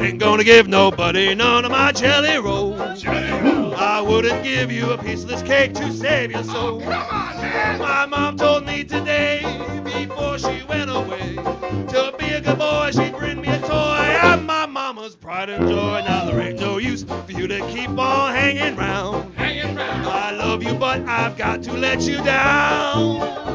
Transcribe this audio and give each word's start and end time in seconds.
Ain't 0.00 0.18
gonna 0.18 0.44
give 0.44 0.68
nobody 0.68 1.34
none 1.34 1.64
of 1.64 1.72
my 1.72 1.92
jelly 1.92 2.38
rolls. 2.38 3.04
I 3.06 4.02
wouldn't 4.02 4.44
give 4.44 4.72
you 4.72 4.92
a 4.92 4.98
piece 4.98 5.22
of 5.22 5.28
this 5.28 5.42
cake 5.42 5.74
to 5.74 5.92
save 5.92 6.32
your 6.32 6.44
soul. 6.44 6.80
My 6.80 8.06
mom 8.06 8.36
told 8.36 8.66
me 8.66 8.84
today, 8.84 9.42
before 9.84 10.38
she 10.38 10.62
went 10.68 10.90
away, 10.90 11.36
to 11.36 12.14
be 12.18 12.30
a 12.30 12.40
good 12.42 12.58
boy, 12.58 12.90
she'd 12.92 13.16
bring 13.16 13.40
me 13.40 13.48
a 13.48 13.58
toy. 13.60 14.18
I'm 14.22 14.46
my 14.46 14.66
mama's 14.66 15.16
pride 15.16 15.50
and 15.50 15.68
joy. 15.68 16.02
Now 16.04 16.26
there 16.26 16.40
ain't 16.40 16.60
no 16.60 16.78
use 16.78 17.04
for 17.04 17.32
you 17.32 17.48
to 17.48 17.60
keep 17.68 17.90
on 17.90 18.34
hanging 18.34 18.76
round. 18.76 19.34
I 19.38 20.32
love 20.32 20.62
you, 20.62 20.74
but 20.74 21.00
I've 21.08 21.36
got 21.38 21.62
to 21.64 21.72
let 21.72 22.02
you 22.02 22.16
down. 22.24 23.49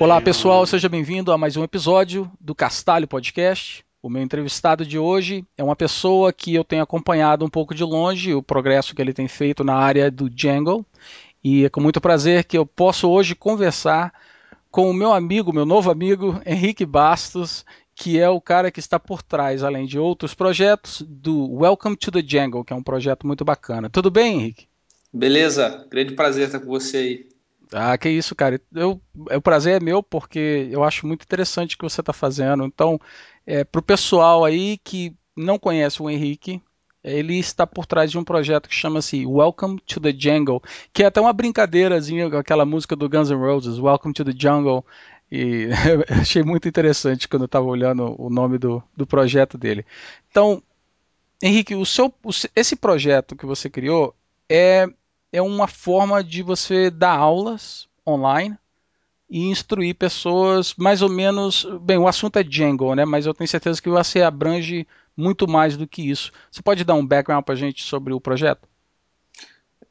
Olá 0.00 0.20
pessoal, 0.20 0.66
seja 0.66 0.88
bem-vindo 0.88 1.32
a 1.32 1.38
mais 1.38 1.56
um 1.56 1.64
episódio 1.64 2.30
do 2.40 2.54
Castalho 2.54 3.08
Podcast. 3.08 3.84
O 4.02 4.10
meu 4.10 4.22
entrevistado 4.22 4.84
de 4.84 4.98
hoje 4.98 5.44
é 5.56 5.64
uma 5.64 5.74
pessoa 5.74 6.32
que 6.32 6.54
eu 6.54 6.62
tenho 6.62 6.82
acompanhado 6.82 7.44
um 7.44 7.48
pouco 7.48 7.74
de 7.74 7.82
longe 7.82 8.34
o 8.34 8.42
progresso 8.42 8.94
que 8.94 9.00
ele 9.00 9.12
tem 9.12 9.26
feito 9.26 9.64
na 9.64 9.74
área 9.74 10.10
do 10.10 10.28
Django 10.28 10.84
e 11.42 11.64
é 11.64 11.68
com 11.68 11.80
muito 11.80 12.00
prazer 12.00 12.44
que 12.44 12.56
eu 12.56 12.66
posso 12.66 13.08
hoje 13.08 13.34
conversar 13.34 14.12
com 14.70 14.90
o 14.90 14.94
meu 14.94 15.12
amigo, 15.12 15.52
meu 15.52 15.64
novo 15.64 15.90
amigo 15.90 16.40
Henrique 16.44 16.84
Bastos, 16.84 17.64
que 17.94 18.18
é 18.18 18.28
o 18.28 18.40
cara 18.40 18.70
que 18.70 18.80
está 18.80 18.98
por 18.98 19.22
trás, 19.22 19.62
além 19.62 19.86
de 19.86 19.98
outros 19.98 20.34
projetos, 20.34 21.02
do 21.06 21.52
Welcome 21.52 21.96
to 21.96 22.10
the 22.10 22.22
Django, 22.22 22.64
que 22.64 22.72
é 22.72 22.76
um 22.76 22.82
projeto 22.82 23.26
muito 23.26 23.44
bacana. 23.44 23.88
Tudo 23.88 24.10
bem, 24.10 24.40
Henrique? 24.40 24.66
Beleza, 25.14 25.86
grande 25.88 26.12
prazer 26.12 26.46
estar 26.46 26.58
com 26.58 26.66
você 26.66 26.96
aí. 26.96 27.28
Ah, 27.72 27.96
que 27.96 28.08
isso, 28.08 28.34
cara. 28.34 28.60
Eu, 28.74 29.00
o 29.14 29.40
prazer 29.40 29.80
é 29.80 29.84
meu 29.84 30.02
porque 30.02 30.68
eu 30.72 30.82
acho 30.82 31.06
muito 31.06 31.22
interessante 31.22 31.76
o 31.76 31.78
que 31.78 31.84
você 31.84 32.00
está 32.00 32.12
fazendo. 32.12 32.64
Então, 32.64 33.00
é, 33.46 33.62
para 33.62 33.78
o 33.78 33.82
pessoal 33.82 34.44
aí 34.44 34.76
que 34.78 35.16
não 35.36 35.56
conhece 35.56 36.02
o 36.02 36.10
Henrique, 36.10 36.60
ele 37.02 37.38
está 37.38 37.64
por 37.64 37.86
trás 37.86 38.10
de 38.10 38.18
um 38.18 38.24
projeto 38.24 38.68
que 38.68 38.74
chama-se 38.74 39.24
Welcome 39.24 39.78
to 39.86 40.00
the 40.00 40.12
Jungle, 40.12 40.60
que 40.92 41.04
é 41.04 41.06
até 41.06 41.20
uma 41.20 41.32
brincadeirazinha 41.32 42.28
com 42.28 42.36
aquela 42.36 42.64
música 42.64 42.96
do 42.96 43.08
Guns 43.08 43.30
N' 43.30 43.36
Roses, 43.36 43.78
Welcome 43.78 44.14
to 44.14 44.24
the 44.24 44.34
Jungle. 44.36 44.84
E 45.30 45.68
achei 46.10 46.42
muito 46.42 46.66
interessante 46.66 47.28
quando 47.28 47.42
eu 47.42 47.46
estava 47.46 47.66
olhando 47.66 48.20
o 48.20 48.28
nome 48.28 48.58
do, 48.58 48.82
do 48.96 49.06
projeto 49.06 49.56
dele. 49.56 49.86
Então, 50.28 50.60
Henrique, 51.40 51.76
o 51.76 51.86
seu, 51.86 52.12
o, 52.24 52.30
esse 52.56 52.74
projeto 52.74 53.36
que 53.36 53.46
você 53.46 53.70
criou 53.70 54.12
é 54.48 54.88
é 55.34 55.42
uma 55.42 55.66
forma 55.66 56.22
de 56.22 56.44
você 56.44 56.88
dar 56.88 57.18
aulas 57.18 57.88
online 58.06 58.56
e 59.28 59.50
instruir 59.50 59.96
pessoas 59.96 60.76
mais 60.76 61.02
ou 61.02 61.08
menos. 61.08 61.66
Bem, 61.82 61.98
o 61.98 62.06
assunto 62.06 62.38
é 62.38 62.44
Django, 62.44 62.94
né? 62.94 63.04
Mas 63.04 63.26
eu 63.26 63.34
tenho 63.34 63.48
certeza 63.48 63.82
que 63.82 63.88
você 63.88 64.22
abrange 64.22 64.86
muito 65.16 65.48
mais 65.48 65.76
do 65.76 65.88
que 65.88 66.08
isso. 66.08 66.30
Você 66.52 66.62
pode 66.62 66.84
dar 66.84 66.94
um 66.94 67.04
background 67.04 67.44
para 67.44 67.54
a 67.54 67.58
gente 67.58 67.82
sobre 67.82 68.12
o 68.12 68.20
projeto? 68.20 68.68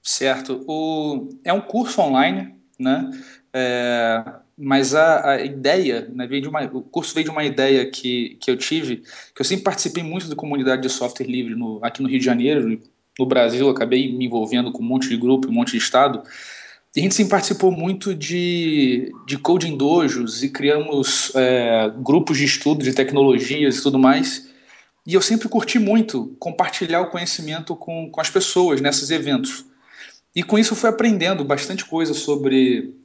Certo. 0.02 0.64
O, 0.66 1.28
é 1.44 1.52
um 1.52 1.60
curso 1.60 2.00
online, 2.00 2.56
né? 2.80 3.12
É, 3.52 4.24
mas 4.58 4.96
a, 4.96 5.32
a 5.32 5.42
ideia, 5.42 6.10
né, 6.14 6.26
veio 6.26 6.42
de 6.42 6.48
uma, 6.48 6.64
o 6.64 6.82
curso 6.82 7.14
veio 7.14 7.26
de 7.26 7.32
uma 7.32 7.44
ideia 7.44 7.86
que, 7.92 8.38
que 8.40 8.50
eu 8.50 8.56
tive, 8.56 9.04
que 9.36 9.42
eu 9.42 9.46
sempre 9.46 9.66
participei 9.66 10.04
muito 10.04 10.30
da 10.30 10.38
comunidade 10.38 10.84
de 10.84 10.90
software 10.90 11.28
livre 11.28 11.54
no, 11.54 11.80
aqui 11.84 12.02
no 12.02 12.08
Rio 12.08 12.20
de 12.20 12.26
Janeiro, 12.26 12.82
no 13.18 13.26
Brasil, 13.26 13.70
acabei 13.70 14.12
me 14.12 14.26
envolvendo 14.26 14.72
com 14.72 14.82
um 14.82 14.86
monte 14.86 15.10
de 15.10 15.18
grupo, 15.18 15.48
um 15.48 15.54
monte 15.54 15.72
de 15.72 15.78
estado. 15.78 16.24
E 16.96 17.00
a 17.00 17.04
gente 17.04 17.16
sempre 17.16 17.32
participou 17.32 17.72
muito 17.72 18.14
de, 18.14 19.12
de 19.26 19.38
coding 19.38 19.76
dojos 19.76 20.44
e 20.44 20.50
criamos 20.50 21.32
é, 21.36 21.92
grupos 21.98 22.38
de 22.38 22.46
estudo 22.46 22.84
de 22.84 22.94
tecnologias 22.94 23.78
e 23.78 23.82
tudo 23.82 23.98
mais. 23.98 24.48
E 25.06 25.14
eu 25.14 25.22
sempre 25.22 25.50
curti 25.50 25.80
muito 25.80 26.36
compartilhar 26.40 27.02
o 27.02 27.10
conhecimento 27.10 27.76
com, 27.76 28.10
com 28.10 28.22
as 28.22 28.30
pessoas 28.30 28.80
nesses 28.80 29.10
eventos. 29.10 29.66
E 30.36 30.44
com 30.44 30.58
isso 30.58 30.74
eu 30.74 30.78
fui 30.78 30.90
aprendendo 30.90 31.44
bastante 31.44 31.84
coisa 31.84 32.14
sobre, 32.14 32.96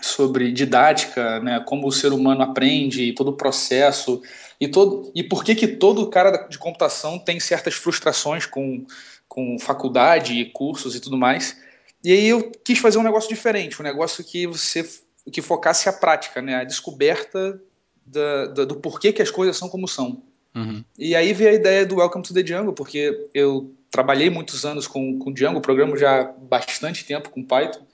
sobre 0.00 0.50
didática, 0.50 1.38
né, 1.40 1.60
como 1.60 1.86
o 1.86 1.92
ser 1.92 2.12
humano 2.12 2.42
aprende, 2.42 3.12
todo 3.12 3.28
o 3.28 3.36
processo, 3.36 4.22
e, 4.60 4.68
todo, 4.68 5.10
e 5.14 5.22
por 5.22 5.44
que, 5.44 5.54
que 5.54 5.66
todo 5.66 6.08
cara 6.08 6.46
de 6.48 6.58
computação 6.58 7.18
tem 7.18 7.38
certas 7.40 7.74
frustrações 7.74 8.46
com, 8.46 8.84
com 9.32 9.58
faculdade 9.58 10.34
e 10.34 10.44
cursos 10.44 10.94
e 10.94 11.00
tudo 11.00 11.16
mais. 11.16 11.56
E 12.04 12.12
aí 12.12 12.28
eu 12.28 12.52
quis 12.62 12.78
fazer 12.78 12.98
um 12.98 13.02
negócio 13.02 13.30
diferente, 13.30 13.80
um 13.80 13.82
negócio 13.82 14.22
que 14.22 14.46
você 14.46 14.86
que 15.32 15.40
focasse 15.40 15.88
a 15.88 15.92
prática, 15.92 16.42
né, 16.42 16.56
a 16.56 16.64
descoberta 16.64 17.58
da, 18.04 18.46
da, 18.48 18.64
do 18.66 18.76
porquê 18.76 19.10
que 19.10 19.22
as 19.22 19.30
coisas 19.30 19.56
são 19.56 19.70
como 19.70 19.88
são. 19.88 20.22
Uhum. 20.54 20.84
E 20.98 21.16
aí 21.16 21.32
veio 21.32 21.48
a 21.48 21.54
ideia 21.54 21.86
do 21.86 21.96
Welcome 21.96 22.22
to 22.24 22.34
the 22.34 22.42
Django, 22.42 22.74
porque 22.74 23.28
eu 23.32 23.72
trabalhei 23.90 24.28
muitos 24.28 24.66
anos 24.66 24.86
com, 24.86 25.18
com 25.18 25.32
Django, 25.32 25.62
programo 25.62 25.96
já 25.96 26.24
bastante 26.24 27.06
tempo 27.06 27.30
com 27.30 27.42
Python, 27.42 27.86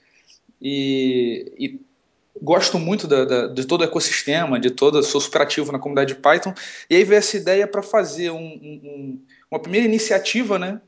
e, 0.61 1.53
e 1.57 1.79
gosto 2.41 2.77
muito 2.77 3.07
da, 3.07 3.23
da, 3.23 3.47
de 3.47 3.63
todo 3.63 3.79
o 3.79 3.85
ecossistema, 3.85 4.59
de 4.59 4.71
todo, 4.71 5.01
sou 5.03 5.21
super 5.21 5.43
ativo 5.43 5.71
na 5.71 5.79
comunidade 5.79 6.15
de 6.15 6.19
Python, 6.19 6.53
e 6.89 6.97
aí 6.97 7.05
veio 7.05 7.19
essa 7.19 7.37
ideia 7.37 7.65
para 7.65 7.81
fazer 7.81 8.31
um, 8.31 8.43
um, 8.43 9.21
uma 9.49 9.61
primeira 9.61 9.87
iniciativa, 9.87 10.59
né, 10.59 10.81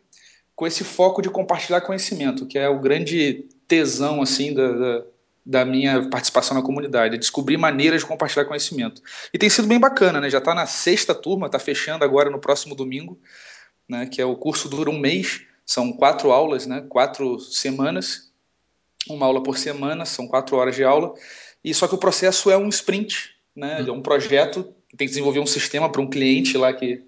com 0.55 0.67
esse 0.67 0.83
foco 0.83 1.21
de 1.21 1.29
compartilhar 1.29 1.81
conhecimento, 1.81 2.45
que 2.45 2.57
é 2.57 2.69
o 2.69 2.79
grande 2.79 3.45
tesão 3.67 4.21
assim 4.21 4.53
da, 4.53 4.71
da, 4.71 5.03
da 5.45 5.65
minha 5.65 6.09
participação 6.09 6.55
na 6.55 6.63
comunidade, 6.63 7.15
é 7.15 7.17
descobrir 7.17 7.57
maneiras 7.57 8.01
de 8.01 8.07
compartilhar 8.07 8.45
conhecimento. 8.45 9.01
E 9.33 9.37
tem 9.37 9.49
sido 9.49 9.67
bem 9.67 9.79
bacana, 9.79 10.19
né? 10.19 10.29
Já 10.29 10.37
está 10.37 10.53
na 10.53 10.65
sexta 10.65 11.15
turma, 11.15 11.47
está 11.47 11.57
fechando 11.57 12.03
agora 12.03 12.29
no 12.29 12.39
próximo 12.39 12.75
domingo, 12.75 13.19
né? 13.87 14.05
Que 14.05 14.21
é 14.21 14.25
o 14.25 14.35
curso 14.35 14.69
dura 14.69 14.89
um 14.89 14.99
mês, 14.99 15.41
são 15.65 15.91
quatro 15.93 16.31
aulas, 16.31 16.67
né? 16.67 16.85
Quatro 16.87 17.39
semanas, 17.39 18.31
uma 19.09 19.25
aula 19.25 19.41
por 19.41 19.57
semana, 19.57 20.05
são 20.05 20.27
quatro 20.27 20.55
horas 20.57 20.75
de 20.75 20.83
aula. 20.83 21.13
E 21.63 21.73
só 21.73 21.87
que 21.87 21.95
o 21.95 21.97
processo 21.97 22.51
é 22.51 22.57
um 22.57 22.69
sprint, 22.69 23.31
né? 23.55 23.83
É 23.87 23.91
um 23.91 24.01
projeto, 24.01 24.63
tem 24.97 25.07
que 25.07 25.13
desenvolver 25.13 25.39
um 25.39 25.47
sistema 25.47 25.89
para 25.89 26.01
um 26.01 26.09
cliente 26.09 26.57
lá 26.57 26.73
que 26.73 27.03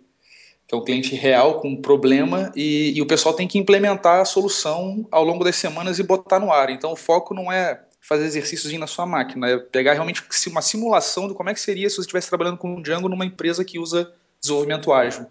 que 0.68 0.74
é 0.74 0.78
o 0.78 0.84
cliente 0.84 1.16
real 1.16 1.60
com 1.60 1.70
um 1.70 1.82
problema 1.82 2.52
e, 2.56 2.94
e, 2.96 3.02
o 3.02 3.06
pessoal 3.06 3.36
tem 3.36 3.48
que 3.48 3.58
implementar 3.58 4.22
a 4.22 4.26
solução 4.26 5.06
ao 5.12 5.24
longo 5.24 5.44
das 5.44 5.56
semanas 5.56 6.00
e 6.00 6.04
botar 6.04 6.40
no 6.40 6.52
ar. 6.52 6.70
Então 6.70 6.92
o 6.92 6.96
foco 6.96 7.34
não 7.34 7.52
é 7.52 7.82
fazer 8.00 8.26
exercícios 8.26 8.72
na 8.74 8.88
sua 8.88 9.06
máquina, 9.06 9.50
é 9.50 9.58
pegar 9.58 9.94
realmente 9.94 10.24
uma 10.48 10.62
simulação 10.62 11.28
de 11.28 11.34
como 11.34 11.50
é 11.50 11.54
que 11.54 11.60
seria 11.60 11.90
se 11.90 11.96
você 11.96 12.02
estivesse 12.02 12.30
trabalhando 12.30 12.58
com 12.58 12.76
o 12.76 12.82
Django 12.82 13.08
numa 13.08 13.26
empresa 13.26 13.64
que 13.64 13.80
usa 13.80 14.14
desenvolvimento 14.42 14.92
ágil. 14.92 15.26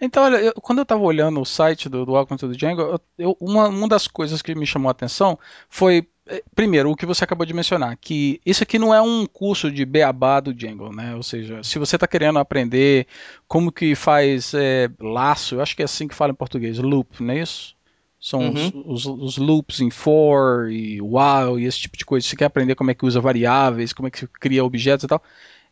Então, 0.00 0.24
olha, 0.24 0.38
eu, 0.38 0.52
quando 0.54 0.78
eu 0.78 0.82
estava 0.82 1.00
olhando 1.00 1.40
o 1.40 1.44
site 1.44 1.88
do, 1.88 2.04
do 2.04 2.12
Welcome 2.14 2.36
to 2.36 2.56
Django, 2.56 2.82
eu, 2.82 3.00
eu, 3.16 3.36
uma, 3.40 3.68
uma 3.68 3.86
das 3.86 4.08
coisas 4.08 4.42
que 4.42 4.52
me 4.52 4.66
chamou 4.66 4.88
a 4.88 4.90
atenção 4.90 5.38
foi 5.68 6.08
primeiro, 6.54 6.90
o 6.90 6.96
que 6.96 7.06
você 7.06 7.24
acabou 7.24 7.44
de 7.44 7.54
mencionar, 7.54 7.96
que 7.96 8.40
isso 8.46 8.62
aqui 8.62 8.78
não 8.78 8.94
é 8.94 9.00
um 9.00 9.26
curso 9.26 9.70
de 9.70 9.84
beabá 9.84 10.40
do 10.40 10.54
Django, 10.54 10.94
né? 10.94 11.14
Ou 11.16 11.22
seja, 11.22 11.62
se 11.62 11.78
você 11.78 11.96
está 11.96 12.06
querendo 12.06 12.38
aprender 12.38 13.06
como 13.48 13.72
que 13.72 13.94
faz 13.94 14.54
é, 14.54 14.88
laço, 15.00 15.56
eu 15.56 15.60
acho 15.60 15.74
que 15.74 15.82
é 15.82 15.84
assim 15.84 16.06
que 16.06 16.14
fala 16.14 16.32
em 16.32 16.36
português, 16.36 16.78
loop, 16.78 17.22
não 17.22 17.34
é 17.34 17.40
isso? 17.40 17.74
São 18.20 18.40
uhum. 18.40 18.84
os, 18.86 19.04
os, 19.04 19.06
os, 19.06 19.36
loops 19.36 19.80
em 19.80 19.90
for 19.90 20.70
e 20.70 21.00
while 21.02 21.60
e 21.60 21.66
esse 21.66 21.80
tipo 21.80 21.96
de 21.96 22.04
coisa. 22.04 22.22
Se 22.22 22.30
você 22.30 22.36
quer 22.36 22.44
aprender 22.44 22.76
como 22.76 22.92
é 22.92 22.94
que 22.94 23.04
usa 23.04 23.20
variáveis, 23.20 23.92
como 23.92 24.06
é 24.06 24.10
que 24.12 24.20
se 24.20 24.28
cria 24.28 24.64
objetos 24.64 25.02
e 25.02 25.08
tal. 25.08 25.20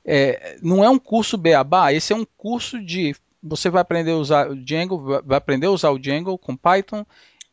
É, 0.04 0.58
não 0.60 0.82
é 0.82 0.90
um 0.90 0.98
curso 0.98 1.38
beabá, 1.38 1.92
esse 1.92 2.12
é 2.12 2.16
um 2.16 2.26
curso 2.36 2.82
de 2.84 3.14
você 3.40 3.70
vai 3.70 3.80
aprender 3.80 4.10
a 4.10 4.16
usar 4.16 4.50
o 4.50 4.56
Django, 4.56 5.22
vai 5.24 5.38
aprender 5.38 5.66
a 5.66 5.70
usar 5.70 5.90
o 5.90 5.98
Django 5.98 6.36
com 6.36 6.56
Python 6.56 7.06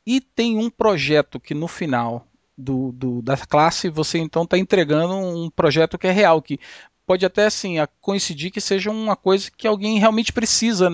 e 0.05 0.19
tem 0.19 0.57
um 0.57 0.69
projeto 0.69 1.39
que 1.39 1.53
no 1.53 1.67
final 1.67 2.26
do, 2.57 2.91
do, 2.91 3.21
da 3.21 3.37
classe, 3.37 3.89
você 3.89 4.17
então 4.17 4.43
está 4.43 4.57
entregando 4.57 5.13
um 5.13 5.49
projeto 5.49 5.97
que 5.97 6.07
é 6.07 6.11
real, 6.11 6.41
que 6.41 6.59
pode 7.05 7.25
até 7.25 7.45
assim 7.45 7.75
coincidir 8.01 8.51
que 8.51 8.59
seja 8.59 8.89
uma 8.89 9.15
coisa 9.15 9.49
que 9.55 9.67
alguém 9.67 9.99
realmente 9.99 10.33
precisa 10.33 10.89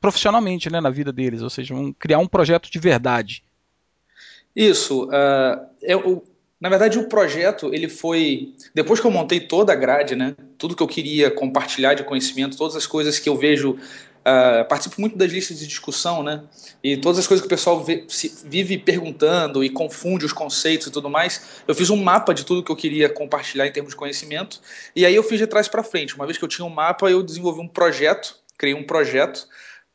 profissionalmente 0.00 0.70
né, 0.70 0.80
na 0.80 0.90
vida 0.90 1.10
deles, 1.10 1.40
ou 1.40 1.48
seja, 1.48 1.74
um, 1.74 1.92
criar 1.92 2.18
um 2.18 2.26
projeto 2.26 2.70
de 2.70 2.78
verdade. 2.78 3.42
Isso. 4.54 5.04
Uh, 5.04 5.66
eu, 5.80 6.22
na 6.60 6.68
verdade, 6.68 6.98
o 6.98 7.08
projeto 7.08 7.72
ele 7.72 7.88
foi 7.88 8.54
depois 8.74 9.00
que 9.00 9.06
eu 9.06 9.10
montei 9.10 9.40
toda 9.40 9.72
a 9.72 9.76
grade, 9.76 10.14
né, 10.14 10.36
tudo 10.58 10.76
que 10.76 10.82
eu 10.82 10.86
queria 10.86 11.30
compartilhar 11.30 11.94
de 11.94 12.04
conhecimento, 12.04 12.56
todas 12.56 12.76
as 12.76 12.86
coisas 12.86 13.18
que 13.18 13.28
eu 13.28 13.36
vejo 13.36 13.78
Uh, 14.26 14.66
participo 14.66 14.98
muito 14.98 15.18
das 15.18 15.30
listas 15.30 15.58
de 15.58 15.66
discussão, 15.66 16.22
né? 16.22 16.42
E 16.82 16.96
todas 16.96 17.18
as 17.18 17.26
coisas 17.26 17.42
que 17.42 17.46
o 17.46 17.50
pessoal 17.50 17.84
vê, 17.84 18.06
vive 18.44 18.78
perguntando 18.78 19.62
e 19.62 19.68
confunde 19.68 20.24
os 20.24 20.32
conceitos 20.32 20.86
e 20.86 20.90
tudo 20.90 21.10
mais. 21.10 21.62
Eu 21.68 21.74
fiz 21.74 21.90
um 21.90 21.96
mapa 21.96 22.32
de 22.32 22.42
tudo 22.42 22.64
que 22.64 22.72
eu 22.72 22.76
queria 22.76 23.10
compartilhar 23.10 23.66
em 23.66 23.72
termos 23.72 23.90
de 23.90 23.96
conhecimento. 23.96 24.62
E 24.96 25.04
aí 25.04 25.14
eu 25.14 25.22
fiz 25.22 25.38
de 25.38 25.46
trás 25.46 25.68
para 25.68 25.82
frente. 25.82 26.14
Uma 26.14 26.24
vez 26.24 26.38
que 26.38 26.44
eu 26.44 26.48
tinha 26.48 26.64
um 26.64 26.70
mapa, 26.70 27.10
eu 27.10 27.22
desenvolvi 27.22 27.60
um 27.60 27.68
projeto, 27.68 28.38
criei 28.56 28.74
um 28.74 28.84
projeto 28.84 29.46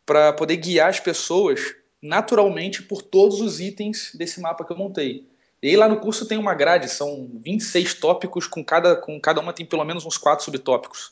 para 0.06 0.32
poder 0.32 0.58
guiar 0.58 0.90
as 0.90 1.00
pessoas 1.00 1.76
naturalmente 2.02 2.84
por 2.84 3.02
todos 3.02 3.42
os 3.42 3.60
itens 3.60 4.12
desse 4.14 4.40
mapa 4.40 4.64
que 4.64 4.72
eu 4.72 4.78
montei. 4.78 5.28
E 5.62 5.70
aí 5.70 5.76
lá 5.76 5.90
no 5.90 6.00
curso 6.00 6.26
tem 6.26 6.38
uma 6.38 6.54
grade, 6.54 6.88
são 6.88 7.30
26 7.44 7.96
tópicos, 7.96 8.48
com 8.48 8.64
cada, 8.64 8.96
com 8.96 9.20
cada 9.20 9.42
uma 9.42 9.52
tem 9.52 9.66
pelo 9.66 9.84
menos 9.84 10.06
uns 10.06 10.18
quatro 10.18 10.46
subtópicos. 10.46 11.12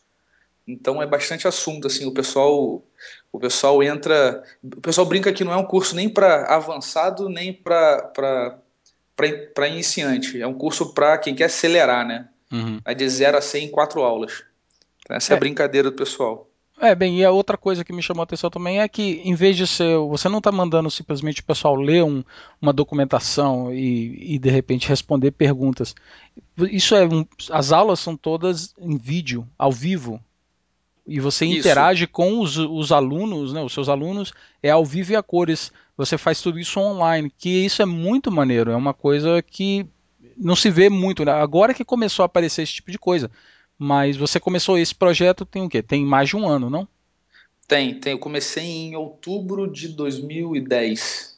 Então 0.68 1.02
é 1.02 1.06
bastante 1.06 1.48
assunto, 1.48 1.88
assim, 1.88 2.06
o 2.06 2.14
pessoal 2.14 2.84
o 3.32 3.40
pessoal 3.40 3.82
entra, 3.82 4.44
o 4.64 4.82
pessoal 4.82 5.08
brinca 5.08 5.32
que 5.32 5.44
não 5.44 5.54
é 5.54 5.58
um 5.58 5.66
curso 5.66 5.96
nem 5.96 6.10
para 6.10 6.44
avançado, 6.54 7.30
nem 7.30 7.54
para 7.54 8.60
para 9.16 9.68
iniciante, 9.68 10.40
é 10.40 10.46
um 10.46 10.54
curso 10.54 10.94
para 10.94 11.18
quem 11.18 11.34
quer 11.34 11.46
acelerar, 11.46 12.06
né? 12.06 12.28
Uhum. 12.52 12.80
É 12.86 12.94
de 12.94 13.10
0 13.10 13.38
a 13.38 13.42
100 13.42 13.66
em 13.66 13.72
quatro 13.72 14.02
aulas. 14.04 14.44
Então, 15.00 15.18
essa 15.18 15.34
é. 15.34 15.36
é 15.36 15.38
a 15.38 15.40
brincadeira 15.40 15.90
do 15.90 15.96
pessoal. 15.96 16.48
É, 16.80 16.94
bem, 16.94 17.18
e 17.18 17.26
a 17.26 17.32
outra 17.32 17.58
coisa 17.58 17.84
que 17.84 17.92
me 17.92 18.04
chamou 18.04 18.22
a 18.22 18.24
atenção 18.24 18.52
também 18.52 18.80
é 18.80 18.88
que, 18.88 19.22
em 19.26 19.34
vez 19.34 19.58
de 19.58 19.66
ser. 19.66 19.98
Você 20.10 20.30
não 20.30 20.38
está 20.38 20.52
mandando 20.52 20.92
simplesmente 20.92 21.42
o 21.42 21.44
pessoal 21.44 21.76
ler 21.76 22.04
um, 22.04 22.24
uma 22.62 22.72
documentação 22.72 23.74
e, 23.74 24.36
e, 24.36 24.38
de 24.38 24.50
repente, 24.52 24.88
responder 24.88 25.32
perguntas. 25.32 25.96
Isso 26.56 26.96
é. 26.96 27.08
Um, 27.08 27.26
as 27.50 27.72
aulas 27.72 28.00
são 28.00 28.16
todas 28.16 28.76
em 28.78 28.96
vídeo, 28.96 29.48
ao 29.58 29.72
vivo. 29.72 30.22
E 31.08 31.20
você 31.20 31.46
isso. 31.46 31.60
interage 31.60 32.06
com 32.06 32.42
os, 32.42 32.58
os 32.58 32.92
alunos, 32.92 33.54
né, 33.54 33.62
os 33.62 33.74
seus 33.74 33.88
alunos, 33.88 34.34
é 34.62 34.70
ao 34.70 34.84
vivo 34.84 35.14
e 35.14 35.16
a 35.16 35.24
cores. 35.24 35.72
Você 35.96 36.18
faz 36.18 36.42
tudo 36.42 36.60
isso 36.60 36.80
online, 36.80 37.32
que 37.36 37.50
isso 37.66 37.82
é 37.82 37.86
muito 37.86 38.32
maneiro. 38.32 38.72
É 38.72 38.76
uma 38.76 38.94
coisa 38.94 39.42
que 39.42 39.86
não 40.36 40.56
se 40.56 40.70
vê 40.70 40.90
muito. 40.90 41.24
Né? 41.24 41.32
Agora 41.32 41.74
que 41.74 41.86
começou 41.86 42.24
a 42.24 42.26
aparecer 42.26 42.64
esse 42.64 42.74
tipo 42.74 42.92
de 42.92 43.00
coisa. 43.00 43.32
Mas 43.80 44.18
você 44.18 44.40
começou 44.40 44.78
esse 44.78 44.94
projeto 44.94 45.46
tem 45.46 45.64
o 45.64 45.70
quê? 45.70 45.82
Tem 45.82 46.04
mais 46.04 46.30
de 46.30 46.36
um 46.36 46.48
ano, 46.48 46.70
não? 46.70 46.88
Tem, 47.68 47.94
tem. 48.00 48.14
Eu 48.14 48.20
comecei 48.20 48.64
em 48.64 48.96
outubro 48.96 49.72
de 49.72 49.90
2010. 49.90 51.38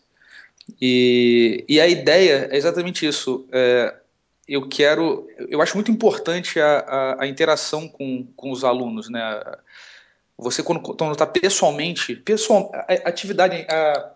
E, 0.82 1.66
e 1.68 1.80
a 1.80 1.88
ideia 1.88 2.48
é 2.52 2.58
exatamente 2.58 3.06
isso. 3.06 3.48
É, 3.52 3.96
eu 4.50 4.68
quero. 4.68 5.28
Eu 5.48 5.62
acho 5.62 5.76
muito 5.76 5.92
importante 5.92 6.60
a, 6.60 6.80
a, 6.80 7.24
a, 7.24 7.28
interação 7.28 7.88
com, 7.88 8.28
com 8.36 8.52
os 8.52 8.64
alunos, 8.64 9.08
né? 9.10 9.42
Você, 10.38 10.64
quando 10.64 10.82
está 11.12 11.28
pessoalmente, 11.28 12.16
pessoal, 12.16 12.72
a, 12.74 12.94
atividade, 13.10 13.68
a 13.70 14.12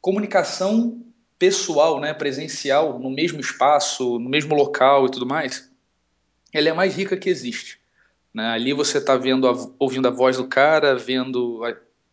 comunicação 0.00 1.00
pessoal, 1.38 2.00
né, 2.00 2.12
presencial, 2.12 2.98
no 2.98 3.10
mesmo 3.10 3.38
espaço, 3.38 4.18
no 4.18 4.28
mesmo 4.28 4.56
local 4.56 5.06
e 5.06 5.10
tudo 5.10 5.24
mais, 5.24 5.70
ela 6.52 6.68
é 6.68 6.70
a 6.72 6.74
mais 6.74 6.96
rica 6.96 7.16
que 7.16 7.28
existe. 7.28 7.78
Né? 8.34 8.46
Ali 8.46 8.72
você 8.72 8.98
está 8.98 9.16
vendo, 9.16 9.74
ouvindo 9.78 10.08
a 10.08 10.10
voz 10.10 10.36
do 10.36 10.48
cara, 10.48 10.96
vendo 10.96 11.62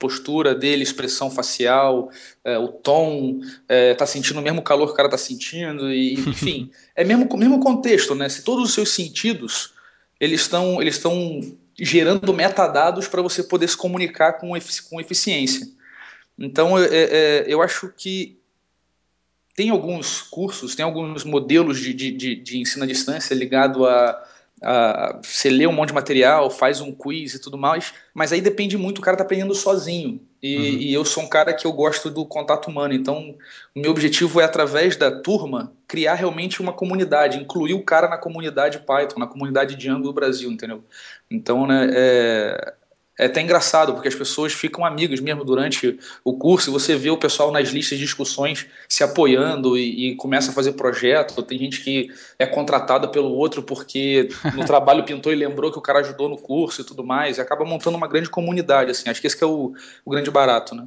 postura 0.05 0.53
dele, 0.53 0.83
expressão 0.83 1.31
facial, 1.31 2.11
é, 2.43 2.59
o 2.59 2.67
tom, 2.67 3.39
é, 3.67 3.95
sentindo 4.05 4.39
o 4.39 4.43
mesmo 4.43 4.61
calor 4.61 4.85
que 4.85 4.93
o 4.93 4.95
cara 4.95 5.07
está 5.07 5.17
sentindo, 5.17 5.91
e, 5.91 6.13
enfim, 6.29 6.69
é 6.95 7.03
mesmo 7.03 7.27
mesmo 7.35 7.59
contexto, 7.59 8.13
né? 8.13 8.29
Se 8.29 8.43
todos 8.43 8.65
os 8.65 8.73
seus 8.73 8.89
sentidos 8.89 9.73
eles 10.19 10.41
estão 10.41 10.79
eles 10.79 10.95
estão 10.95 11.41
gerando 11.77 12.31
metadados 12.33 13.07
para 13.07 13.21
você 13.23 13.41
poder 13.41 13.67
se 13.67 13.75
comunicar 13.75 14.33
com, 14.33 14.55
efici 14.55 14.87
com 14.87 15.01
eficiência. 15.01 15.67
Então, 16.37 16.77
é, 16.77 16.85
é, 16.91 17.45
eu 17.47 17.63
acho 17.63 17.91
que 17.97 18.37
tem 19.55 19.71
alguns 19.71 20.21
cursos, 20.21 20.75
tem 20.75 20.85
alguns 20.85 21.23
modelos 21.23 21.79
de, 21.79 21.93
de, 21.93 22.35
de 22.35 22.57
ensino 22.59 22.83
à 22.83 22.87
distância 22.87 23.33
ligado 23.33 23.87
a, 23.87 24.23
a, 24.61 25.19
Você 25.23 25.49
lê 25.49 25.67
um 25.67 25.71
monte 25.71 25.89
de 25.89 25.95
material, 25.95 26.49
faz 26.49 26.81
um 26.81 26.91
quiz 26.91 27.33
e 27.33 27.39
tudo 27.39 27.57
mais, 27.57 27.93
mas 28.13 28.31
aí 28.31 28.41
depende 28.41 28.77
muito, 28.77 28.99
o 28.99 29.01
cara 29.01 29.17
tá 29.17 29.23
aprendendo 29.23 29.53
sozinho. 29.53 30.19
E, 30.41 30.55
uhum. 30.57 30.63
e 30.63 30.93
eu 30.93 31.03
sou 31.03 31.23
um 31.23 31.27
cara 31.27 31.53
que 31.53 31.65
eu 31.65 31.73
gosto 31.73 32.09
do 32.09 32.25
contato 32.25 32.67
humano, 32.67 32.93
então 32.93 33.35
o 33.73 33.79
meu 33.79 33.91
objetivo 33.91 34.39
é, 34.39 34.43
através 34.43 34.95
da 34.95 35.09
turma, 35.09 35.73
criar 35.87 36.13
realmente 36.13 36.61
uma 36.61 36.71
comunidade, 36.71 37.39
incluir 37.39 37.73
o 37.73 37.83
cara 37.83 38.07
na 38.07 38.17
comunidade 38.17 38.79
Python, 38.79 39.19
na 39.19 39.27
comunidade 39.27 39.75
Django 39.75 40.03
do 40.03 40.13
Brasil, 40.13 40.51
entendeu? 40.51 40.83
Então, 41.31 41.65
né, 41.65 41.89
é, 41.91 42.73
é 43.17 43.27
até 43.27 43.41
engraçado, 43.41 43.93
porque 43.93 44.09
as 44.09 44.15
pessoas 44.15 44.51
ficam 44.51 44.85
amigas 44.85 45.21
mesmo 45.21 45.45
durante 45.45 45.97
o 46.23 46.37
curso, 46.37 46.69
e 46.69 46.73
você 46.73 46.95
vê 46.95 47.09
o 47.09 47.17
pessoal 47.17 47.51
nas 47.51 47.69
listas 47.69 47.97
de 47.97 48.03
discussões 48.03 48.67
se 48.89 49.03
apoiando 49.03 49.77
e, 49.77 50.09
e 50.09 50.15
começa 50.15 50.51
a 50.51 50.53
fazer 50.53 50.73
projeto. 50.73 51.41
Tem 51.41 51.57
gente 51.57 51.81
que 51.81 52.09
é 52.37 52.45
contratada 52.45 53.07
pelo 53.07 53.31
outro 53.31 53.63
porque 53.63 54.27
no 54.53 54.65
trabalho 54.67 55.05
pintou 55.05 55.31
e 55.31 55.35
lembrou 55.35 55.71
que 55.71 55.79
o 55.79 55.81
cara 55.81 55.99
ajudou 55.99 56.27
no 56.27 56.37
curso 56.37 56.81
e 56.81 56.83
tudo 56.83 57.05
mais, 57.05 57.37
e 57.37 57.41
acaba 57.41 57.63
montando 57.63 57.95
uma 57.95 58.07
grande 58.07 58.29
comunidade. 58.29 58.91
Assim. 58.91 59.09
Acho 59.09 59.21
que 59.21 59.27
esse 59.27 59.37
que 59.37 59.43
é 59.43 59.47
o, 59.47 59.73
o 60.03 60.11
grande 60.11 60.29
barato. 60.29 60.75
Né? 60.75 60.85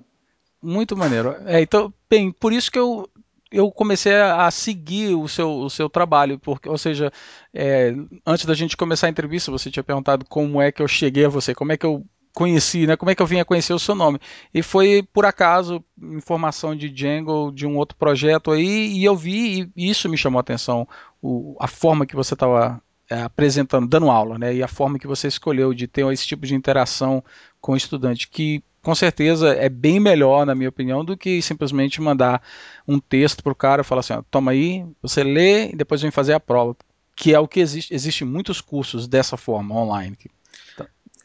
Muito 0.62 0.94
maneiro. 0.96 1.34
É, 1.46 1.62
então, 1.62 1.92
bem, 2.10 2.30
por 2.30 2.52
isso 2.52 2.70
que 2.70 2.78
eu 2.78 3.08
eu 3.50 3.70
comecei 3.70 4.14
a 4.14 4.50
seguir 4.50 5.14
o 5.14 5.26
seu, 5.26 5.50
o 5.50 5.70
seu 5.70 5.88
trabalho, 5.88 6.38
porque, 6.38 6.68
ou 6.68 6.76
seja, 6.76 7.10
é, 7.52 7.94
antes 8.26 8.44
da 8.44 8.52
gente 8.52 8.76
começar 8.76 9.06
a 9.06 9.10
entrevista, 9.10 9.50
você 9.50 9.70
tinha 9.70 9.82
perguntado 9.82 10.26
como 10.28 10.60
é 10.60 10.70
que 10.70 10.82
eu 10.82 10.86
cheguei 10.86 11.24
a 11.24 11.30
você, 11.30 11.54
como 11.54 11.72
é 11.72 11.76
que 11.78 11.86
eu 11.86 12.04
conheci, 12.34 12.86
né? 12.86 12.96
Como 12.96 13.10
é 13.10 13.14
que 13.14 13.22
eu 13.22 13.26
vim 13.26 13.40
a 13.40 13.44
conhecer 13.44 13.72
o 13.72 13.78
seu 13.78 13.94
nome? 13.94 14.20
E 14.52 14.62
foi 14.62 15.02
por 15.12 15.24
acaso 15.24 15.84
informação 16.00 16.76
de 16.76 16.88
Django 16.88 17.50
de 17.52 17.66
um 17.66 17.76
outro 17.76 17.96
projeto 17.96 18.50
aí 18.52 18.92
e 18.92 19.04
eu 19.04 19.16
vi 19.16 19.70
e 19.76 19.90
isso 19.90 20.08
me 20.08 20.16
chamou 20.16 20.38
a 20.38 20.40
atenção, 20.40 20.86
o, 21.22 21.56
a 21.60 21.66
forma 21.66 22.06
que 22.06 22.14
você 22.14 22.34
estava 22.34 22.82
é, 23.10 23.22
apresentando, 23.22 23.88
dando 23.88 24.10
aula, 24.10 24.38
né? 24.38 24.54
E 24.54 24.62
a 24.62 24.68
forma 24.68 24.98
que 24.98 25.06
você 25.06 25.28
escolheu 25.28 25.72
de 25.72 25.86
ter 25.86 26.06
esse 26.12 26.26
tipo 26.26 26.46
de 26.46 26.54
interação 26.54 27.24
com 27.60 27.72
o 27.72 27.76
estudante, 27.76 28.28
que 28.28 28.62
com 28.82 28.94
certeza 28.94 29.54
é 29.54 29.68
bem 29.68 29.98
melhor, 29.98 30.46
na 30.46 30.54
minha 30.54 30.68
opinião, 30.68 31.04
do 31.04 31.16
que 31.16 31.42
simplesmente 31.42 32.00
mandar 32.00 32.42
um 32.86 32.98
texto 32.98 33.42
para 33.42 33.52
o 33.52 33.56
cara 33.56 33.82
e 33.82 33.84
falar 33.84 34.00
assim: 34.00 34.14
ó, 34.14 34.22
toma 34.30 34.52
aí, 34.52 34.84
você 35.02 35.24
lê 35.24 35.70
e 35.70 35.76
depois 35.76 36.02
vem 36.02 36.10
fazer 36.10 36.34
a 36.34 36.40
prova. 36.40 36.76
Que 37.16 37.34
é 37.34 37.40
o 37.40 37.48
que 37.48 37.60
existe. 37.60 37.92
Existem 37.92 38.26
muitos 38.26 38.60
cursos 38.60 39.08
dessa 39.08 39.36
forma 39.36 39.74
online. 39.74 40.16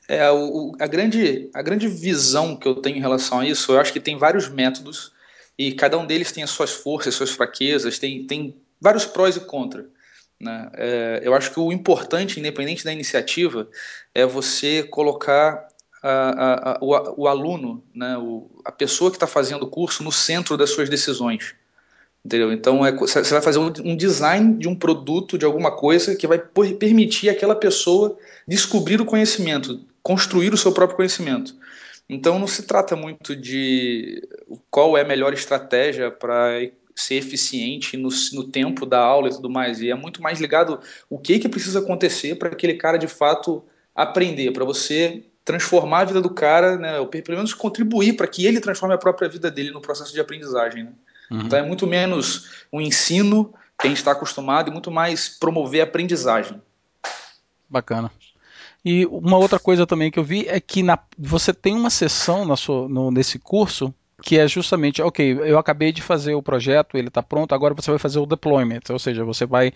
É, 0.08 0.30
o, 0.32 0.74
a, 0.80 0.88
grande, 0.88 1.50
a 1.54 1.62
grande 1.62 1.88
visão 1.88 2.56
que 2.56 2.68
eu 2.68 2.76
tenho 2.76 2.98
em 2.98 3.02
relação 3.02 3.40
a 3.40 3.48
isso, 3.48 3.72
eu 3.72 3.80
acho 3.80 3.94
que 3.94 4.00
tem 4.00 4.18
vários 4.18 4.50
métodos 4.50 5.14
e 5.58 5.72
cada 5.74 5.98
um 5.98 6.06
deles 6.06 6.32
tem 6.32 6.44
as 6.44 6.50
suas 6.50 6.72
forças, 6.72 7.16
suas 7.16 7.32
fraquezas, 7.32 8.00
tem, 8.00 8.26
tem 8.26 8.56
vários 8.82 9.06
prós 9.06 9.36
e 9.36 9.40
contras. 9.40 9.86
Né? 10.40 10.70
É, 10.74 11.22
eu 11.24 11.34
acho 11.34 11.52
que 11.52 11.60
o 11.60 11.72
importante, 11.72 12.40
independente 12.40 12.84
da 12.84 12.92
iniciativa, 12.92 13.70
é 14.14 14.26
você 14.26 14.84
colocar 14.84 15.68
a, 16.02 16.10
a, 16.10 16.72
a, 16.72 16.78
o, 16.82 17.22
o, 17.24 17.28
aluno, 17.28 17.82
né, 17.96 18.18
o, 18.18 18.52
a 18.66 18.72
pessoa 18.72 19.10
que 19.10 19.16
está 19.16 19.28
fazendo 19.28 19.64
o 19.64 19.70
curso, 19.70 20.04
no 20.04 20.12
centro 20.12 20.58
das 20.58 20.72
suas 20.72 20.90
decisões. 20.90 21.56
Entendeu? 22.26 22.54
Então 22.54 22.86
é, 22.86 22.92
você 22.96 23.22
vai 23.22 23.42
fazer 23.42 23.60
um, 23.60 23.72
um, 23.84 23.98
design 23.98 24.58
de 24.58 24.68
um 24.68 24.76
produto, 24.76 25.38
de 25.38 25.44
alguma 25.44 25.76
coisa 25.76 26.16
que 26.16 26.26
vai 26.26 26.40
permitir 26.40 27.30
aquela 27.30 27.56
pessoa 27.56 28.18
descobrir 28.48 29.02
o 29.02 29.06
conhecimento, 29.06 29.86
construir 30.02 30.54
o 30.54 30.58
seu 30.58 30.72
próprio 30.72 30.96
conhecimento. 30.96 31.54
Então 32.08 32.40
não 32.40 32.48
se 32.48 32.64
trata 32.64 32.96
muito 32.96 33.36
de 33.36 34.26
qual 34.72 34.98
é 34.98 35.02
a 35.02 35.08
melhor 35.08 35.34
estratégia 35.34 36.10
para 36.12 36.62
ser 36.96 37.16
eficiente 37.16 37.98
no, 37.98 38.10
no, 38.34 38.44
tempo 38.48 38.86
da 38.86 39.00
aula 39.00 39.28
e 39.28 39.34
tudo 39.34 39.50
mais. 39.50 39.82
E 39.82 39.90
é 39.90 39.96
muito 39.96 40.22
mais 40.22 40.40
ligado 40.40 40.80
o 41.10 41.18
que, 41.18 41.40
que 41.40 41.50
precisa 41.50 41.80
acontecer 41.80 42.36
para 42.36 42.50
aquele 42.50 42.76
cara 42.76 42.98
de 42.98 43.08
fato 43.08 43.64
aprender, 43.96 44.52
para 44.52 44.64
você 44.64 45.24
transformar 45.44 46.02
a 46.02 46.06
vida 46.06 46.22
do 46.22 46.30
cara, 46.30 46.78
né, 46.78 47.00
ou 47.00 47.08
pelo 47.08 47.36
menos 47.36 47.54
contribuir 47.54 48.14
para 48.14 48.28
que 48.28 48.46
ele 48.46 48.62
transforme 48.62 48.96
a 48.96 48.98
própria 48.98 49.28
vida 49.28 49.52
dele 49.52 49.72
no 49.72 49.82
processo 49.82 50.14
de 50.14 50.22
aprendizagem. 50.22 50.86
Né? 50.86 50.94
Uhum. 51.34 51.42
Então 51.42 51.58
é 51.58 51.64
muito 51.64 51.88
menos 51.88 52.66
um 52.72 52.80
ensino 52.80 53.52
que 53.80 53.88
a 53.88 53.90
gente 53.90 53.98
está 53.98 54.12
acostumado 54.12 54.70
e 54.70 54.72
muito 54.72 54.92
mais 54.92 55.28
promover 55.28 55.82
a 55.82 55.84
aprendizagem. 55.84 56.62
Bacana. 57.68 58.12
E 58.86 59.06
uma 59.08 59.38
outra 59.38 59.58
coisa 59.58 59.88
também 59.88 60.12
que 60.12 60.20
eu 60.20 60.24
vi 60.24 60.48
é 60.48 60.60
que 60.60 60.84
na, 60.84 61.00
você 61.18 61.52
tem 61.52 61.74
uma 61.74 61.90
sessão 61.90 62.46
na 62.46 62.56
sua, 62.56 62.88
no, 62.88 63.10
nesse 63.10 63.40
curso 63.40 63.92
que 64.24 64.40
é 64.40 64.48
justamente, 64.48 65.02
ok, 65.02 65.38
eu 65.44 65.60
acabei 65.60 65.92
de 65.92 66.02
fazer 66.02 66.34
o 66.34 66.42
projeto, 66.42 66.98
ele 66.98 67.10
está 67.10 67.22
pronto, 67.22 67.54
agora 67.54 67.74
você 67.74 67.92
vai 67.92 68.00
fazer 68.00 68.20
o 68.20 68.26
deployment, 68.26 68.80
ou 68.90 68.98
seja, 68.98 69.26
você 69.26 69.46
vai 69.46 69.74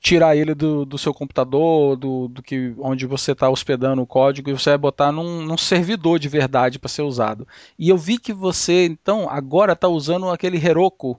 tirar 0.00 0.36
ele 0.36 0.52
do, 0.52 0.84
do 0.84 0.98
seu 0.98 1.14
computador, 1.14 1.94
do, 1.96 2.26
do 2.26 2.42
que 2.42 2.74
onde 2.80 3.06
você 3.06 3.30
está 3.30 3.48
hospedando 3.48 4.02
o 4.02 4.06
código, 4.06 4.50
e 4.50 4.52
você 4.52 4.70
vai 4.70 4.78
botar 4.78 5.12
num, 5.12 5.42
num 5.42 5.56
servidor 5.56 6.18
de 6.18 6.28
verdade 6.28 6.76
para 6.76 6.88
ser 6.88 7.02
usado. 7.02 7.46
E 7.78 7.88
eu 7.88 7.96
vi 7.96 8.18
que 8.18 8.32
você, 8.32 8.86
então, 8.86 9.30
agora 9.30 9.74
está 9.74 9.86
usando 9.86 10.28
aquele 10.28 10.58
Heroku. 10.58 11.16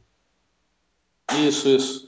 Isso, 1.32 1.70
isso. 1.70 2.08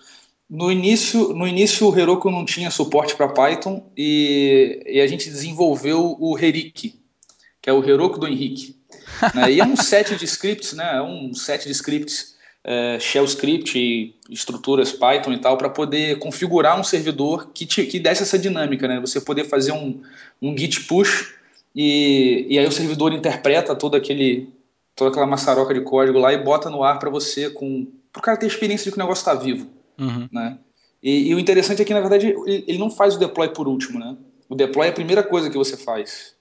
No 0.49 0.69
início, 0.69 1.33
no 1.33 1.47
início 1.47 1.87
o 1.87 1.97
Heroku 1.97 2.29
não 2.29 2.43
tinha 2.43 2.69
suporte 2.69 3.15
para 3.15 3.29
Python 3.29 3.89
e, 3.95 4.83
e, 4.85 4.99
a 4.99 5.07
gente 5.07 5.29
desenvolveu 5.29 6.17
o 6.19 6.37
Herik, 6.37 6.99
que 7.61 7.69
é 7.69 7.73
o 7.73 7.83
Heroku 7.83 8.19
do 8.19 8.27
Henrique. 8.27 8.76
Né? 9.33 9.51
E 9.51 9.59
é 9.59 9.65
um 9.65 9.75
set 9.75 10.15
de 10.15 10.25
scripts, 10.25 10.73
né? 10.73 10.97
É 10.97 11.01
um 11.01 11.33
set 11.33 11.65
de 11.65 11.71
scripts, 11.71 12.35
é, 12.63 12.99
shell 12.99 13.25
script 13.25 13.77
e 13.77 14.15
estruturas 14.29 14.91
Python 14.91 15.33
e 15.33 15.39
tal, 15.39 15.57
para 15.57 15.69
poder 15.69 16.19
configurar 16.19 16.79
um 16.79 16.83
servidor 16.83 17.51
que, 17.53 17.65
te, 17.65 17.85
que 17.85 17.99
desse 17.99 18.23
essa 18.23 18.37
dinâmica, 18.37 18.87
né? 18.87 18.99
Você 18.99 19.21
poder 19.21 19.45
fazer 19.45 19.71
um, 19.71 20.01
um 20.41 20.57
git 20.57 20.81
push 20.81 21.33
e, 21.75 22.47
e 22.49 22.57
aí 22.57 22.65
o 22.65 22.71
servidor 22.71 23.13
interpreta 23.13 23.75
todo 23.75 23.95
aquele, 23.95 24.49
toda 24.95 25.11
aquela 25.11 25.27
maçaroca 25.27 25.73
de 25.73 25.81
código 25.81 26.17
lá 26.17 26.33
e 26.33 26.43
bota 26.43 26.69
no 26.69 26.83
ar 26.83 26.97
para 26.97 27.09
você, 27.09 27.49
com, 27.49 27.87
para 28.11 28.19
o 28.19 28.23
cara 28.23 28.37
ter 28.37 28.47
experiência 28.47 28.85
de 28.85 28.91
que 28.91 28.97
o 28.97 29.03
negócio 29.03 29.21
está 29.21 29.35
vivo. 29.35 29.67
Uhum. 29.99 30.27
Né? 30.31 30.57
E, 31.01 31.29
e, 31.29 31.35
o 31.35 31.39
interessante 31.39 31.81
é 31.81 31.85
que, 31.85 31.93
na 31.93 31.99
verdade, 31.99 32.27
ele, 32.45 32.65
ele 32.67 32.77
não 32.77 32.89
faz 32.89 33.15
o 33.15 33.19
deploy 33.19 33.49
por 33.49 33.67
último. 33.67 33.99
Né? 33.99 34.17
O 34.49 34.55
deploy 34.55 34.87
é 34.87 34.89
a 34.89 34.93
primeira 34.93 35.23
coisa 35.23 35.49
que 35.49 35.57
você 35.57 35.77
faz. 35.77 36.33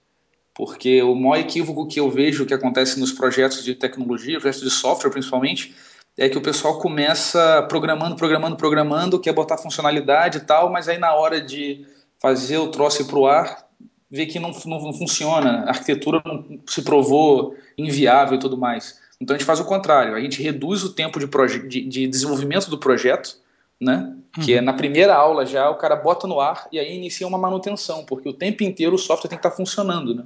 Porque 0.57 1.03
o 1.03 1.13
maior 1.13 1.37
equívoco 1.37 1.85
que 1.85 1.99
eu 1.99 2.09
vejo 2.09 2.43
que 2.43 2.53
acontece 2.53 2.99
nos 2.99 3.11
projetos 3.11 3.63
de 3.63 3.75
tecnologia, 3.75 4.39
projetos 4.39 4.63
de 4.63 4.71
software 4.71 5.11
principalmente, 5.11 5.75
é 6.17 6.27
que 6.27 6.37
o 6.37 6.41
pessoal 6.41 6.79
começa 6.79 7.61
programando, 7.69 8.15
programando, 8.15 8.55
programando, 8.55 9.19
quer 9.19 9.33
botar 9.33 9.59
funcionalidade 9.59 10.39
e 10.39 10.41
tal, 10.41 10.71
mas 10.71 10.89
aí 10.89 10.97
na 10.97 11.13
hora 11.13 11.39
de 11.39 11.85
fazer 12.19 12.57
o 12.57 12.69
troço 12.69 13.05
para 13.05 13.19
o 13.19 13.27
ar, 13.27 13.67
vê 14.09 14.25
que 14.25 14.39
não, 14.39 14.51
não, 14.65 14.81
não, 14.81 14.93
funciona, 14.93 15.65
a 15.65 15.69
arquitetura 15.69 16.23
não 16.25 16.59
se 16.65 16.81
provou 16.81 17.55
inviável 17.77 18.37
e 18.37 18.39
tudo 18.39 18.57
mais. 18.57 18.99
Então 19.21 19.35
a 19.35 19.37
gente 19.37 19.45
faz 19.45 19.59
o 19.59 19.65
contrário, 19.65 20.15
a 20.15 20.19
gente 20.19 20.41
reduz 20.41 20.83
o 20.83 20.91
tempo 20.91 21.19
de, 21.19 21.27
de, 21.67 21.81
de 21.87 22.07
desenvolvimento 22.07 22.67
do 22.67 22.79
projeto, 22.79 23.37
né? 23.79 24.11
Uhum. 24.35 24.43
que 24.43 24.55
é 24.55 24.61
na 24.61 24.73
primeira 24.73 25.15
aula 25.15 25.45
já 25.45 25.69
o 25.69 25.75
cara 25.75 25.95
bota 25.95 26.27
no 26.27 26.39
ar 26.39 26.67
e 26.71 26.79
aí 26.79 26.95
inicia 26.95 27.27
uma 27.27 27.37
manutenção, 27.37 28.03
porque 28.03 28.27
o 28.27 28.33
tempo 28.33 28.63
inteiro 28.63 28.95
o 28.95 28.97
software 28.97 29.29
tem 29.29 29.37
que 29.37 29.45
estar 29.45 29.51
tá 29.51 29.55
funcionando. 29.55 30.15
Né? 30.15 30.23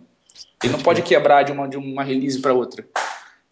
Ele 0.64 0.74
não 0.74 0.80
pode 0.80 1.02
quebrar 1.02 1.44
de 1.44 1.52
uma, 1.52 1.68
de 1.68 1.78
uma 1.78 2.04
release 2.04 2.40
para 2.40 2.54
outra. 2.54 2.86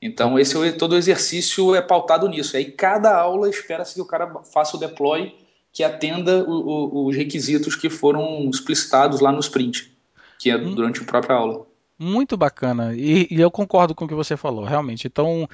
Então, 0.01 0.39
esse 0.39 0.57
é 0.65 0.71
todo 0.71 0.93
o 0.93 0.97
exercício 0.97 1.75
é 1.75 1.81
pautado 1.81 2.27
nisso. 2.27 2.55
Aí, 2.55 2.65
cada 2.65 3.17
aula 3.17 3.49
espera-se 3.49 3.95
que 3.95 4.01
o 4.01 4.05
cara 4.05 4.41
faça 4.43 4.77
o 4.77 4.79
deploy 4.79 5.35
que 5.71 5.83
atenda 5.83 6.43
o, 6.43 6.51
o, 6.51 7.05
os 7.07 7.15
requisitos 7.15 7.75
que 7.75 7.89
foram 7.89 8.49
explicitados 8.49 9.19
lá 9.19 9.31
no 9.31 9.39
sprint, 9.39 9.91
que 10.39 10.49
é 10.49 10.57
hum. 10.57 10.73
durante 10.73 11.01
a 11.01 11.05
própria 11.05 11.35
aula. 11.35 11.65
Muito 11.97 12.37
bacana. 12.37 12.95
E, 12.95 13.27
e, 13.29 13.39
eu 13.39 13.51
concordo 13.51 13.93
com 13.93 14.05
o 14.05 14.07
que 14.07 14.15
você 14.15 14.37
falou, 14.37 14.63
realmente. 14.63 15.05
Então, 15.05 15.47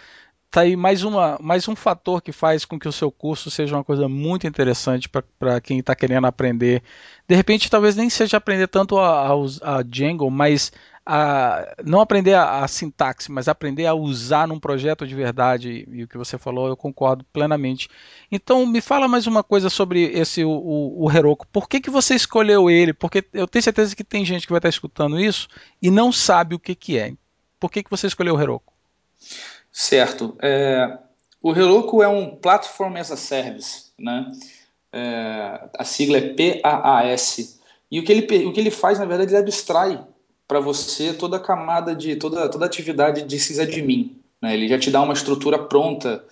tá 0.52 0.62
aí 0.62 0.76
mais, 0.76 1.04
uma, 1.04 1.38
mais 1.42 1.68
um 1.68 1.76
fator 1.76 2.22
que 2.22 2.32
faz 2.32 2.66
com 2.66 2.80
que 2.80 2.88
o 2.88 2.92
seu 2.92 3.12
curso 3.12 3.50
seja 3.50 3.76
uma 3.76 3.84
coisa 3.84 4.08
muito 4.08 4.46
interessante 4.46 5.10
para 5.10 5.60
quem 5.60 5.80
está 5.80 5.96
querendo 5.96 6.28
aprender. 6.28 6.84
De 7.28 7.36
repente, 7.36 7.70
talvez 7.70 7.96
nem 7.96 8.10
seja 8.10 8.38
aprender 8.38 8.68
tanto 8.68 8.98
a, 9.00 9.28
a, 9.28 9.78
a 9.78 9.82
Django, 9.82 10.30
mas 10.30 10.72
a, 11.06 11.76
não 11.86 12.02
aprender 12.02 12.34
a, 12.34 12.64
a, 12.64 12.68
sintaxe, 12.68 13.32
mas 13.32 13.48
aprender 13.48 13.86
a 13.86 13.94
usar 13.94 14.48
num 14.48 14.60
projeto 14.60 15.06
de 15.06 15.14
verdade, 15.14 15.88
e 15.92 16.04
o 16.04 16.08
que 16.08 16.18
você 16.18 16.38
falou, 16.38 16.68
eu 16.68 16.76
concordo 16.76 17.24
plenamente. 17.32 17.88
Então, 18.32 18.66
me 18.66 18.82
fala 18.82 19.08
mais 19.08 19.28
uma 19.28 19.44
coisa 19.44 19.70
sobre 19.70 20.04
esse 20.04 20.44
o, 20.44 20.50
o, 20.50 21.06
o 21.06 21.12
Heroku. 21.12 21.46
Por 21.48 21.70
que, 21.70 21.80
que 21.80 21.92
você 21.92 22.16
escolheu 22.16 22.70
ele? 22.70 22.92
Porque 22.92 23.24
eu 23.34 23.48
tenho 23.48 23.62
certeza 23.62 23.96
que 23.96 24.04
tem 24.04 24.26
gente 24.26 24.48
que 24.48 24.52
vai 24.52 24.58
estar 24.58 24.70
escutando 24.70 25.20
isso 25.20 25.48
e 25.80 25.92
não 25.92 26.12
sabe 26.12 26.56
o 26.56 26.60
que, 26.60 26.74
que 26.74 26.98
é. 26.98 27.14
Por 27.60 27.70
que, 27.70 27.84
que 27.84 27.92
você 27.92 28.08
escolheu 28.08 28.36
o 28.36 28.42
Heroku? 28.42 28.74
Certo. 29.72 30.36
É, 30.42 30.98
o 31.42 31.52
Heroku 31.52 32.02
é 32.02 32.08
um 32.08 32.36
Platform 32.36 32.98
as 32.98 33.12
a 33.12 33.18
Service, 33.18 33.92
né? 34.00 34.32
É, 34.92 35.70
a 35.78 35.84
sigla 35.84 36.18
é 36.18 36.34
PAAS. 36.62 37.60
E 37.92 38.00
o 38.00 38.04
que, 38.04 38.12
ele, 38.12 38.46
o 38.48 38.52
que 38.52 38.60
ele 38.60 38.72
faz, 38.72 38.98
na 38.98 39.06
verdade, 39.06 39.32
ele 39.32 39.44
abstrai 39.44 40.04
para 40.48 40.60
você 40.60 41.14
toda 41.14 41.38
a 41.38 41.40
camada 41.40 41.96
de 41.96 42.16
toda 42.16 42.48
toda 42.50 42.66
a 42.66 42.68
atividade 42.68 43.24
de 43.24 43.40
sysadmin. 43.40 44.16
Né? 44.42 44.54
Ele 44.54 44.68
já 44.68 44.78
te 44.78 44.92
dá 44.92 45.02
uma 45.02 45.14
estrutura 45.14 45.58
pronta 45.58 46.24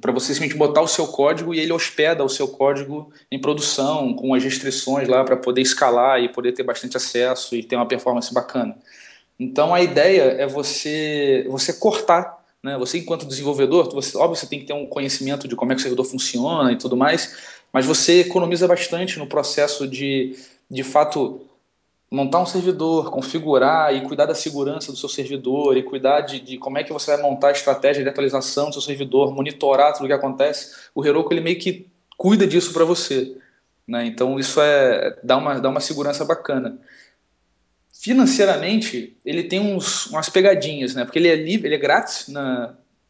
para 0.00 0.12
você 0.12 0.34
simplesmente 0.34 0.58
botar 0.58 0.82
o 0.82 0.88
seu 0.88 1.06
código 1.06 1.54
e 1.54 1.58
ele 1.58 1.72
hospeda 1.72 2.22
o 2.22 2.28
seu 2.28 2.46
código 2.46 3.10
em 3.30 3.40
produção 3.40 4.12
com 4.12 4.34
as 4.34 4.44
restrições 4.44 5.08
lá 5.08 5.24
para 5.24 5.36
poder 5.36 5.62
escalar 5.62 6.20
e 6.20 6.28
poder 6.28 6.52
ter 6.52 6.62
bastante 6.62 6.96
acesso 6.96 7.56
e 7.56 7.62
ter 7.62 7.76
uma 7.76 7.88
performance 7.88 8.32
bacana. 8.34 8.76
Então 9.40 9.74
a 9.74 9.80
ideia 9.80 10.22
é 10.38 10.46
você 10.46 11.46
você 11.48 11.72
cortar, 11.72 12.38
né? 12.62 12.76
Você 12.78 12.98
enquanto 12.98 13.26
desenvolvedor, 13.26 13.90
você, 13.92 14.16
óbvio 14.16 14.36
você 14.36 14.46
tem 14.46 14.60
que 14.60 14.66
ter 14.66 14.74
um 14.74 14.86
conhecimento 14.86 15.48
de 15.48 15.56
como 15.56 15.72
é 15.72 15.74
que 15.74 15.80
o 15.80 15.82
servidor 15.82 16.04
funciona 16.04 16.72
e 16.72 16.76
tudo 16.76 16.96
mais, 16.96 17.34
mas 17.72 17.86
você 17.86 18.20
economiza 18.20 18.68
bastante 18.68 19.18
no 19.18 19.26
processo 19.26 19.88
de 19.88 20.36
de 20.70 20.82
fato 20.82 21.40
montar 22.14 22.40
um 22.40 22.46
servidor, 22.46 23.10
configurar 23.10 23.94
e 23.94 24.02
cuidar 24.02 24.26
da 24.26 24.34
segurança 24.34 24.92
do 24.92 24.96
seu 24.96 25.08
servidor 25.08 25.76
e 25.76 25.82
cuidar 25.82 26.20
de, 26.20 26.38
de, 26.38 26.56
como 26.58 26.78
é 26.78 26.84
que 26.84 26.92
você 26.92 27.12
vai 27.12 27.22
montar 27.22 27.48
a 27.48 27.52
estratégia 27.52 28.02
de 28.02 28.08
atualização 28.08 28.68
do 28.68 28.72
seu 28.74 28.82
servidor, 28.82 29.34
monitorar 29.34 29.92
tudo 29.92 30.04
o 30.04 30.06
que 30.06 30.12
acontece, 30.12 30.74
o 30.94 31.04
Heroku 31.04 31.32
ele 31.32 31.40
meio 31.40 31.58
que 31.58 31.88
cuida 32.16 32.46
disso 32.46 32.72
para 32.72 32.84
você. 32.84 33.36
Né? 33.86 34.06
Então 34.06 34.38
isso 34.38 34.60
é 34.60 35.18
dá 35.24 35.36
uma, 35.36 35.60
dá 35.60 35.68
uma 35.68 35.80
segurança 35.80 36.24
bacana. 36.24 36.78
Financeiramente, 37.92 39.16
ele 39.24 39.44
tem 39.44 39.58
uns, 39.60 40.06
umas 40.06 40.28
pegadinhas, 40.28 40.94
né? 40.94 41.04
porque 41.04 41.18
ele 41.18 41.28
é 41.28 41.34
livre, 41.34 41.68
ele 41.68 41.74
é 41.74 41.78
grátis 41.78 42.30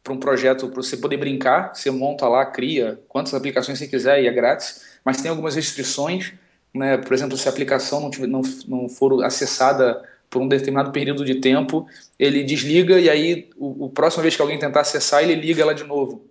para 0.03 0.13
um 0.13 0.19
projeto 0.19 0.67
para 0.67 0.81
você 0.81 0.97
poder 0.97 1.17
brincar, 1.17 1.75
você 1.75 1.91
monta 1.91 2.27
lá, 2.27 2.45
cria 2.45 2.99
quantas 3.07 3.33
aplicações 3.33 3.77
você 3.77 3.87
quiser 3.87 4.23
e 4.23 4.27
é 4.27 4.31
grátis, 4.31 4.83
mas 5.03 5.21
tem 5.21 5.29
algumas 5.29 5.55
restrições 5.55 6.33
né, 6.75 6.97
por 6.97 7.13
exemplo, 7.13 7.37
se 7.37 7.47
a 7.47 7.51
aplicação 7.51 8.01
não, 8.01 8.09
tiver, 8.09 8.27
não, 8.27 8.41
não 8.67 8.89
for 8.89 9.23
acessada 9.23 10.03
por 10.29 10.41
um 10.41 10.47
determinado 10.47 10.91
período 10.91 11.23
de 11.23 11.35
tempo, 11.35 11.87
ele 12.19 12.43
desliga 12.43 12.99
e 12.99 13.09
aí 13.09 13.49
o, 13.55 13.85
o 13.85 13.89
próxima 13.89 14.23
vez 14.23 14.35
que 14.35 14.41
alguém 14.41 14.59
tentar 14.59 14.81
acessar, 14.81 15.23
ele 15.23 15.35
liga 15.35 15.61
ela 15.61 15.73
de 15.73 15.85
novo, 15.85 16.29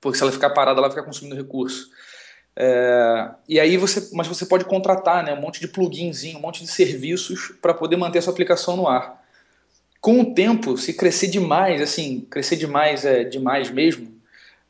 porque 0.00 0.16
se 0.16 0.22
ela 0.22 0.32
ficar 0.32 0.50
parada, 0.50 0.80
ela 0.80 0.88
fica 0.88 1.02
consumindo 1.02 1.36
recurso. 1.36 1.90
É, 2.58 3.30
e 3.46 3.60
aí 3.60 3.76
você, 3.76 4.08
mas 4.14 4.26
você 4.26 4.46
pode 4.46 4.64
contratar, 4.64 5.22
né, 5.22 5.34
um 5.34 5.40
monte 5.40 5.60
de 5.60 5.68
pluginzinho, 5.68 6.38
um 6.38 6.40
monte 6.40 6.62
de 6.62 6.70
serviços 6.70 7.52
para 7.60 7.74
poder 7.74 7.96
manter 7.96 8.20
a 8.20 8.22
sua 8.22 8.32
aplicação 8.32 8.76
no 8.76 8.88
ar. 8.88 9.22
Com 10.00 10.20
o 10.20 10.34
tempo, 10.34 10.78
se 10.78 10.94
crescer 10.94 11.26
demais, 11.26 11.82
assim, 11.82 12.26
crescer 12.30 12.56
demais 12.56 13.04
é 13.04 13.24
demais 13.24 13.70
mesmo, 13.70 14.14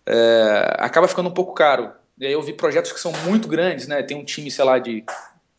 é, 0.04 0.76
acaba 0.78 1.06
ficando 1.06 1.28
um 1.28 1.34
pouco 1.34 1.52
caro. 1.52 1.92
E 2.18 2.26
aí 2.26 2.32
eu 2.32 2.42
vi 2.42 2.52
projetos 2.52 2.92
que 2.92 3.00
são 3.00 3.12
muito 3.24 3.46
grandes, 3.46 3.86
né? 3.86 4.02
Tem 4.02 4.16
um 4.16 4.24
time, 4.24 4.50
sei 4.50 4.64
lá, 4.64 4.78
de 4.78 5.04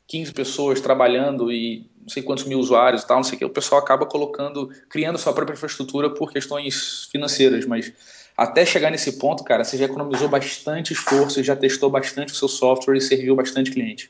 15 0.08 0.34
pessoas 0.34 0.82
trabalhando 0.82 1.52
e 1.52 1.86
não 2.02 2.10
sei 2.10 2.24
quantos 2.24 2.46
mil 2.46 2.60
usuários 2.60 3.04
e 3.04 3.08
tal, 3.08 3.18
não 3.18 3.24
sei 3.24 3.36
o 3.36 3.40
que. 3.40 3.46
O 3.46 3.50
pessoal 3.50 3.82
acaba 3.82 4.06
colocando, 4.06 4.70
criando 4.90 5.18
sua 5.18 5.34
própria 5.34 5.54
infraestrutura 5.54 6.10
por 6.10 6.32
questões 6.32 7.08
financeiras, 7.12 7.66
mas 7.66 7.92
até 8.36 8.66
chegar 8.66 8.90
nesse 8.90 9.20
ponto, 9.20 9.44
cara, 9.44 9.64
você 9.64 9.78
já 9.78 9.86
economizou 9.86 10.30
bastante 10.30 10.94
esforço, 10.94 11.44
já 11.44 11.56
testou 11.56 11.90
bastante 11.90 12.34
o 12.34 12.36
seu 12.36 12.48
software 12.48 12.96
e 12.96 13.02
serviu 13.02 13.36
bastante 13.36 13.72
cliente. 13.72 14.10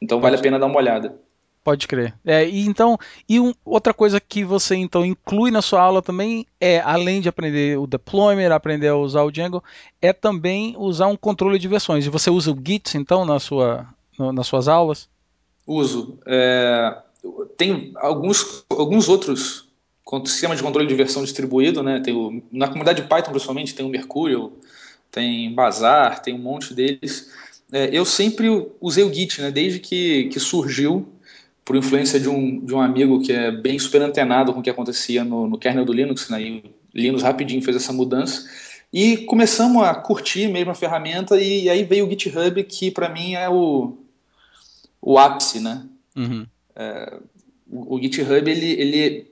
Então 0.00 0.20
vale 0.20 0.36
a 0.36 0.40
pena 0.40 0.58
dar 0.58 0.66
uma 0.66 0.76
olhada. 0.76 1.18
Pode 1.68 1.86
crer. 1.86 2.14
É, 2.24 2.48
e 2.48 2.66
então, 2.66 2.96
e 3.28 3.38
um, 3.38 3.52
outra 3.62 3.92
coisa 3.92 4.18
que 4.18 4.42
você 4.42 4.74
então 4.74 5.04
inclui 5.04 5.50
na 5.50 5.60
sua 5.60 5.82
aula 5.82 6.00
também 6.00 6.46
é, 6.58 6.80
além 6.80 7.20
de 7.20 7.28
aprender 7.28 7.78
o 7.78 7.86
deployment, 7.86 8.50
aprender 8.50 8.88
a 8.88 8.96
usar 8.96 9.22
o 9.22 9.30
Django, 9.30 9.62
é 10.00 10.10
também 10.10 10.74
usar 10.78 11.08
um 11.08 11.16
controle 11.16 11.58
de 11.58 11.68
versões. 11.68 12.06
E 12.06 12.08
você 12.08 12.30
usa 12.30 12.50
o 12.50 12.56
Git 12.56 12.96
então 12.96 13.26
na 13.26 13.38
sua, 13.38 13.86
no, 14.18 14.32
nas 14.32 14.46
suas 14.46 14.66
aulas? 14.66 15.10
Uso. 15.66 16.18
É, 16.24 16.96
tem 17.58 17.92
alguns, 17.96 18.64
alguns 18.70 19.06
outros 19.06 19.68
sistemas 20.24 20.56
de 20.56 20.64
controle 20.64 20.88
de 20.88 20.94
versão 20.94 21.22
distribuído, 21.22 21.82
né? 21.82 22.00
Tem 22.00 22.14
o, 22.14 22.42
na 22.50 22.68
comunidade 22.68 23.02
Python 23.02 23.30
principalmente 23.30 23.74
tem 23.74 23.84
o 23.84 23.90
Mercurial, 23.90 24.52
tem 25.10 25.54
Bazaar, 25.54 26.22
tem 26.22 26.32
um 26.32 26.38
monte 26.38 26.72
deles. 26.72 27.30
É, 27.70 27.90
eu 27.92 28.06
sempre 28.06 28.48
usei 28.80 29.04
o 29.04 29.12
Git, 29.12 29.42
né? 29.42 29.50
Desde 29.50 29.78
que, 29.78 30.30
que 30.30 30.40
surgiu 30.40 31.12
por 31.68 31.76
influência 31.76 32.18
de 32.18 32.30
um, 32.30 32.64
de 32.64 32.74
um 32.74 32.80
amigo 32.80 33.20
que 33.20 33.30
é 33.30 33.52
bem 33.52 33.78
super 33.78 34.00
antenado 34.00 34.54
com 34.54 34.60
o 34.60 34.62
que 34.62 34.70
acontecia 34.70 35.22
no, 35.22 35.46
no 35.46 35.58
kernel 35.58 35.84
do 35.84 35.92
Linux, 35.92 36.30
né? 36.30 36.40
E 36.40 36.64
Linux 36.94 37.22
rapidinho 37.22 37.60
fez 37.60 37.76
essa 37.76 37.92
mudança. 37.92 38.48
E 38.90 39.18
começamos 39.18 39.82
a 39.82 39.94
curtir 39.94 40.48
mesmo 40.48 40.70
a 40.70 40.74
ferramenta, 40.74 41.38
e, 41.38 41.64
e 41.64 41.68
aí 41.68 41.84
veio 41.84 42.06
o 42.06 42.08
GitHub, 42.08 42.64
que 42.64 42.90
para 42.90 43.10
mim 43.10 43.34
é 43.34 43.50
o, 43.50 43.98
o 44.98 45.18
ápice, 45.18 45.60
né? 45.60 45.84
Uhum. 46.16 46.46
É, 46.74 47.18
o, 47.70 47.96
o, 47.96 48.02
GitHub, 48.02 48.50
ele, 48.50 48.70
ele 48.80 49.30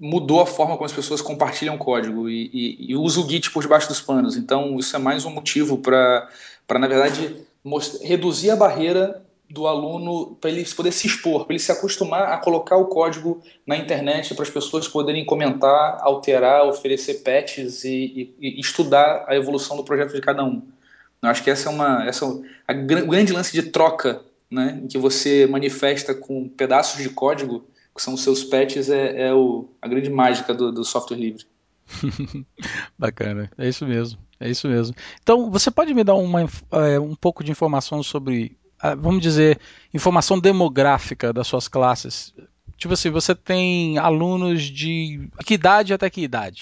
mudou 0.00 0.40
a 0.40 0.46
forma 0.46 0.74
como 0.74 0.86
as 0.86 0.92
pessoas 0.92 1.22
compartilham 1.22 1.78
código 1.78 2.28
e, 2.28 2.50
e, 2.52 2.90
e 2.90 2.96
usa 2.96 3.20
o 3.20 3.30
Git 3.30 3.52
por 3.52 3.62
debaixo 3.62 3.86
dos 3.86 4.00
panos. 4.00 4.36
Então, 4.36 4.80
isso 4.80 4.96
é 4.96 4.98
mais 4.98 5.24
um 5.24 5.30
motivo 5.30 5.78
para, 5.78 6.28
na 6.68 6.88
verdade, 6.88 7.36
reduzir 8.02 8.50
a 8.50 8.56
barreira 8.56 9.24
do 9.52 9.66
aluno 9.66 10.36
para 10.40 10.50
ele 10.50 10.64
poder 10.74 10.92
se 10.92 11.06
expor, 11.06 11.44
para 11.44 11.54
ele 11.54 11.62
se 11.62 11.70
acostumar 11.70 12.32
a 12.32 12.38
colocar 12.38 12.76
o 12.76 12.86
código 12.86 13.42
na 13.66 13.76
internet 13.76 14.34
para 14.34 14.42
as 14.42 14.50
pessoas 14.50 14.88
poderem 14.88 15.24
comentar, 15.24 15.98
alterar, 16.00 16.66
oferecer 16.66 17.22
patches 17.22 17.84
e, 17.84 18.34
e, 18.40 18.58
e, 18.58 18.60
estudar 18.60 19.24
a 19.28 19.36
evolução 19.36 19.76
do 19.76 19.84
projeto 19.84 20.14
de 20.14 20.20
cada 20.20 20.44
um. 20.44 20.62
Eu 21.22 21.28
acho 21.28 21.44
que 21.44 21.50
essa 21.50 21.68
é 21.68 21.72
uma 21.72 22.06
essa 22.06 22.24
é 22.24 22.28
a 22.66 22.72
grande 22.72 23.32
lance 23.32 23.52
de 23.52 23.62
troca, 23.70 24.22
né, 24.50 24.80
em 24.82 24.86
que 24.86 24.98
você 24.98 25.46
manifesta 25.46 26.14
com 26.14 26.48
pedaços 26.48 27.02
de 27.02 27.08
código 27.08 27.64
que 27.94 28.02
são 28.02 28.14
os 28.14 28.22
seus 28.22 28.42
patches 28.42 28.88
é, 28.88 29.28
é 29.28 29.34
o, 29.34 29.68
a 29.80 29.86
grande 29.86 30.08
mágica 30.08 30.54
do, 30.54 30.72
do 30.72 30.84
software 30.84 31.18
livre. 31.18 31.44
Bacana, 32.98 33.50
é 33.58 33.68
isso 33.68 33.86
mesmo, 33.86 34.18
é 34.40 34.48
isso 34.48 34.66
mesmo. 34.68 34.96
Então, 35.22 35.50
você 35.50 35.70
pode 35.70 35.92
me 35.92 36.02
dar 36.02 36.14
uma, 36.14 36.48
é, 36.72 36.98
um 36.98 37.14
pouco 37.14 37.44
de 37.44 37.50
informação 37.50 38.02
sobre 38.02 38.56
vamos 38.98 39.22
dizer, 39.22 39.58
informação 39.92 40.38
demográfica 40.38 41.32
das 41.32 41.46
suas 41.46 41.68
classes? 41.68 42.34
Tipo 42.76 42.94
assim, 42.94 43.10
você 43.10 43.34
tem 43.34 43.96
alunos 43.98 44.62
de 44.62 45.28
que 45.44 45.54
idade 45.54 45.94
até 45.94 46.10
que 46.10 46.22
idade? 46.22 46.60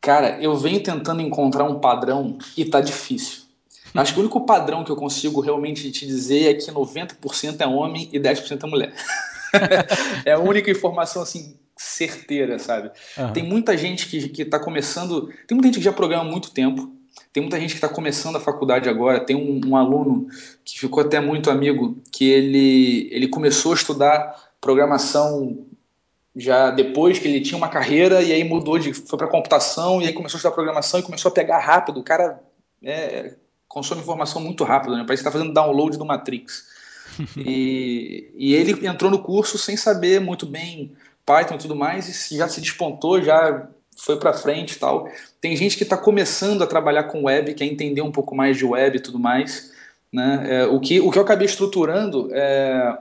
Cara, 0.00 0.40
eu 0.40 0.56
venho 0.56 0.80
tentando 0.80 1.20
encontrar 1.20 1.64
um 1.64 1.80
padrão 1.80 2.38
e 2.56 2.64
tá 2.64 2.80
difícil. 2.80 3.42
Acho 3.92 4.12
que 4.12 4.20
o 4.20 4.22
único 4.22 4.46
padrão 4.46 4.84
que 4.84 4.90
eu 4.92 4.96
consigo 4.96 5.40
realmente 5.40 5.90
te 5.90 6.06
dizer 6.06 6.50
é 6.50 6.54
que 6.54 6.70
90% 6.70 7.60
é 7.60 7.66
homem 7.66 8.08
e 8.12 8.20
10% 8.20 8.62
é 8.62 8.66
mulher. 8.66 8.94
é 10.24 10.32
a 10.32 10.38
única 10.38 10.70
informação 10.70 11.22
assim 11.22 11.58
certeira, 11.76 12.58
sabe? 12.58 12.90
Uhum. 13.18 13.32
Tem 13.32 13.42
muita 13.42 13.76
gente 13.76 14.06
que 14.06 14.42
está 14.42 14.58
começando, 14.58 15.32
tem 15.46 15.56
muita 15.56 15.68
gente 15.68 15.78
que 15.78 15.84
já 15.84 15.92
programa 15.92 16.24
há 16.24 16.30
muito 16.30 16.50
tempo, 16.50 16.92
tem 17.32 17.42
muita 17.42 17.60
gente 17.60 17.70
que 17.70 17.76
está 17.76 17.88
começando 17.88 18.36
a 18.36 18.40
faculdade 18.40 18.88
agora. 18.88 19.20
Tem 19.20 19.36
um, 19.36 19.60
um, 19.68 19.76
aluno 19.76 20.26
que 20.64 20.78
ficou 20.78 21.02
até 21.02 21.20
muito 21.20 21.50
amigo, 21.50 21.98
que 22.10 22.30
ele, 22.30 23.08
ele 23.12 23.28
começou 23.28 23.72
a 23.72 23.74
estudar 23.74 24.50
programação 24.60 25.66
já 26.34 26.70
depois 26.70 27.18
que 27.18 27.28
ele 27.28 27.40
tinha 27.40 27.56
uma 27.56 27.68
carreira 27.68 28.22
e 28.22 28.32
aí 28.32 28.42
mudou 28.44 28.78
de 28.78 28.92
foi 28.92 29.18
para 29.18 29.26
computação 29.26 30.00
e 30.00 30.06
aí 30.06 30.12
começou 30.12 30.36
a 30.36 30.38
estudar 30.38 30.54
programação 30.54 31.00
e 31.00 31.02
começou 31.02 31.30
a 31.30 31.34
pegar 31.34 31.58
rápido. 31.58 32.00
O 32.00 32.02
cara 32.02 32.42
é, 32.82 33.34
consome 33.68 34.00
informação 34.00 34.40
muito 34.40 34.64
rápido, 34.64 34.96
né? 34.96 35.04
Parece 35.06 35.22
que 35.22 35.28
está 35.28 35.38
fazendo 35.38 35.54
download 35.54 35.98
do 35.98 36.04
Matrix. 36.04 36.64
e, 37.36 38.30
e 38.34 38.54
ele 38.54 38.86
entrou 38.86 39.10
no 39.10 39.22
curso 39.22 39.58
sem 39.58 39.76
saber 39.76 40.20
muito 40.20 40.46
bem 40.46 40.92
Python 41.26 41.56
e 41.56 41.58
tudo 41.58 41.76
mais 41.76 42.30
e 42.30 42.36
já 42.36 42.48
se 42.48 42.60
despontou, 42.60 43.20
já 43.20 43.68
foi 43.96 44.18
para 44.18 44.32
frente 44.32 44.78
tal. 44.78 45.10
Tem 45.40 45.56
gente 45.56 45.76
que 45.76 45.82
está 45.82 45.96
começando 45.96 46.62
a 46.62 46.66
trabalhar 46.66 47.04
com 47.04 47.24
web, 47.24 47.54
quer 47.54 47.64
entender 47.64 48.02
um 48.02 48.12
pouco 48.12 48.34
mais 48.34 48.56
de 48.56 48.64
web 48.64 48.96
e 48.96 49.00
tudo 49.00 49.18
mais. 49.18 49.72
Né? 50.12 50.46
É, 50.48 50.66
o, 50.66 50.78
que, 50.78 51.00
o 51.00 51.10
que 51.10 51.18
eu 51.18 51.22
acabei 51.22 51.46
estruturando 51.46 52.28
é, 52.32 52.98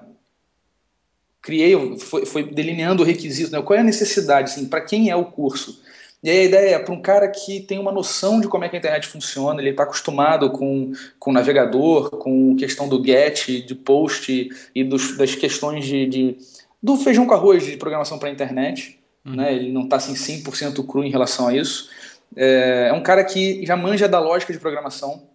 criei, 1.42 1.98
foi, 2.00 2.26
foi 2.26 2.44
delineando 2.44 3.04
o 3.04 3.06
requisito, 3.06 3.52
né? 3.52 3.62
qual 3.62 3.78
é 3.78 3.82
a 3.82 3.84
necessidade, 3.84 4.52
assim, 4.52 4.68
para 4.68 4.82
quem 4.82 5.10
é 5.10 5.16
o 5.16 5.26
curso. 5.26 5.80
E 6.24 6.30
aí 6.30 6.40
a 6.40 6.44
ideia 6.44 6.76
é 6.76 6.80
para 6.80 6.94
um 6.94 7.02
cara 7.02 7.28
que 7.28 7.60
tem 7.60 7.78
uma 7.78 7.92
noção 7.92 8.42
de 8.42 8.48
como 8.48 8.64
é 8.64 8.70
que 8.70 8.76
a 8.76 8.80
internet 8.80 9.08
funciona, 9.08 9.62
ele 9.62 9.70
está 9.70 9.84
acostumado 9.84 10.50
com, 10.50 10.92
com 11.20 11.32
navegador, 11.32 12.10
com 12.10 12.56
questão 12.56 12.90
do 12.90 13.04
get, 13.06 13.46
de 13.64 13.76
post 13.76 14.50
e 14.74 14.84
dos, 14.84 15.16
das 15.18 15.36
questões 15.36 15.86
de, 15.86 16.08
de, 16.08 16.38
do 16.82 16.98
feijão 16.98 17.28
com 17.28 17.34
arroz 17.36 17.64
de 17.64 17.78
programação 17.78 18.18
para 18.18 18.30
a 18.30 18.32
internet. 18.32 19.00
Uhum. 19.26 19.36
Né? 19.36 19.56
Ele 19.56 19.72
não 19.72 19.84
está 19.84 19.98
assim, 19.98 20.14
100% 20.14 20.86
cru 20.86 21.04
em 21.04 21.10
relação 21.10 21.48
a 21.48 21.56
isso. 21.56 21.90
É, 22.36 22.88
é 22.90 22.94
um 22.94 23.04
cara 23.04 23.24
que 23.24 23.66
já 23.66 23.76
manja 23.76 24.08
da 24.08 24.20
lógica 24.20 24.54
de 24.54 24.60
programação, 24.60 25.28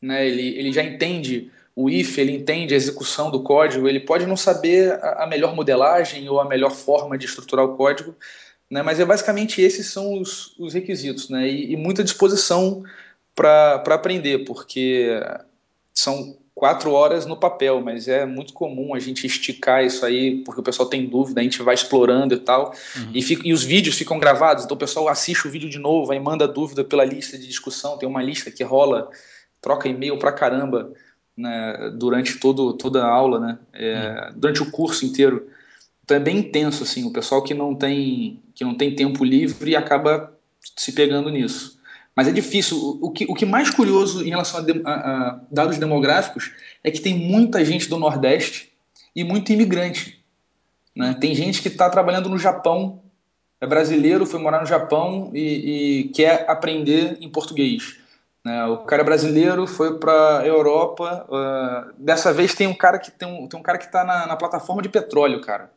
né? 0.00 0.26
ele, 0.26 0.58
ele 0.58 0.72
já 0.72 0.82
entende 0.82 1.50
o 1.76 1.90
if, 1.90 2.16
ele 2.16 2.32
entende 2.32 2.72
a 2.72 2.76
execução 2.76 3.30
do 3.30 3.42
código, 3.42 3.86
ele 3.86 4.00
pode 4.00 4.24
não 4.24 4.36
saber 4.36 4.98
a, 5.02 5.26
melhor 5.26 5.54
modelagem 5.54 6.26
ou 6.26 6.40
a 6.40 6.48
melhor 6.48 6.70
forma 6.70 7.18
de 7.18 7.26
estruturar 7.26 7.66
o 7.66 7.76
código, 7.76 8.16
né, 8.70 8.82
mas 8.82 8.98
é 8.98 9.04
basicamente 9.04 9.60
esses 9.60 9.86
são 9.86 10.14
os, 10.14 10.58
os 10.58 10.72
requisitos, 10.72 11.28
né, 11.28 11.46
e, 11.46 11.72
e 11.72 11.76
muita 11.76 12.02
disposição 12.02 12.82
para 13.34 13.74
aprender, 13.74 14.46
porque 14.46 15.20
são 15.92 16.38
quatro 16.56 16.90
horas 16.92 17.26
no 17.26 17.36
papel, 17.36 17.82
mas 17.82 18.08
é 18.08 18.24
muito 18.24 18.54
comum 18.54 18.94
a 18.94 18.98
gente 18.98 19.26
esticar 19.26 19.84
isso 19.84 20.06
aí, 20.06 20.42
porque 20.42 20.62
o 20.62 20.64
pessoal 20.64 20.88
tem 20.88 21.06
dúvida, 21.06 21.38
a 21.38 21.44
gente 21.44 21.62
vai 21.62 21.74
explorando 21.74 22.34
e 22.34 22.38
tal, 22.38 22.74
uhum. 22.96 23.10
e, 23.12 23.20
fica, 23.20 23.46
e, 23.46 23.52
os 23.52 23.62
vídeos 23.62 23.98
ficam 23.98 24.18
gravados, 24.18 24.64
então 24.64 24.74
o 24.74 24.80
pessoal 24.80 25.06
assiste 25.06 25.46
o 25.46 25.50
vídeo 25.50 25.68
de 25.68 25.78
novo, 25.78 26.10
aí 26.10 26.18
manda 26.18 26.48
dúvida 26.48 26.82
pela 26.82 27.04
lista 27.04 27.36
de 27.36 27.46
discussão, 27.46 27.98
tem 27.98 28.08
uma 28.08 28.22
lista 28.22 28.50
que 28.50 28.64
rola, 28.64 29.10
troca 29.60 29.86
e-mail 29.86 30.18
pra 30.18 30.32
caramba, 30.32 30.90
né, 31.36 31.92
durante 31.94 32.38
todo, 32.38 32.72
toda 32.72 33.04
a 33.04 33.06
aula, 33.06 33.38
né, 33.38 33.58
é, 33.74 34.32
durante 34.34 34.62
o 34.62 34.70
curso 34.70 35.04
inteiro. 35.04 35.46
Então 36.02 36.16
é 36.16 36.20
bem 36.20 36.38
intenso, 36.38 36.84
assim, 36.84 37.04
o 37.04 37.12
pessoal 37.12 37.42
que 37.44 37.52
não 37.52 37.74
tem, 37.74 38.40
que 38.54 38.64
não 38.64 38.74
tem 38.74 38.96
tempo 38.96 39.22
livre 39.22 39.76
acaba 39.76 40.32
se 40.74 40.90
pegando 40.92 41.28
nisso. 41.28 41.75
Mas 42.16 42.26
é 42.26 42.32
difícil. 42.32 42.98
O, 43.02 43.10
que, 43.10 43.26
o 43.28 43.34
que 43.34 43.44
mais 43.44 43.68
curioso 43.68 44.24
em 44.24 44.30
relação 44.30 44.60
a, 44.60 44.62
de, 44.62 44.80
a, 44.86 44.90
a 44.90 45.40
dados 45.50 45.76
demográficos 45.76 46.50
é 46.82 46.90
que 46.90 47.00
tem 47.00 47.14
muita 47.14 47.62
gente 47.62 47.90
do 47.90 47.98
Nordeste 47.98 48.72
e 49.14 49.22
muito 49.22 49.52
imigrante. 49.52 50.24
Né? 50.96 51.14
Tem 51.20 51.34
gente 51.34 51.60
que 51.60 51.68
está 51.68 51.90
trabalhando 51.90 52.30
no 52.30 52.38
Japão, 52.38 53.02
é 53.60 53.66
brasileiro, 53.66 54.24
foi 54.24 54.40
morar 54.40 54.60
no 54.60 54.66
Japão 54.66 55.30
e, 55.34 55.40
e 56.00 56.04
quer 56.08 56.46
aprender 56.48 57.18
em 57.20 57.28
português. 57.28 57.98
Né? 58.42 58.64
O 58.66 58.78
cara 58.78 59.02
é 59.02 59.04
brasileiro 59.04 59.66
foi 59.66 59.98
para 59.98 60.38
a 60.38 60.46
Europa. 60.46 61.26
Uh, 61.28 61.92
dessa 62.02 62.32
vez 62.32 62.54
tem 62.54 62.66
um 62.66 62.74
cara 62.74 62.98
que 62.98 63.10
tem 63.10 63.28
um, 63.28 63.46
tem 63.46 63.60
um 63.60 63.62
cara 63.62 63.76
que 63.76 63.86
está 63.86 64.04
na, 64.04 64.26
na, 64.26 64.36
plataforma 64.36 64.80
de 64.80 64.88
petróleo, 64.88 65.40
cara. 65.42 65.70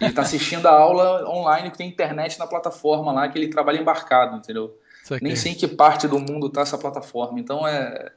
Ele 0.00 0.10
está 0.10 0.22
assistindo 0.22 0.66
a 0.66 0.72
aula 0.72 1.28
online 1.28 1.70
que 1.70 1.78
tem 1.78 1.88
internet 1.88 2.38
na 2.38 2.46
plataforma 2.46 3.12
lá 3.12 3.28
que 3.28 3.38
ele 3.38 3.48
trabalha 3.48 3.78
embarcado, 3.78 4.36
entendeu? 4.36 4.76
Nem 5.20 5.36
sei 5.36 5.52
em 5.52 5.54
que 5.54 5.68
parte 5.68 6.08
do 6.08 6.18
mundo 6.18 6.46
está 6.46 6.62
essa 6.62 6.78
plataforma. 6.78 7.38
Então 7.38 7.66
é 7.66 8.12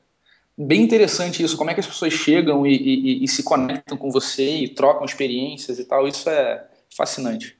bem 0.57 0.81
interessante 0.81 1.43
isso. 1.43 1.57
Como 1.57 1.69
é 1.69 1.73
que 1.73 1.79
as 1.79 1.87
pessoas 1.87 2.13
chegam 2.13 2.65
e, 2.65 2.75
e, 2.75 3.23
e 3.23 3.27
se 3.27 3.43
conectam 3.43 3.97
com 3.97 4.11
você 4.11 4.57
e 4.57 4.69
trocam 4.69 5.05
experiências 5.05 5.79
e 5.79 5.85
tal. 5.85 6.07
Isso 6.07 6.29
é 6.29 6.65
fascinante. 6.95 7.57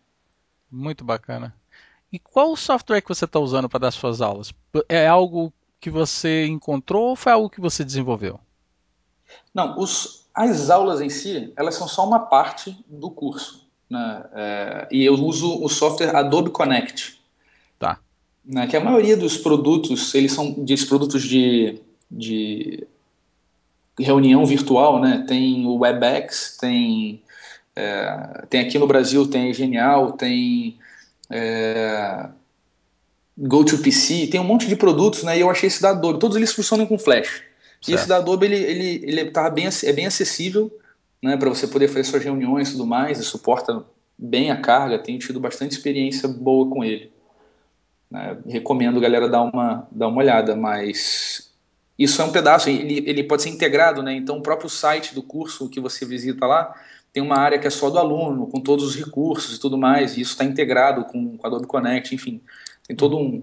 Muito 0.71 1.03
bacana. 1.03 1.53
E 2.11 2.19
qual 2.19 2.51
o 2.51 2.57
software 2.57 3.01
que 3.01 3.09
você 3.09 3.25
está 3.25 3.39
usando 3.39 3.67
para 3.67 3.79
dar 3.79 3.91
suas 3.91 4.21
aulas? 4.21 4.53
É 4.87 5.07
algo 5.07 5.51
que 5.79 5.89
você 5.89 6.45
encontrou 6.45 7.09
ou 7.09 7.15
foi 7.15 7.31
algo 7.31 7.49
que 7.49 7.61
você 7.61 7.83
desenvolveu? 7.83 8.39
Não, 9.53 9.77
os, 9.77 10.27
as 10.33 10.69
aulas 10.69 11.01
em 11.01 11.09
si, 11.09 11.53
elas 11.55 11.75
são 11.75 11.87
só 11.87 12.05
uma 12.05 12.19
parte 12.19 12.77
do 12.87 13.09
curso. 13.09 13.67
Né? 13.89 14.25
É, 14.33 14.87
e 14.91 15.03
eu 15.03 15.13
uso 15.13 15.63
o 15.63 15.69
software 15.69 16.15
Adobe 16.15 16.49
Connect. 16.49 17.21
Tá. 17.77 17.99
Né, 18.45 18.67
que 18.67 18.77
a 18.77 18.83
maioria 18.83 19.17
dos 19.17 19.37
produtos, 19.37 20.13
eles 20.13 20.31
são 20.31 20.53
de 20.63 20.85
produtos 20.85 21.23
de, 21.23 21.79
de 22.11 22.85
reunião 23.99 24.45
virtual, 24.45 25.01
né? 25.01 25.25
Tem 25.27 25.65
o 25.65 25.79
WebEx, 25.79 26.57
tem, 26.59 27.23
é, 27.75 28.45
tem 28.49 28.61
aqui 28.61 28.77
no 28.77 28.87
Brasil, 28.87 29.27
tem 29.27 29.53
Genial, 29.53 30.11
tem... 30.11 30.77
É, 31.29 32.29
GoToPC, 33.37 34.27
tem 34.27 34.39
um 34.39 34.45
monte 34.45 34.67
de 34.67 34.75
produtos, 34.75 35.23
né? 35.23 35.37
E 35.37 35.41
eu 35.41 35.49
achei 35.49 35.67
esse 35.67 35.81
da 35.81 35.89
Adobe, 35.89 36.19
todos 36.19 36.37
eles 36.37 36.53
funcionam 36.53 36.85
com 36.85 36.97
Flash. 36.97 37.27
Certo. 37.27 37.89
E 37.89 37.93
esse 37.93 38.07
da 38.07 38.17
Adobe, 38.17 38.45
ele, 38.45 38.55
ele, 38.55 39.01
ele 39.03 39.31
tá 39.31 39.49
bem, 39.49 39.67
é 39.67 39.93
bem 39.93 40.05
acessível, 40.05 40.71
né? 41.21 41.35
Para 41.35 41.49
você 41.49 41.67
poder 41.67 41.87
fazer 41.87 42.05
suas 42.05 42.23
reuniões 42.23 42.69
e 42.69 42.71
tudo 42.73 42.85
mais, 42.85 43.19
e 43.19 43.23
suporta 43.23 43.83
bem 44.17 44.51
a 44.51 44.61
carga, 44.61 44.99
tenho 44.99 45.19
tido 45.19 45.39
bastante 45.39 45.73
experiência 45.73 46.29
boa 46.29 46.69
com 46.69 46.83
ele. 46.83 47.11
Né? 48.09 48.37
Recomendo 48.47 48.97
a 48.97 49.01
galera 49.01 49.29
dar 49.29 49.41
uma, 49.41 49.87
dar 49.91 50.07
uma 50.07 50.19
olhada, 50.19 50.55
mas 50.55 51.51
isso 51.97 52.21
é 52.21 52.25
um 52.25 52.31
pedaço, 52.31 52.69
ele, 52.69 53.03
ele 53.07 53.23
pode 53.23 53.43
ser 53.43 53.49
integrado, 53.49 54.03
né? 54.03 54.13
Então 54.13 54.37
o 54.37 54.41
próprio 54.41 54.69
site 54.69 55.15
do 55.15 55.23
curso 55.23 55.69
que 55.69 55.79
você 55.79 56.05
visita 56.05 56.45
lá 56.45 56.75
tem 57.13 57.23
uma 57.23 57.37
área 57.37 57.57
que 57.57 57.65
é 57.65 57.69
só 57.69 57.89
do 57.89 57.97
aluno, 57.97 58.45
com 58.47 58.59
todos 58.59 58.83
os 58.83 58.95
recursos 58.95 59.55
e 59.55 59.59
tudo 59.59 59.77
mais, 59.77 60.17
e 60.17 60.21
isso 60.21 60.33
está 60.33 60.43
integrado 60.43 61.05
com, 61.05 61.37
com 61.37 61.47
Adobe 61.47 61.65
Connect, 61.65 62.13
enfim. 62.13 62.41
Tem 62.85 62.93
todo 62.93 63.17
um. 63.17 63.41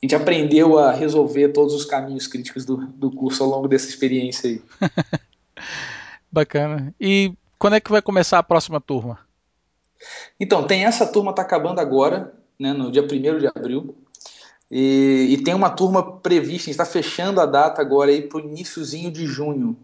A 0.00 0.06
gente 0.06 0.14
aprendeu 0.14 0.78
a 0.78 0.92
resolver 0.92 1.48
todos 1.48 1.74
os 1.74 1.84
caminhos 1.84 2.28
críticos 2.28 2.64
do, 2.64 2.76
do 2.76 3.10
curso 3.10 3.42
ao 3.42 3.50
longo 3.50 3.66
dessa 3.66 3.88
experiência 3.88 4.48
aí. 4.48 4.62
Bacana. 6.30 6.94
E 7.00 7.34
quando 7.58 7.74
é 7.74 7.80
que 7.80 7.90
vai 7.90 8.00
começar 8.00 8.38
a 8.38 8.44
próxima 8.44 8.80
turma? 8.80 9.18
Então, 10.38 10.66
tem 10.66 10.84
essa 10.84 11.04
turma 11.04 11.30
está 11.30 11.42
acabando 11.42 11.80
agora, 11.80 12.32
né, 12.60 12.74
no 12.74 12.92
dia 12.92 13.02
1 13.02 13.38
de 13.38 13.46
abril. 13.46 13.96
E, 14.70 15.28
e, 15.30 15.42
tem 15.42 15.54
uma 15.54 15.70
turma 15.70 16.18
prevista, 16.18 16.70
está 16.70 16.84
fechando 16.84 17.40
a 17.40 17.46
data 17.46 17.80
agora 17.80 18.10
aí 18.10 18.22
para 18.22 18.38
o 18.38 18.40
iníciozinho 18.40 19.10
de 19.10 19.26
junho. 19.26 19.76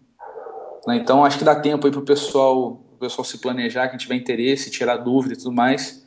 Né, 0.85 0.97
então 0.97 1.25
acho 1.25 1.39
que 1.39 1.43
dá 1.43 1.55
tempo 1.55 1.87
aí 1.87 1.91
para 1.91 1.99
o 1.99 2.05
pessoal, 2.05 2.79
o 2.93 2.97
pessoal 2.99 3.25
se 3.25 3.39
planejar, 3.39 3.89
quem 3.89 3.97
tiver 3.97 4.15
interesse, 4.15 4.71
tirar 4.71 4.97
dúvida 4.97 5.33
e 5.33 5.37
tudo 5.37 5.51
mais. 5.51 6.05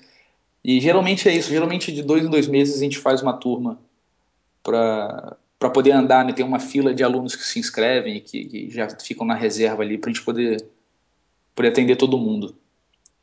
E 0.65 0.81
geralmente 0.81 1.29
é 1.29 1.35
isso, 1.35 1.51
geralmente 1.51 1.93
de 1.93 2.03
dois 2.03 2.25
em 2.25 2.31
dois 2.31 2.47
meses 2.47 2.77
a 2.77 2.85
gente 2.85 2.99
faz 2.99 3.21
uma 3.21 3.33
turma 3.33 3.79
para 4.63 5.37
para 5.59 5.69
poder 5.69 5.93
andar, 5.93 6.25
né? 6.25 6.33
Tem 6.33 6.45
uma 6.45 6.59
fila 6.59 6.95
de 6.95 7.05
alunos 7.05 7.37
que 7.37 7.45
se 7.45 7.59
inscrevem 7.59 8.17
e 8.17 8.21
que, 8.23 8.47
que 8.47 8.71
já 8.71 8.89
ficam 8.99 9.27
na 9.27 9.35
reserva 9.35 9.83
ali 9.83 9.99
para 9.99 10.09
a 10.09 10.13
gente 10.15 10.25
poder, 10.25 10.67
poder 11.55 11.69
atender 11.69 11.97
todo 11.97 12.17
mundo. 12.17 12.57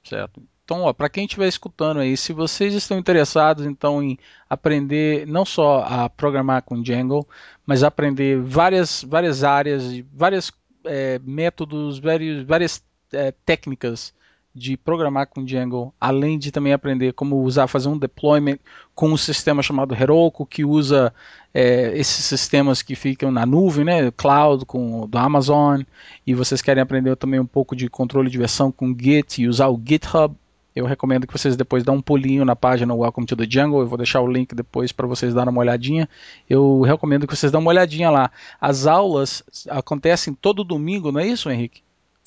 Certo. 0.03 0.43
Então, 0.67 0.93
para 0.93 1.07
quem 1.07 1.23
estiver 1.23 1.47
escutando 1.47 2.01
aí, 2.01 2.17
se 2.17 2.33
vocês 2.33 2.73
estão 2.73 2.97
interessados 2.99 3.65
então 3.65 4.03
em 4.03 4.19
aprender 4.49 5.25
não 5.25 5.45
só 5.45 5.79
a 5.87 6.09
programar 6.09 6.61
com 6.61 6.81
Django, 6.81 7.25
mas 7.65 7.85
aprender 7.85 8.41
várias, 8.41 9.01
várias 9.01 9.45
áreas, 9.45 9.97
vários 10.13 10.51
é, 10.83 11.21
métodos, 11.23 11.99
várias, 11.99 12.43
várias 12.43 12.83
é, 13.13 13.31
técnicas 13.45 14.13
de 14.53 14.75
programar 14.75 15.27
com 15.27 15.45
Django, 15.45 15.93
além 16.01 16.37
de 16.37 16.51
também 16.51 16.73
aprender 16.73 17.13
como 17.13 17.41
usar, 17.43 17.67
fazer 17.67 17.87
um 17.87 17.97
deployment 17.97 18.59
com 18.93 19.07
um 19.07 19.15
sistema 19.15 19.63
chamado 19.63 19.95
Heroku, 19.95 20.45
que 20.45 20.65
usa 20.65 21.13
é, 21.53 21.97
esses 21.97 22.25
sistemas 22.25 22.81
que 22.81 22.93
ficam 22.93 23.31
na 23.31 23.45
nuvem, 23.45 23.85
né, 23.85 24.11
cloud 24.11 24.65
com 24.65 25.07
do 25.07 25.17
Amazon, 25.17 25.83
e 26.25 26.33
vocês 26.33 26.61
querem 26.61 26.83
aprender 26.83 27.15
também 27.15 27.39
um 27.39 27.45
pouco 27.45 27.73
de 27.73 27.87
controle 27.89 28.29
de 28.29 28.37
versão 28.37 28.69
com 28.69 28.93
Git 28.99 29.41
e 29.41 29.47
usar 29.47 29.69
o 29.69 29.81
GitHub, 29.81 30.35
Eu 30.77 30.85
recomendo 30.85 31.25
que 31.25 31.33
vocês 31.33 31.55
depois 31.55 31.83
dão 31.83 31.95
um 31.95 32.01
pulinho 32.03 32.45
na 32.45 32.55
página 32.55 32.93
Welcome 32.93 33.25
to 33.25 33.35
the 33.35 33.47
Jungle. 33.49 33.79
Eu 33.79 33.87
vou 33.87 33.97
deixar 33.97 34.21
o 34.21 34.31
link 34.31 34.53
depois 34.53 34.91
para 34.91 35.07
vocês 35.07 35.33
darem 35.33 35.49
uma 35.49 35.59
olhadinha. 35.59 36.07
Eu 36.47 36.81
recomendo 36.81 37.25
que 37.25 37.35
vocês 37.35 37.51
dêem 37.51 37.59
uma 37.59 37.71
olhadinha 37.71 38.11
lá. 38.11 38.29
As 38.61 38.85
aulas 38.85 39.41
acontecem 39.69 40.35
todo 40.35 40.63
domingo, 40.63 41.11
não 41.11 41.19
é 41.19 41.25
isso, 41.25 41.49
Henrique? 41.49 41.81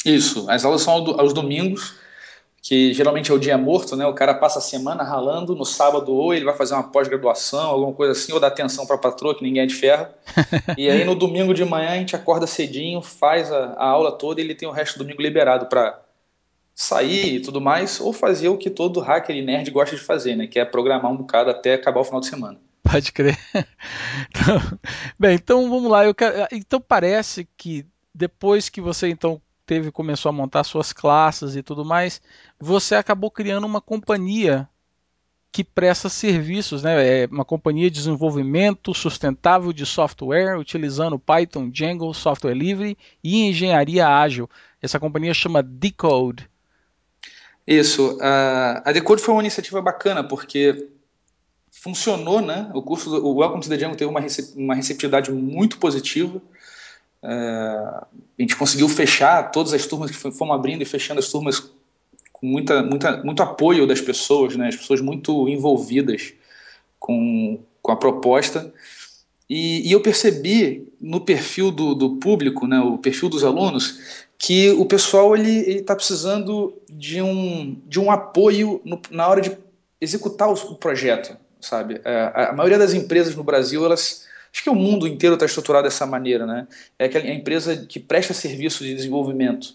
Isso. 0.04 0.50
As 0.50 0.64
aulas 0.64 0.82
são 0.82 0.92
aos 0.92 1.32
domingos 1.32 1.94
que 2.60 2.92
geralmente 2.92 3.30
é 3.30 3.34
o 3.34 3.38
dia 3.38 3.56
morto, 3.56 3.94
né? 3.94 4.04
O 4.04 4.14
cara 4.14 4.34
passa 4.34 4.58
a 4.58 4.62
semana 4.62 5.04
ralando, 5.04 5.54
no 5.54 5.64
sábado 5.64 6.12
ou 6.12 6.34
ele 6.34 6.44
vai 6.44 6.56
fazer 6.56 6.74
uma 6.74 6.82
pós-graduação, 6.82 7.70
alguma 7.70 7.92
coisa 7.92 8.12
assim, 8.12 8.32
ou 8.32 8.40
dá 8.40 8.48
atenção 8.48 8.84
para 8.84 8.96
a 8.96 8.98
patroa, 8.98 9.34
que 9.34 9.44
ninguém 9.44 9.62
é 9.62 9.66
de 9.66 9.76
ferro. 9.76 10.08
e 10.76 10.90
aí 10.90 11.04
no 11.04 11.14
domingo 11.14 11.54
de 11.54 11.64
manhã 11.64 11.90
a 11.90 11.96
gente 11.98 12.16
acorda 12.16 12.48
cedinho, 12.48 13.00
faz 13.00 13.50
a, 13.52 13.74
a 13.74 13.86
aula 13.86 14.10
toda 14.10 14.40
e 14.40 14.44
ele 14.44 14.56
tem 14.56 14.68
o 14.68 14.72
resto 14.72 14.98
do 14.98 15.04
domingo 15.04 15.22
liberado 15.22 15.66
para 15.66 16.00
sair 16.80 17.34
e 17.34 17.40
tudo 17.40 17.60
mais, 17.60 18.00
ou 18.00 18.10
fazer 18.10 18.48
o 18.48 18.56
que 18.56 18.70
todo 18.70 19.00
hacker 19.00 19.36
e 19.36 19.42
nerd 19.42 19.70
gosta 19.70 19.94
de 19.94 20.02
fazer, 20.02 20.34
né? 20.34 20.46
Que 20.46 20.58
é 20.58 20.64
programar 20.64 21.12
um 21.12 21.16
bocado 21.16 21.50
até 21.50 21.74
acabar 21.74 22.00
o 22.00 22.04
final 22.04 22.20
de 22.20 22.26
semana. 22.26 22.58
Pode 22.82 23.12
crer. 23.12 23.38
Então, 24.30 24.78
bem, 25.18 25.34
então 25.34 25.68
vamos 25.68 25.90
lá. 25.90 26.12
Quero, 26.14 26.48
então 26.52 26.80
parece 26.80 27.46
que 27.56 27.84
depois 28.14 28.68
que 28.68 28.80
você 28.80 29.08
então 29.08 29.40
teve 29.66 29.92
começou 29.92 30.30
a 30.30 30.32
montar 30.32 30.64
suas 30.64 30.92
classes 30.92 31.54
e 31.54 31.62
tudo 31.62 31.84
mais, 31.84 32.20
você 32.58 32.94
acabou 32.94 33.30
criando 33.30 33.66
uma 33.66 33.80
companhia 33.80 34.68
que 35.52 35.62
presta 35.62 36.08
serviços, 36.08 36.82
né? 36.82 37.24
É 37.24 37.26
uma 37.26 37.44
companhia 37.44 37.90
de 37.90 37.96
desenvolvimento 37.96 38.94
sustentável 38.94 39.72
de 39.72 39.84
software 39.84 40.58
utilizando 40.58 41.18
Python, 41.18 41.68
Django, 41.68 42.12
software 42.14 42.54
livre 42.54 42.96
e 43.22 43.48
engenharia 43.48 44.08
ágil. 44.08 44.48
Essa 44.80 44.98
companhia 44.98 45.34
chama 45.34 45.62
Decode. 45.62 46.49
Isso. 47.70 48.18
a 48.20 48.90
Decode 48.92 49.22
foi 49.22 49.32
uma 49.32 49.42
iniciativa 49.42 49.80
bacana 49.80 50.24
porque 50.24 50.88
funcionou, 51.70 52.40
né? 52.40 52.68
O 52.74 52.82
curso, 52.82 53.14
o 53.24 53.36
Welcome 53.36 53.62
to 53.62 53.68
the 53.68 53.76
Django 53.76 53.94
teve 53.94 54.10
uma, 54.10 54.20
uma 54.56 54.74
receptividade 54.74 55.30
muito 55.30 55.78
positiva. 55.78 56.42
É, 57.22 57.28
a 57.28 58.06
gente 58.40 58.56
conseguiu 58.56 58.88
fechar 58.88 59.52
todas 59.52 59.72
as 59.72 59.86
turmas 59.86 60.10
que 60.10 60.16
fomos 60.16 60.54
abrindo 60.54 60.82
e 60.82 60.84
fechando 60.84 61.20
as 61.20 61.28
turmas 61.28 61.60
com 62.32 62.46
muita, 62.46 62.82
muita, 62.82 63.22
muito 63.22 63.40
apoio 63.40 63.86
das 63.86 64.00
pessoas, 64.00 64.56
né? 64.56 64.66
as 64.66 64.76
pessoas 64.76 65.00
muito 65.00 65.48
envolvidas 65.48 66.32
com, 66.98 67.60
com 67.80 67.92
a 67.92 67.96
proposta. 67.96 68.74
E, 69.48 69.88
e 69.88 69.92
eu 69.92 70.00
percebi 70.00 70.88
no 71.00 71.20
perfil 71.20 71.70
do, 71.70 71.94
do, 71.94 72.16
público, 72.16 72.66
né, 72.66 72.78
o 72.80 72.98
perfil 72.98 73.28
dos 73.28 73.42
alunos, 73.42 73.98
que 74.40 74.70
o 74.70 74.86
pessoal 74.86 75.36
ele 75.36 75.80
está 75.80 75.94
precisando 75.94 76.74
de 76.88 77.20
um, 77.20 77.78
de 77.86 78.00
um 78.00 78.10
apoio 78.10 78.80
no, 78.82 79.00
na 79.10 79.28
hora 79.28 79.42
de 79.42 79.54
executar 80.00 80.48
o, 80.48 80.54
o 80.54 80.76
projeto, 80.76 81.36
sabe? 81.60 82.00
É, 82.02 82.32
a, 82.34 82.48
a 82.48 82.52
maioria 82.54 82.78
das 82.78 82.94
empresas 82.94 83.36
no 83.36 83.44
Brasil 83.44 83.84
elas 83.84 84.28
Acho 84.52 84.64
que 84.64 84.70
o 84.70 84.74
mundo 84.74 85.06
inteiro 85.06 85.34
está 85.34 85.46
estruturado 85.46 85.84
dessa 85.84 86.04
maneira, 86.04 86.44
né? 86.44 86.66
É 86.98 87.04
a 87.04 87.34
empresa 87.34 87.86
que 87.86 88.00
presta 88.00 88.34
serviço 88.34 88.82
de 88.82 88.94
desenvolvimento. 88.94 89.74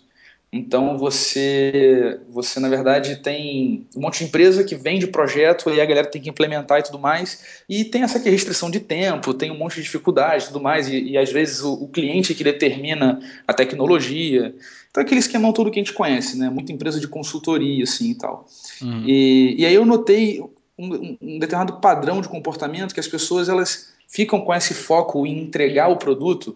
Então 0.55 0.97
você, 0.97 2.17
você 2.29 2.61
na 2.61 2.69
verdade 2.69 3.17
tem 3.17 3.85
um 3.93 3.99
monte 3.99 4.19
de 4.19 4.23
empresa 4.23 4.63
que 4.63 4.73
vende 4.73 5.05
projeto 5.05 5.69
e 5.69 5.81
a 5.81 5.85
galera 5.85 6.07
tem 6.07 6.21
que 6.21 6.29
implementar 6.29 6.79
e 6.79 6.83
tudo 6.83 6.97
mais. 6.97 7.63
E 7.67 7.83
tem 7.83 8.03
essa 8.03 8.17
restrição 8.17 8.71
de 8.71 8.79
tempo, 8.79 9.33
tem 9.33 9.51
um 9.51 9.57
monte 9.57 9.75
de 9.75 9.83
dificuldade 9.83 10.45
e 10.45 10.47
tudo 10.47 10.61
mais. 10.61 10.87
E, 10.87 10.97
e 11.09 11.17
às 11.17 11.29
vezes 11.29 11.61
o, 11.61 11.73
o, 11.73 11.89
cliente 11.89 12.33
que 12.33 12.41
determina 12.41 13.19
a 13.45 13.53
tecnologia. 13.53 14.55
Então 14.89 15.03
aquele 15.03 15.19
esquema 15.19 15.51
todo 15.51 15.69
que 15.69 15.77
a 15.77 15.83
gente 15.83 15.93
conhece, 15.93 16.37
né? 16.37 16.49
Muita 16.49 16.71
empresa 16.71 17.01
de 17.01 17.07
consultoria 17.09 17.83
assim 17.83 18.11
e 18.11 18.15
tal. 18.15 18.47
Uhum. 18.81 19.03
E, 19.05 19.55
e 19.57 19.65
aí 19.65 19.73
eu 19.73 19.85
notei 19.85 20.39
um, 20.79 21.17
um 21.21 21.37
determinado 21.37 21.81
padrão 21.81 22.21
de 22.21 22.29
comportamento 22.29 22.93
que 22.93 22.99
as 23.01 23.07
pessoas 23.09 23.49
elas 23.49 23.93
ficam 24.07 24.39
com 24.39 24.53
esse 24.53 24.73
foco 24.73 25.27
em 25.27 25.37
entregar 25.37 25.89
o 25.89 25.97
produto, 25.97 26.55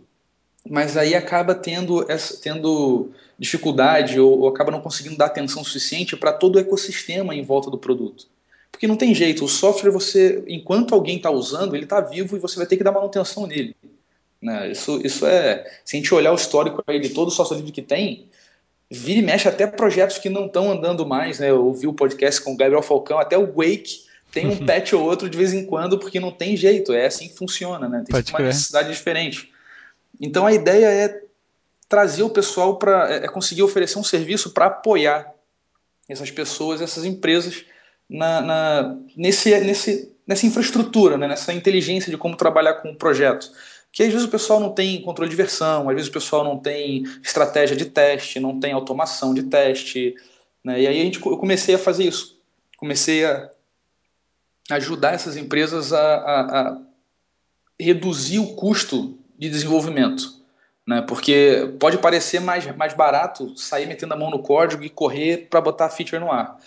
mas 0.67 0.97
aí 0.97 1.15
acaba 1.15 1.55
tendo, 1.55 2.09
essa, 2.09 2.37
tendo 2.37 3.11
dificuldade 3.37 4.19
ou, 4.19 4.39
ou 4.39 4.47
acaba 4.47 4.71
não 4.71 4.81
conseguindo 4.81 5.17
dar 5.17 5.27
atenção 5.27 5.63
suficiente 5.63 6.17
para 6.17 6.33
todo 6.33 6.55
o 6.55 6.59
ecossistema 6.59 7.35
em 7.35 7.43
volta 7.43 7.69
do 7.69 7.77
produto. 7.77 8.27
Porque 8.71 8.87
não 8.87 8.95
tem 8.95 9.13
jeito, 9.13 9.43
o 9.43 9.49
software 9.49 9.91
você, 9.91 10.43
enquanto 10.47 10.93
alguém 10.93 11.17
está 11.17 11.31
usando, 11.31 11.75
ele 11.75 11.83
está 11.83 11.99
vivo 11.99 12.35
e 12.35 12.39
você 12.39 12.57
vai 12.57 12.65
ter 12.65 12.77
que 12.77 12.83
dar 12.83 12.91
manutenção 12.91 13.47
nele. 13.47 13.75
Né? 14.41 14.71
Isso, 14.71 15.01
isso 15.03 15.25
é, 15.25 15.65
se 15.83 15.97
a 15.97 15.99
gente 15.99 16.13
olhar 16.13 16.31
o 16.31 16.35
histórico 16.35 16.83
aí 16.87 16.99
de 16.99 17.09
todo 17.09 17.27
o 17.27 17.31
software 17.31 17.57
livre 17.57 17.71
que 17.71 17.81
tem, 17.81 18.27
vira 18.89 19.19
e 19.19 19.21
mexe 19.21 19.47
até 19.47 19.67
projetos 19.67 20.17
que 20.17 20.29
não 20.29 20.45
estão 20.45 20.71
andando 20.71 21.05
mais, 21.05 21.39
né? 21.39 21.49
Eu 21.49 21.65
ouvi 21.65 21.87
o 21.87 21.93
podcast 21.93 22.41
com 22.41 22.53
o 22.53 22.57
Gabriel 22.57 22.81
Falcão, 22.81 23.19
até 23.19 23.37
o 23.37 23.45
Wake 23.45 24.05
tem 24.31 24.47
um 24.47 24.57
patch 24.65 24.93
ou 24.93 25.03
outro 25.03 25.29
de 25.29 25.37
vez 25.37 25.53
em 25.53 25.65
quando, 25.65 25.99
porque 25.99 26.19
não 26.19 26.31
tem 26.31 26.55
jeito, 26.55 26.93
é 26.93 27.05
assim 27.05 27.27
que 27.27 27.35
funciona, 27.35 27.87
né? 27.87 28.03
Tem 28.05 28.23
uma 28.33 28.45
necessidade 28.47 28.89
diferente. 28.89 29.51
Então 30.19 30.45
a 30.45 30.53
ideia 30.53 30.87
é 30.87 31.21
trazer 31.87 32.23
o 32.23 32.29
pessoal 32.29 32.77
para 32.77 33.11
é, 33.11 33.25
é 33.25 33.27
conseguir 33.27 33.63
oferecer 33.63 33.97
um 33.97 34.03
serviço 34.03 34.51
para 34.51 34.67
apoiar 34.67 35.33
essas 36.07 36.31
pessoas, 36.31 36.81
essas 36.81 37.05
empresas 37.05 37.65
na, 38.09 38.41
na, 38.41 38.97
nesse, 39.15 39.57
nesse, 39.59 40.11
nessa 40.25 40.45
infraestrutura, 40.45 41.17
né? 41.17 41.27
nessa 41.27 41.53
inteligência 41.53 42.11
de 42.11 42.17
como 42.17 42.35
trabalhar 42.35 42.75
com 42.75 42.89
o 42.91 42.95
projeto. 42.95 43.51
Que 43.91 44.03
às 44.03 44.09
vezes 44.09 44.25
o 44.25 44.31
pessoal 44.31 44.59
não 44.59 44.71
tem 44.71 45.01
controle 45.01 45.29
de 45.29 45.35
versão, 45.35 45.89
às 45.89 45.95
vezes 45.95 46.09
o 46.09 46.13
pessoal 46.13 46.43
não 46.43 46.59
tem 46.59 47.03
estratégia 47.23 47.75
de 47.75 47.85
teste, 47.85 48.39
não 48.39 48.59
tem 48.59 48.71
automação 48.71 49.33
de 49.33 49.43
teste. 49.43 50.15
Né? 50.63 50.81
E 50.81 50.87
aí 50.87 50.99
a 50.99 51.03
gente, 51.03 51.23
eu 51.23 51.37
comecei 51.37 51.75
a 51.75 51.79
fazer 51.79 52.03
isso. 52.03 52.39
Comecei 52.77 53.25
a 53.25 53.49
ajudar 54.71 55.13
essas 55.13 55.37
empresas 55.37 55.91
a, 55.91 56.15
a, 56.15 56.59
a 56.59 56.81
reduzir 57.79 58.39
o 58.39 58.55
custo 58.55 59.18
de 59.39 59.49
desenvolvimento. 59.49 60.37
Né? 60.85 61.01
Porque 61.01 61.73
pode 61.79 61.97
parecer 61.97 62.41
mais, 62.41 62.65
mais 62.75 62.93
barato 62.93 63.57
sair 63.57 63.87
metendo 63.87 64.13
a 64.13 64.17
mão 64.17 64.29
no 64.29 64.39
código 64.39 64.83
e 64.83 64.89
correr 64.89 65.47
para 65.49 65.61
botar 65.61 65.85
a 65.85 65.89
feature 65.89 66.19
no 66.19 66.31
ar. 66.31 66.57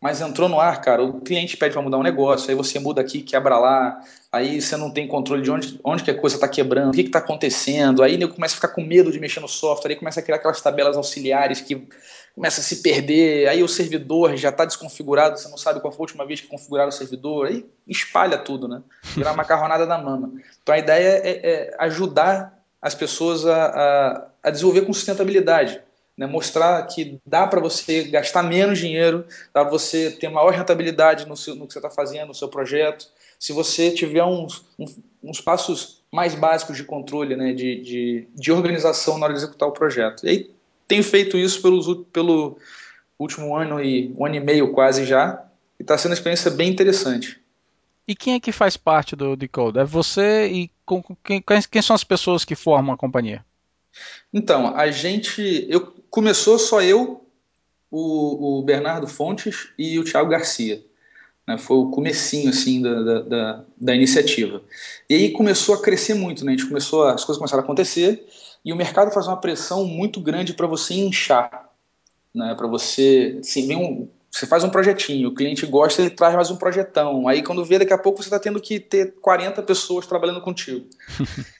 Mas 0.00 0.20
entrou 0.22 0.48
no 0.48 0.58
ar, 0.58 0.80
cara, 0.80 1.02
o 1.04 1.20
cliente 1.20 1.58
pede 1.58 1.74
para 1.74 1.82
mudar 1.82 1.98
um 1.98 2.02
negócio, 2.02 2.48
aí 2.48 2.56
você 2.56 2.78
muda 2.78 3.02
aqui, 3.02 3.20
quebra 3.20 3.58
lá, 3.58 4.00
aí 4.32 4.58
você 4.58 4.74
não 4.74 4.90
tem 4.90 5.06
controle 5.06 5.42
de 5.42 5.50
onde, 5.50 5.78
onde 5.84 6.02
que 6.02 6.10
a 6.10 6.18
coisa 6.18 6.36
está 6.36 6.48
quebrando, 6.48 6.88
o 6.88 6.92
que 6.92 7.02
está 7.02 7.18
acontecendo, 7.18 8.02
aí 8.02 8.18
eu 8.18 8.32
começa 8.32 8.54
a 8.54 8.56
ficar 8.56 8.68
com 8.68 8.82
medo 8.82 9.12
de 9.12 9.20
mexer 9.20 9.40
no 9.40 9.48
software, 9.48 9.90
aí 9.90 9.96
começa 9.96 10.20
a 10.20 10.22
criar 10.22 10.36
aquelas 10.36 10.62
tabelas 10.62 10.96
auxiliares 10.96 11.60
que 11.60 11.86
começa 12.34 12.62
a 12.62 12.64
se 12.64 12.76
perder, 12.76 13.46
aí 13.48 13.62
o 13.62 13.68
servidor 13.68 14.34
já 14.36 14.48
está 14.48 14.64
desconfigurado, 14.64 15.38
você 15.38 15.48
não 15.48 15.58
sabe 15.58 15.80
qual 15.80 15.92
foi 15.92 16.00
a 16.00 16.04
última 16.04 16.24
vez 16.24 16.40
que 16.40 16.46
configuraram 16.46 16.88
o 16.88 16.92
servidor, 16.92 17.48
aí 17.48 17.66
espalha 17.86 18.38
tudo, 18.38 18.66
né? 18.66 18.82
Virar 19.14 19.34
macarronada 19.36 19.86
da 19.86 19.98
mama. 19.98 20.32
Então 20.62 20.74
a 20.74 20.78
ideia 20.78 21.20
é, 21.22 21.30
é 21.46 21.76
ajudar 21.78 22.58
as 22.80 22.94
pessoas 22.94 23.44
a, 23.44 23.66
a, 23.66 24.26
a, 24.44 24.50
desenvolver 24.50 24.82
com 24.82 24.92
sustentabilidade, 24.92 25.80
né? 26.16 26.26
mostrar 26.26 26.82
que 26.86 27.18
dá 27.24 27.46
para 27.46 27.60
você 27.60 28.04
gastar 28.04 28.42
menos 28.42 28.78
dinheiro, 28.78 29.24
dá 29.52 29.62
para 29.62 29.70
você 29.70 30.10
ter 30.10 30.28
maior 30.28 30.52
rentabilidade 30.52 31.26
no, 31.26 31.36
seu, 31.36 31.54
no 31.54 31.66
que 31.66 31.72
você 31.72 31.78
está 31.78 31.90
fazendo, 31.90 32.28
no 32.28 32.34
seu 32.34 32.48
projeto, 32.48 33.08
se 33.38 33.52
você 33.52 33.90
tiver 33.90 34.24
uns, 34.24 34.64
uns, 35.22 35.40
passos 35.40 36.02
mais 36.12 36.34
básicos 36.34 36.76
de 36.76 36.84
controle, 36.84 37.36
né? 37.36 37.52
de, 37.54 37.80
de, 37.80 38.28
de 38.34 38.52
organização 38.52 39.16
na 39.16 39.24
hora 39.24 39.32
de 39.32 39.40
executar 39.40 39.68
o 39.68 39.72
projeto. 39.72 40.26
E 40.26 40.28
aí 40.28 40.50
tenho 40.86 41.02
feito 41.02 41.38
isso 41.38 41.62
pelos, 41.62 41.86
pelo 42.12 42.58
último 43.18 43.56
ano 43.56 43.82
e 43.82 44.14
um 44.18 44.26
ano 44.26 44.34
e 44.34 44.40
meio 44.40 44.72
quase 44.72 45.06
já, 45.06 45.42
e 45.78 45.82
está 45.82 45.96
sendo 45.96 46.10
uma 46.10 46.14
experiência 46.14 46.50
bem 46.50 46.68
interessante. 46.68 47.40
E 48.06 48.14
quem 48.14 48.34
é 48.34 48.40
que 48.40 48.50
faz 48.50 48.76
parte 48.76 49.14
do 49.14 49.36
Decode? 49.36 49.78
É 49.78 49.84
você 49.84 50.48
e 50.48 50.70
com, 50.84 51.02
quem, 51.22 51.40
quem 51.42 51.80
são 51.80 51.94
as 51.94 52.02
pessoas 52.02 52.44
que 52.44 52.56
formam 52.56 52.92
a 52.92 52.98
companhia? 52.98 53.44
Então, 54.32 54.76
a 54.76 54.90
gente. 54.90 55.66
Eu, 55.68 55.92
começou 56.10 56.58
só 56.58 56.82
eu, 56.82 57.24
o, 57.90 58.58
o 58.58 58.62
Bernardo 58.62 59.06
Fontes 59.06 59.68
e 59.78 59.98
o 59.98 60.04
Thiago 60.04 60.30
Garcia. 60.30 60.82
Né, 61.46 61.56
foi 61.58 61.78
o 61.78 61.90
comecinho 61.90 62.50
assim 62.50 62.82
da, 62.82 63.22
da, 63.22 63.64
da, 63.76 63.94
iniciativa. 63.94 64.62
E 65.08 65.14
aí 65.14 65.30
começou 65.32 65.74
a 65.74 65.82
crescer 65.82 66.14
muito, 66.14 66.44
né? 66.44 66.52
A 66.52 66.56
gente 66.56 66.68
começou, 66.68 67.04
as 67.04 67.24
coisas 67.24 67.38
começaram 67.38 67.62
a 67.62 67.64
acontecer 67.64 68.26
e 68.64 68.72
o 68.72 68.76
mercado 68.76 69.10
faz 69.10 69.26
uma 69.26 69.40
pressão 69.40 69.84
muito 69.84 70.20
grande 70.20 70.52
para 70.52 70.66
você 70.66 70.94
inchar, 70.94 71.68
né? 72.34 72.54
Para 72.54 72.66
você, 72.66 73.38
assim, 73.40 73.66
vem 73.66 73.76
um, 73.76 74.08
você 74.30 74.46
faz 74.46 74.62
um 74.62 74.70
projetinho, 74.70 75.28
o 75.28 75.34
cliente 75.34 75.66
gosta, 75.66 76.02
ele 76.02 76.10
traz 76.10 76.34
mais 76.34 76.50
um 76.50 76.56
projetão. 76.56 77.26
Aí 77.26 77.42
quando 77.42 77.64
vê, 77.64 77.78
daqui 77.78 77.92
a 77.92 77.98
pouco 77.98 78.22
você 78.22 78.28
está 78.28 78.38
tendo 78.38 78.60
que 78.60 78.78
ter 78.78 79.14
40 79.20 79.62
pessoas 79.62 80.06
trabalhando 80.06 80.40
contigo. 80.40 80.86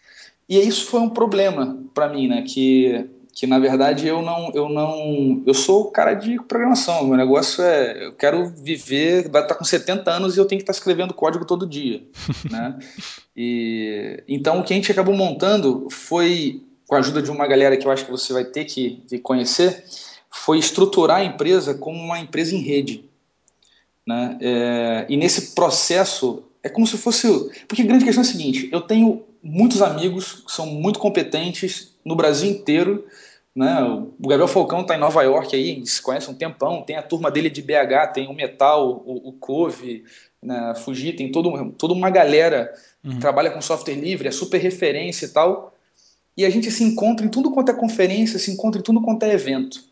e 0.51 0.59
isso 0.59 0.87
foi 0.87 0.99
um 0.99 1.09
problema 1.09 1.79
para 1.95 2.09
mim, 2.09 2.27
né? 2.27 2.43
Que, 2.43 3.09
que 3.33 3.47
na 3.47 3.61
verdade 3.61 4.09
eu 4.09 4.21
não, 4.21 4.51
eu 4.53 4.69
não, 4.69 5.45
eu 5.47 5.55
sou 5.55 5.83
o 5.83 5.91
cara 5.93 6.15
de 6.15 6.43
programação. 6.43 7.07
Meu 7.07 7.17
negócio 7.17 7.63
é, 7.63 8.07
eu 8.07 8.13
quero 8.15 8.49
viver, 8.49 9.29
vai 9.29 9.43
estar 9.43 9.55
tá 9.55 9.59
com 9.59 9.65
70 9.65 10.11
anos 10.11 10.37
e 10.37 10.41
eu 10.41 10.45
tenho 10.45 10.59
que 10.59 10.65
estar 10.65 10.73
tá 10.73 10.77
escrevendo 10.77 11.15
código 11.15 11.45
todo 11.45 11.69
dia, 11.69 12.03
né? 12.51 12.77
E 13.37 14.25
então 14.27 14.59
o 14.59 14.65
que 14.65 14.73
a 14.73 14.77
gente 14.77 14.91
acabou 14.91 15.15
montando 15.15 15.87
foi 15.89 16.61
com 16.89 16.97
a 16.97 16.99
ajuda 16.99 17.23
de 17.23 17.31
uma 17.31 17.47
galera 17.47 17.77
que 17.77 17.87
eu 17.87 17.93
acho 17.93 18.05
que 18.05 18.11
você 18.11 18.33
vai 18.33 18.45
ter 18.45 18.65
que, 18.65 19.05
que 19.09 19.21
conhecer, 19.21 19.85
foi 20.29 20.59
estruturar 20.59 21.19
a 21.19 21.25
empresa 21.25 21.75
como 21.75 21.97
uma 21.97 22.19
empresa 22.19 22.57
em 22.57 22.59
rede. 22.59 23.05
Né? 24.05 24.37
É, 24.41 25.07
e 25.09 25.17
nesse 25.17 25.55
processo, 25.55 26.43
é 26.61 26.69
como 26.69 26.89
se 26.89 26.99
fosse. 26.99 27.29
Porque 27.69 27.83
a 27.83 27.87
grande 27.87 28.05
questão 28.05 28.25
é 28.25 28.27
a 28.27 28.29
seguinte: 28.29 28.69
eu 28.73 28.81
tenho 28.81 29.30
muitos 29.43 29.83
amigos 29.83 30.45
que 30.47 30.53
são 30.53 30.67
muito 30.67 30.99
competentes 30.99 31.95
no 32.05 32.15
Brasil 32.15 32.51
inteiro. 32.51 33.07
Né? 33.55 33.83
O 33.83 34.29
Gabriel 34.29 34.49
Falcão 34.49 34.83
está 34.83 34.95
em 34.95 35.01
Nova 35.01 35.23
York 35.23 35.55
aí, 35.55 35.85
se 35.87 36.01
conhece 36.01 36.31
um 36.31 36.35
tempão, 36.35 36.83
tem 36.83 36.97
a 36.97 37.03
turma 37.03 37.31
dele 37.31 37.51
de 37.51 37.63
BH, 37.63 38.13
tem 38.15 38.29
o 38.29 38.35
Metal, 38.35 39.03
o, 39.05 39.29
o 39.29 39.33
Cove, 39.33 40.05
né, 40.43 40.75
Fuji, 40.77 41.13
tem 41.13 41.31
todo, 41.31 41.73
toda 41.73 41.93
uma 41.93 42.11
galera 42.11 42.73
uhum. 43.05 43.13
que 43.13 43.19
trabalha 43.19 43.51
com 43.51 43.61
software 43.61 43.95
livre, 43.95 44.29
é 44.29 44.31
super 44.31 44.59
referência 44.59 45.27
e 45.27 45.31
tal. 45.31 45.75
E 46.37 46.45
a 46.45 46.51
gente 46.51 46.71
se 46.71 46.85
encontra 46.85 47.27
em 47.27 47.29
tudo 47.29 47.51
quanto 47.51 47.71
é 47.71 47.75
conferência, 47.75 48.39
se 48.39 48.51
encontra 48.51 48.81
em 48.81 48.85
tudo 48.85 49.03
quanto 49.03 49.25
é 49.25 49.33
evento. 49.33 49.85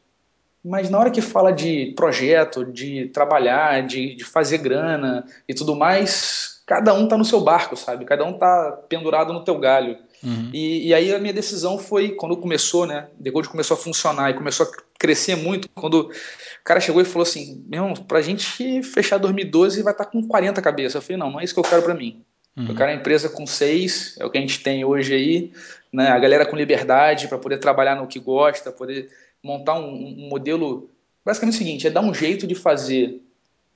Mas 0.64 0.88
na 0.88 0.98
hora 0.98 1.11
que 1.11 1.20
fala 1.20 1.52
de 1.52 1.92
projeto, 1.96 2.64
de 2.64 3.06
trabalhar, 3.08 3.87
de, 3.87 4.14
de 4.14 4.24
fazer 4.24 4.58
grana 4.58 5.26
e 5.48 5.54
tudo 5.54 5.74
mais, 5.74 6.58
cada 6.68 6.92
um 6.92 7.09
tá 7.09 7.16
no 7.16 7.24
seu 7.24 7.40
barco, 7.40 7.74
sabe? 7.74 8.04
Cada 8.04 8.26
um 8.26 8.35
tá 8.35 8.78
pendurado 8.90 9.33
no 9.33 9.42
teu 9.42 9.59
galho. 9.59 9.96
Uhum. 10.22 10.50
E, 10.52 10.88
e, 10.88 10.94
aí 10.94 11.14
a 11.14 11.18
minha 11.18 11.33
decisão 11.33 11.78
foi, 11.78 12.11
quando 12.11 12.37
começou, 12.37 12.85
né? 12.85 13.09
Decode 13.18 13.48
começou 13.48 13.74
a 13.74 13.81
funcionar 13.81 14.31
e 14.31 14.35
começou 14.35 14.66
a 14.66 14.70
crescer 14.98 15.35
muito, 15.35 15.66
quando 15.70 16.00
o 16.02 16.11
cara 16.62 16.78
chegou 16.78 17.00
e 17.00 17.07
falou 17.07 17.22
assim: 17.22 17.64
Meu 17.66 17.85
irmão, 17.85 18.04
pra 18.04 18.20
gente 18.20 18.83
fechar 18.83 19.16
2012 19.16 19.83
vai 19.83 19.94
estar 19.94 20.04
tá 20.04 20.11
com 20.11 20.22
40 20.28 20.61
cabeças. 20.61 20.96
Eu 20.96 21.02
falei: 21.02 21.16
Não, 21.16 21.31
não 21.31 21.40
é 21.40 21.44
isso 21.44 21.54
que 21.54 21.61
eu 21.61 21.64
quero 21.64 21.83
para 21.83 21.94
mim. 21.94 22.22
Uhum. 22.54 22.66
Eu 22.68 22.74
quero 22.74 22.90
a 22.90 22.94
empresa 22.94 23.31
com 23.31 23.46
seis, 23.46 24.14
é 24.20 24.26
o 24.26 24.31
que 24.31 24.37
a 24.37 24.40
gente 24.40 24.62
tem 24.62 24.85
hoje 24.85 25.14
aí, 25.14 25.52
né? 25.90 26.09
A 26.09 26.18
galera 26.18 26.44
com 26.44 26.54
liberdade 26.54 27.28
para 27.28 27.38
poder 27.38 27.59
trabalhar 27.59 27.94
no 27.94 28.07
que 28.07 28.18
gosta, 28.18 28.70
poder 28.70 29.09
montar 29.42 29.74
um, 29.78 29.88
um, 29.88 30.28
modelo. 30.28 30.90
Basicamente 31.24 31.54
é 31.54 31.57
o 31.57 31.59
seguinte: 31.59 31.87
é 31.87 31.90
dar 31.90 32.02
um 32.02 32.12
jeito 32.12 32.46
de 32.46 32.54
fazer 32.54 33.22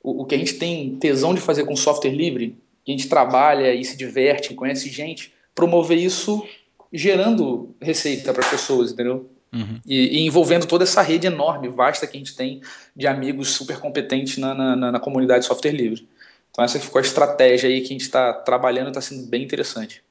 o, 0.03 0.23
o, 0.23 0.25
que 0.27 0.35
a 0.35 0.39
gente 0.39 0.55
tem 0.55 0.97
tesão 0.97 1.35
de 1.35 1.41
fazer 1.41 1.65
com 1.65 1.75
software 1.75 2.11
livre, 2.11 2.59
a 2.87 2.91
gente 2.91 3.09
trabalha 3.09 3.75
e 3.75 3.85
se 3.85 3.97
diverte, 3.97 4.55
conhece 4.55 4.89
gente, 4.89 5.33
promover 5.55 5.99
isso 5.99 6.47
gerando 6.93 7.75
receita 7.81 8.33
para 8.33 8.45
as 8.45 8.51
pessoas, 8.51 8.93
entendeu? 8.93 9.31
Uhum. 9.53 9.81
E, 9.87 10.19
e, 10.19 10.27
envolvendo 10.27 10.67
toda 10.67 10.85
essa 10.85 11.03
rede 11.03 11.27
enorme, 11.27 11.69
vasta 11.69 12.07
que 12.07 12.17
a 12.17 12.19
gente 12.19 12.35
tem 12.35 12.63
de 12.97 13.07
amigos 13.07 13.51
super 13.51 13.79
competentes 13.79 14.39
na, 14.39 14.55
na, 14.55 14.93
na 14.93 15.01
comunidade 15.01 15.41
de 15.41 15.47
software 15.47 15.73
livre. 15.73 16.09
Então 16.51 16.65
essa 16.65 16.79
ficou 16.79 16.99
a 16.99 17.03
estratégia 17.03 17.69
aí 17.69 17.81
que 17.81 17.87
a 17.87 17.93
gente 17.93 18.03
está 18.03 18.33
trabalhando, 18.33 18.89
está 18.89 19.01
sendo 19.01 19.27
bem 19.27 19.43
interessante. 19.43 20.03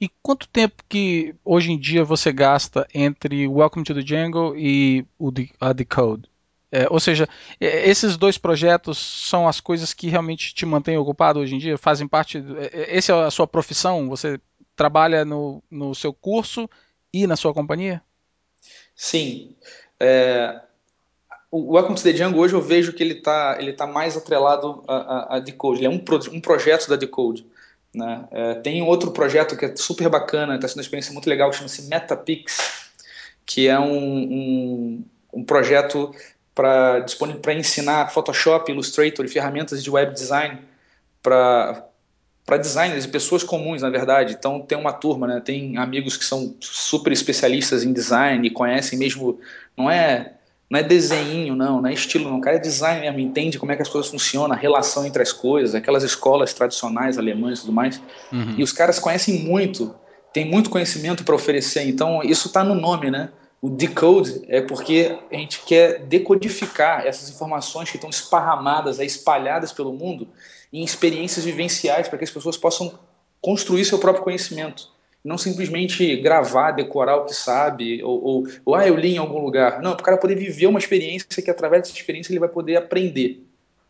E 0.00 0.08
quanto 0.22 0.48
tempo 0.48 0.82
que 0.88 1.34
hoje 1.44 1.72
em 1.72 1.78
dia 1.78 2.04
você 2.04 2.32
gasta 2.32 2.86
entre 2.94 3.46
Welcome 3.46 3.84
to 3.84 3.94
the 3.94 4.02
Jungle 4.02 4.54
e 4.56 5.04
o 5.18 5.32
a 5.60 5.72
Decode? 5.72 6.28
É, 6.74 6.88
ou 6.90 6.98
seja, 6.98 7.28
é, 7.60 7.88
esses 7.88 8.16
dois 8.16 8.36
projetos 8.36 8.98
são 8.98 9.46
as 9.46 9.60
coisas 9.60 9.94
que 9.94 10.08
realmente 10.08 10.52
te 10.52 10.66
mantêm 10.66 10.98
ocupado 10.98 11.38
hoje 11.38 11.54
em 11.54 11.58
dia? 11.58 11.78
Fazem 11.78 12.08
parte. 12.08 12.44
É, 12.72 12.96
essa 12.96 13.12
é 13.12 13.24
a 13.26 13.30
sua 13.30 13.46
profissão? 13.46 14.08
Você 14.08 14.40
trabalha 14.74 15.24
no, 15.24 15.62
no 15.70 15.94
seu 15.94 16.12
curso 16.12 16.68
e 17.12 17.28
na 17.28 17.36
sua 17.36 17.54
companhia? 17.54 18.02
Sim. 18.96 19.54
É, 20.00 20.62
o 21.48 21.74
Welcome 21.74 21.94
to 21.94 22.02
the 22.02 22.12
Jungle 22.12 22.40
hoje 22.40 22.54
eu 22.54 22.60
vejo 22.60 22.92
que 22.92 23.04
ele 23.04 23.18
está 23.18 23.56
ele 23.60 23.72
tá 23.72 23.86
mais 23.86 24.16
atrelado 24.16 24.82
a, 24.88 24.96
a, 24.96 25.36
a 25.36 25.38
Decode. 25.38 25.78
Ele 25.78 25.86
é 25.86 25.90
um, 25.90 26.00
pro, 26.00 26.18
um 26.32 26.40
projeto 26.40 26.88
da 26.88 26.96
Decode. 26.96 27.46
Né? 27.94 28.26
É, 28.32 28.54
tem 28.54 28.82
outro 28.82 29.12
projeto 29.12 29.56
que 29.56 29.64
é 29.64 29.76
super 29.76 30.08
bacana, 30.08 30.56
está 30.56 30.66
sendo 30.66 30.78
uma 30.78 30.82
experiência 30.82 31.12
muito 31.12 31.30
legal, 31.30 31.50
que 31.50 31.56
chama-se 31.56 31.82
Metapix, 31.82 32.90
que 33.46 33.68
é 33.68 33.78
um, 33.78 33.94
um, 33.96 35.04
um 35.34 35.44
projeto 35.44 36.12
para 36.54 37.54
ensinar 37.54 38.10
Photoshop, 38.10 38.70
Illustrator 38.70 39.24
e 39.24 39.28
ferramentas 39.28 39.82
de 39.82 39.90
web 39.90 40.12
design 40.12 40.58
para 41.22 41.84
para 42.46 42.58
designers 42.58 43.06
e 43.06 43.08
pessoas 43.08 43.42
comuns, 43.42 43.80
na 43.80 43.88
verdade. 43.88 44.36
Então 44.38 44.60
tem 44.60 44.76
uma 44.76 44.92
turma, 44.92 45.26
né? 45.26 45.40
Tem 45.40 45.78
amigos 45.78 46.16
que 46.16 46.24
são 46.24 46.54
super 46.60 47.10
especialistas 47.10 47.82
em 47.84 47.92
design 47.92 48.46
e 48.46 48.50
conhecem 48.50 48.98
mesmo, 48.98 49.40
não 49.74 49.90
é 49.90 50.34
não 50.68 50.80
é 50.80 50.82
desenho, 50.82 51.54
não, 51.54 51.80
não 51.80 51.88
é 51.88 51.92
estilo, 51.92 52.28
não. 52.28 52.38
O 52.38 52.40
cara 52.40 52.56
é 52.56 52.58
design 52.58 53.00
mesmo, 53.00 53.20
entende 53.20 53.58
como 53.58 53.70
é 53.72 53.76
que 53.76 53.82
as 53.82 53.88
coisas 53.88 54.10
funcionam, 54.10 54.54
a 54.54 54.58
relação 54.58 55.06
entre 55.06 55.22
as 55.22 55.32
coisas, 55.32 55.74
aquelas 55.74 56.02
escolas 56.02 56.52
tradicionais 56.52 57.16
alemãs 57.16 57.58
e 57.58 57.62
tudo 57.62 57.72
mais. 57.72 58.00
Uhum. 58.32 58.54
E 58.58 58.62
os 58.62 58.72
caras 58.72 58.98
conhecem 58.98 59.40
muito, 59.40 59.94
tem 60.32 60.44
muito 60.44 60.70
conhecimento 60.70 61.22
para 61.22 61.34
oferecer. 61.34 61.86
Então, 61.86 62.22
isso 62.22 62.48
está 62.48 62.64
no 62.64 62.74
nome, 62.74 63.10
né? 63.10 63.28
O 63.64 63.70
decode 63.70 64.42
é 64.46 64.60
porque 64.60 65.18
a 65.32 65.36
gente 65.36 65.62
quer 65.64 66.00
decodificar 66.00 67.06
essas 67.06 67.30
informações 67.30 67.90
que 67.90 67.96
estão 67.96 68.10
esparramadas, 68.10 68.98
espalhadas 68.98 69.72
pelo 69.72 69.90
mundo, 69.90 70.28
em 70.70 70.84
experiências 70.84 71.46
vivenciais, 71.46 72.06
para 72.06 72.18
que 72.18 72.24
as 72.24 72.30
pessoas 72.30 72.58
possam 72.58 72.98
construir 73.40 73.86
seu 73.86 73.98
próprio 73.98 74.22
conhecimento 74.22 74.92
não 75.24 75.38
simplesmente 75.38 76.14
gravar, 76.18 76.72
decorar 76.72 77.16
o 77.16 77.24
que 77.24 77.32
sabe, 77.32 78.04
ou, 78.04 78.22
ou, 78.22 78.48
ou 78.66 78.74
ah, 78.74 78.86
eu 78.86 78.94
li 78.94 79.14
em 79.14 79.16
algum 79.16 79.38
lugar. 79.38 79.80
Não, 79.80 79.92
para 79.92 80.02
o 80.02 80.04
cara 80.04 80.16
poder 80.18 80.34
viver 80.34 80.66
uma 80.66 80.78
experiência 80.78 81.42
que 81.42 81.50
através 81.50 81.84
dessa 81.84 81.96
experiência 81.96 82.30
ele 82.30 82.40
vai 82.40 82.50
poder 82.50 82.76
aprender 82.76 83.42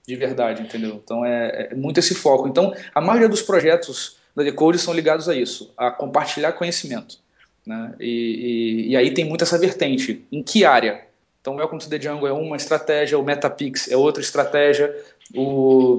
de 0.07 0.15
verdade, 0.15 0.63
entendeu? 0.63 1.01
Então 1.03 1.25
é, 1.27 1.71
é 1.73 1.75
muito 1.75 1.99
esse 1.99 2.15
foco. 2.15 2.47
Então 2.47 2.73
a 2.95 3.01
maioria 3.01 3.29
dos 3.29 3.43
projetos 3.43 4.19
da 4.37 4.45
Decode 4.45 4.79
são 4.79 4.95
ligados 4.95 5.29
a 5.29 5.35
isso, 5.35 5.75
a 5.77 5.91
compartilhar 5.91 6.53
conhecimento. 6.53 7.19
Né? 7.66 7.94
E, 7.98 8.87
e, 8.87 8.88
e 8.90 8.96
aí 8.96 9.12
tem 9.12 9.24
muito 9.24 9.44
essa 9.44 9.59
vertente. 9.59 10.24
Em 10.31 10.42
que 10.42 10.64
área? 10.64 11.05
Então, 11.40 11.57
Welcome 11.57 11.81
to 11.81 11.90
the 11.90 12.00
Jungle 12.00 12.27
é 12.27 12.33
uma 12.33 12.57
estratégia, 12.57 13.18
o 13.18 13.22
Metapix 13.22 13.90
é 13.90 13.96
outra 13.96 14.22
estratégia, 14.22 14.94
o, 15.35 15.98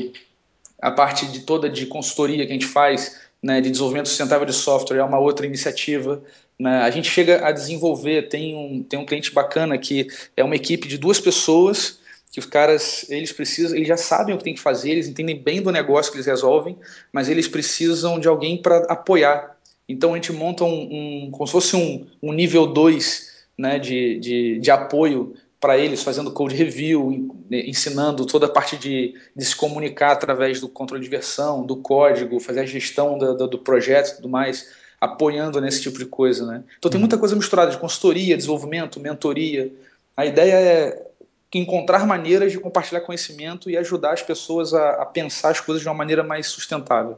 a 0.81 0.89
parte 0.91 1.27
de 1.27 1.41
toda 1.41 1.69
de 1.69 1.85
consultoria 1.85 2.45
que 2.45 2.51
a 2.51 2.53
gente 2.53 2.65
faz 2.65 3.21
né, 3.41 3.61
de 3.61 3.69
desenvolvimento 3.69 4.09
sustentável 4.09 4.45
de 4.45 4.53
software 4.53 4.97
é 4.97 5.03
uma 5.03 5.19
outra 5.19 5.45
iniciativa. 5.45 6.23
Né? 6.57 6.81
A 6.81 6.89
gente 6.89 7.09
chega 7.09 7.45
a 7.45 7.51
desenvolver, 7.51 8.27
tem 8.27 8.55
um, 8.55 8.81
tem 8.81 8.97
um 8.97 9.05
cliente 9.05 9.31
bacana 9.31 9.77
que 9.77 10.07
é 10.35 10.43
uma 10.43 10.55
equipe 10.55 10.87
de 10.87 10.97
duas 10.97 11.19
pessoas 11.19 11.99
que 12.31 12.39
os 12.39 12.45
caras 12.45 13.05
eles 13.09 13.31
precisam, 13.31 13.77
eles 13.77 13.87
já 13.87 13.95
sabem 13.95 14.35
o 14.35 14.37
que 14.37 14.43
tem 14.43 14.53
que 14.53 14.59
fazer, 14.59 14.91
eles 14.91 15.07
entendem 15.07 15.41
bem 15.41 15.61
do 15.61 15.71
negócio 15.71 16.11
que 16.11 16.17
eles 16.17 16.25
resolvem, 16.25 16.77
mas 17.13 17.29
eles 17.29 17.47
precisam 17.47 18.19
de 18.19 18.27
alguém 18.27 18.61
para 18.61 18.79
apoiar. 18.89 19.54
Então 19.87 20.13
a 20.13 20.15
gente 20.15 20.33
monta 20.33 20.63
um, 20.63 21.25
um 21.25 21.31
como 21.31 21.45
se 21.45 21.51
fosse 21.51 21.75
um, 21.75 22.05
um 22.21 22.33
nível 22.33 22.65
2 22.65 23.35
né, 23.57 23.79
de, 23.79 24.19
de, 24.19 24.59
de 24.59 24.71
apoio 24.71 25.35
para 25.59 25.77
eles, 25.77 26.03
fazendo 26.03 26.31
code 26.31 26.55
review, 26.55 27.35
ensinando 27.49 28.25
toda 28.25 28.45
a 28.45 28.49
parte 28.49 28.77
de, 28.77 29.15
de, 29.35 29.45
se 29.45 29.55
comunicar 29.55 30.11
através 30.11 30.59
do 30.59 30.67
controle 30.67 31.03
de 31.03 31.09
versão, 31.09 31.65
do 31.65 31.77
código, 31.77 32.39
fazer 32.39 32.59
a 32.59 32.65
gestão 32.65 33.17
do, 33.17 33.57
projeto 33.57 34.09
e 34.09 34.15
tudo 34.17 34.29
mais, 34.29 34.69
apoiando 34.99 35.59
nesse 35.61 35.81
tipo 35.81 35.97
de 35.97 36.05
coisa. 36.05 36.45
Né? 36.45 36.63
Então 36.77 36.91
tem 36.91 36.99
muita 36.99 37.17
coisa 37.17 37.35
misturada 37.35 37.71
de 37.71 37.77
consultoria, 37.77 38.37
desenvolvimento, 38.37 38.99
mentoria. 38.99 39.71
A 40.15 40.25
ideia 40.25 40.53
é 40.53 41.05
encontrar 41.53 42.05
maneiras 42.05 42.51
de 42.51 42.59
compartilhar 42.59 42.99
conhecimento 42.99 43.69
e 43.69 43.77
ajudar 43.77 44.11
as 44.11 44.21
pessoas 44.21 44.73
a, 44.73 45.01
a 45.01 45.05
pensar 45.05 45.51
as 45.51 45.61
coisas 45.61 45.81
de 45.81 45.87
uma 45.87 45.95
maneira 45.95 46.21
mais 46.21 46.47
sustentável. 46.47 47.17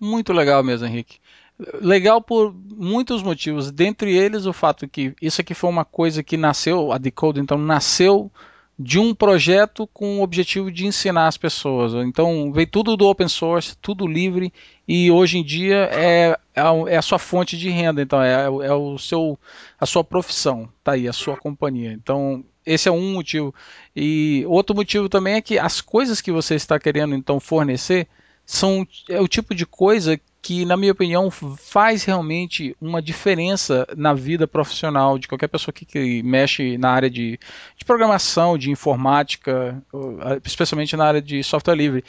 Muito 0.00 0.32
legal 0.32 0.64
mesmo, 0.64 0.84
Henrique 0.86 1.20
legal 1.80 2.20
por 2.20 2.54
muitos 2.76 3.22
motivos, 3.22 3.70
dentre 3.70 4.16
eles 4.16 4.46
o 4.46 4.52
fato 4.52 4.88
que 4.88 5.14
isso 5.20 5.40
aqui 5.40 5.54
foi 5.54 5.70
uma 5.70 5.84
coisa 5.84 6.22
que 6.22 6.36
nasceu, 6.36 6.92
a 6.92 6.98
Decode 6.98 7.40
então 7.40 7.58
nasceu 7.58 8.30
de 8.78 8.98
um 8.98 9.14
projeto 9.14 9.86
com 9.92 10.18
o 10.18 10.22
objetivo 10.22 10.70
de 10.70 10.86
ensinar 10.86 11.28
as 11.28 11.36
pessoas. 11.36 11.92
Então 12.06 12.52
veio 12.52 12.66
tudo 12.66 12.96
do 12.96 13.06
open 13.06 13.28
source, 13.28 13.76
tudo 13.76 14.06
livre 14.06 14.52
e 14.88 15.10
hoje 15.10 15.38
em 15.38 15.44
dia 15.44 15.88
é, 15.92 16.36
é 16.88 16.96
a 16.96 17.02
sua 17.02 17.18
fonte 17.18 17.56
de 17.56 17.68
renda. 17.68 18.02
Então 18.02 18.22
é, 18.22 18.44
é 18.44 18.72
o 18.72 18.98
seu, 18.98 19.38
a 19.78 19.86
sua 19.86 20.02
profissão, 20.02 20.68
tá 20.82 20.92
aí 20.92 21.06
a 21.06 21.12
sua 21.12 21.36
companhia. 21.36 21.92
Então 21.92 22.44
esse 22.64 22.88
é 22.88 22.92
um 22.92 23.12
motivo. 23.12 23.54
E 23.94 24.44
outro 24.48 24.74
motivo 24.74 25.08
também 25.08 25.34
é 25.34 25.40
que 25.40 25.58
as 25.58 25.80
coisas 25.80 26.20
que 26.20 26.32
você 26.32 26.54
está 26.54 26.78
querendo 26.78 27.14
então 27.14 27.38
fornecer 27.38 28.08
são 28.44 28.86
é 29.08 29.20
o 29.20 29.28
tipo 29.28 29.54
de 29.54 29.64
coisa 29.64 30.20
que, 30.42 30.64
na 30.64 30.76
minha 30.76 30.90
opinião, 30.90 31.30
faz 31.30 32.02
realmente 32.02 32.76
uma 32.80 33.00
diferença 33.00 33.86
na 33.96 34.12
vida 34.12 34.48
profissional 34.48 35.16
de 35.16 35.28
qualquer 35.28 35.46
pessoa 35.46 35.72
que, 35.72 35.86
que 35.86 36.20
mexe 36.24 36.76
na 36.76 36.90
área 36.90 37.08
de, 37.08 37.38
de, 37.78 37.84
programação, 37.84 38.58
de 38.58 38.68
informática, 38.68 39.80
especialmente 40.44 40.96
na 40.96 41.04
área 41.04 41.22
de 41.22 41.44
software 41.44 41.76
livre. 41.76 42.04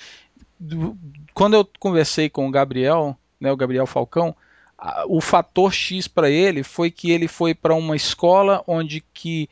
Quando 1.31 1.53
eu 1.53 1.69
conversei 1.79 2.27
com 2.27 2.47
o 2.47 2.51
Gabriel, 2.51 3.15
né, 3.39 3.51
o 3.51 3.57
Gabriel 3.57 3.85
Falcão, 3.85 4.35
o 5.07 5.21
fator 5.21 5.71
X 5.71 6.07
para 6.07 6.27
ele 6.27 6.63
foi 6.63 6.89
que 6.89 7.11
ele 7.11 7.27
foi 7.27 7.53
para 7.53 7.75
uma 7.75 7.95
escola 7.95 8.63
onde 8.65 9.03
que 9.13 9.47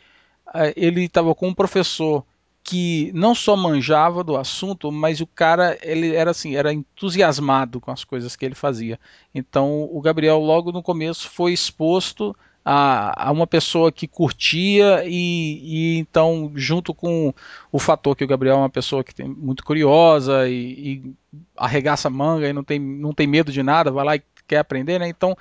ele 0.76 1.04
estava 1.04 1.36
com 1.36 1.50
um 1.50 1.54
professor 1.54 2.26
que 2.72 3.12
não 3.14 3.36
só 3.36 3.58
manjava 3.58 4.24
do 4.24 4.38
assunto, 4.38 4.94
mas 4.94 5.20
o 5.20 5.28
cara 5.28 5.78
ele 5.82 6.16
era 6.16 6.32
assim, 6.32 6.56
era 6.56 6.72
entusiasmado 6.72 7.82
com 7.82 7.92
as 7.92 8.06
coisas 8.06 8.34
que 8.38 8.46
ele 8.46 8.56
fazia. 8.56 8.98
Então 9.36 9.90
o 9.92 10.00
Gabriel 10.00 10.40
logo 10.40 10.72
no 10.72 10.82
começo 10.82 11.30
foi 11.30 11.52
exposto 11.52 12.34
a, 12.64 13.28
a 13.28 13.30
uma 13.30 13.46
pessoa 13.46 13.92
que 13.92 14.08
curtia 14.08 15.04
e, 15.06 15.98
e, 15.98 15.98
então 15.98 16.50
junto 16.56 16.94
com 16.94 17.34
o 17.74 17.78
fator 17.78 18.16
que 18.16 18.24
o 18.24 18.28
Gabriel 18.28 18.56
é 18.56 18.60
uma 18.60 18.70
pessoa 18.70 19.04
que 19.04 19.14
tem 19.14 19.28
muito 19.28 19.66
curiosa 19.66 20.48
e, 20.48 20.54
e 20.54 21.14
arregaça 21.58 22.10
manga 22.10 22.48
e 22.48 22.54
não 22.54 22.64
tem, 22.64 22.80
não 22.80 23.14
tem 23.14 23.28
medo 23.28 23.52
de 23.52 23.62
nada, 23.62 23.92
vai 23.92 24.06
lá 24.06 24.16
e 24.16 24.24
quer 24.48 24.60
aprender, 24.60 24.98
né? 24.98 25.10
Então 25.10 25.36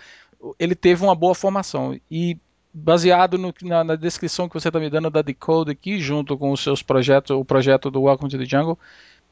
ele 0.58 0.74
teve 0.74 1.04
uma 1.04 1.14
boa 1.14 1.36
formação 1.36 1.96
e 2.10 2.36
baseado 2.72 3.36
no, 3.36 3.52
na, 3.62 3.82
na, 3.82 3.96
descrição 3.96 4.48
que 4.48 4.54
você 4.54 4.68
está 4.68 4.78
me 4.78 4.88
dando 4.88 5.10
da 5.10 5.22
Decode 5.22 5.72
aqui, 5.72 5.98
junto 5.98 6.36
com 6.38 6.52
os 6.52 6.62
seus 6.62 6.82
projetos, 6.82 7.30
o 7.30 7.44
projeto 7.44 7.90
do 7.90 8.02
Welcome 8.02 8.30
to 8.30 8.38
the 8.38 8.44
Jungle, 8.44 8.78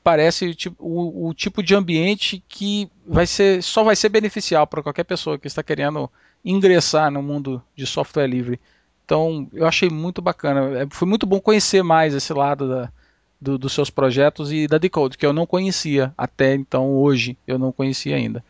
parece 0.02 0.54
tipo, 0.54 0.76
o, 0.78 1.28
o, 1.28 1.34
tipo 1.34 1.62
de 1.62 1.74
ambiente 1.74 2.42
que 2.48 2.90
vai 3.06 3.26
ser, 3.26 3.62
só 3.62 3.84
vai 3.84 3.94
ser 3.94 4.08
beneficial 4.08 4.66
para 4.66 4.82
qualquer 4.82 5.04
pessoa 5.04 5.38
que 5.38 5.46
está 5.46 5.62
querendo 5.62 6.10
ingressar 6.44 7.10
no 7.10 7.22
mundo 7.22 7.62
de 7.76 7.86
software 7.86 8.26
livre. 8.26 8.60
Então, 9.04 9.48
eu 9.52 9.66
achei 9.66 9.88
muito 9.88 10.20
bacana. 10.20 10.82
É, 10.82 10.86
foi 10.90 11.08
muito 11.08 11.26
bom 11.26 11.40
conhecer 11.40 11.82
mais 11.82 12.14
esse 12.14 12.32
lado 12.32 12.68
da, 12.68 12.92
do, 13.40 13.56
dos 13.56 13.72
seus 13.72 13.90
projetos 13.90 14.52
e 14.52 14.66
da 14.66 14.78
Decode, 14.78 15.16
que 15.16 15.24
eu 15.24 15.32
não 15.32 15.46
conhecia 15.46 16.12
até 16.16 16.54
então, 16.54 16.90
hoje, 16.96 17.36
eu 17.46 17.58
não 17.58 17.72
conhecia 17.72 18.16
ainda. 18.16 18.44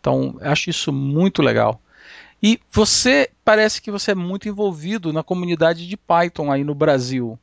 Então, 0.00 0.38
acho 0.40 0.70
isso 0.70 0.92
muito 0.92 1.42
legal. 1.42 1.80
E 2.42 2.58
você 2.70 3.30
parece 3.44 3.82
que 3.82 3.90
você 3.90 4.12
é 4.12 4.14
muito 4.14 4.48
envolvido 4.48 5.12
na 5.12 5.22
comunidade 5.22 5.86
de 5.86 5.96
Python 5.96 6.50
aí 6.50 6.64
no 6.64 6.74
Brasil. 6.74 7.38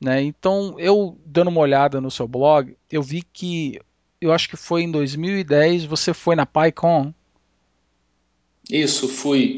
Né? 0.00 0.22
Então, 0.22 0.74
eu 0.78 1.18
dando 1.24 1.48
uma 1.48 1.60
olhada 1.60 2.00
no 2.00 2.10
seu 2.10 2.26
blog, 2.26 2.76
eu 2.90 3.02
vi 3.02 3.22
que 3.22 3.78
eu 4.20 4.32
acho 4.32 4.48
que 4.48 4.56
foi 4.56 4.82
em 4.82 4.90
2010 4.90 5.84
você 5.84 6.14
foi 6.14 6.36
na 6.36 6.46
PyCon. 6.46 7.12
Isso, 8.70 9.08
fui. 9.08 9.56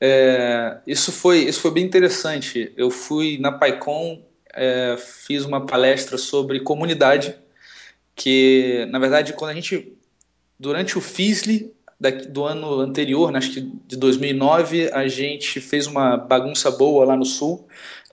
É, 0.00 0.78
isso 0.86 1.12
foi 1.12 1.40
isso 1.44 1.60
foi 1.60 1.70
bem 1.70 1.84
interessante. 1.84 2.72
Eu 2.76 2.90
fui 2.90 3.38
na 3.38 3.52
PyCon, 3.52 4.20
é, 4.52 4.96
fiz 4.98 5.44
uma 5.44 5.64
palestra 5.64 6.18
sobre 6.18 6.60
comunidade, 6.60 7.36
que 8.16 8.86
na 8.90 8.98
verdade 8.98 9.32
quando 9.34 9.50
a 9.50 9.54
gente 9.54 9.96
durante 10.58 10.98
o 10.98 11.00
FISLE 11.00 11.72
do 12.10 12.44
ano 12.44 12.80
anterior, 12.80 13.30
né, 13.30 13.38
acho 13.38 13.52
que 13.52 13.60
de 13.86 13.96
2009, 13.96 14.90
a 14.92 15.06
gente 15.06 15.60
fez 15.60 15.86
uma 15.86 16.16
bagunça 16.16 16.70
boa 16.70 17.04
lá 17.04 17.16
no 17.16 17.24
sul, 17.24 17.66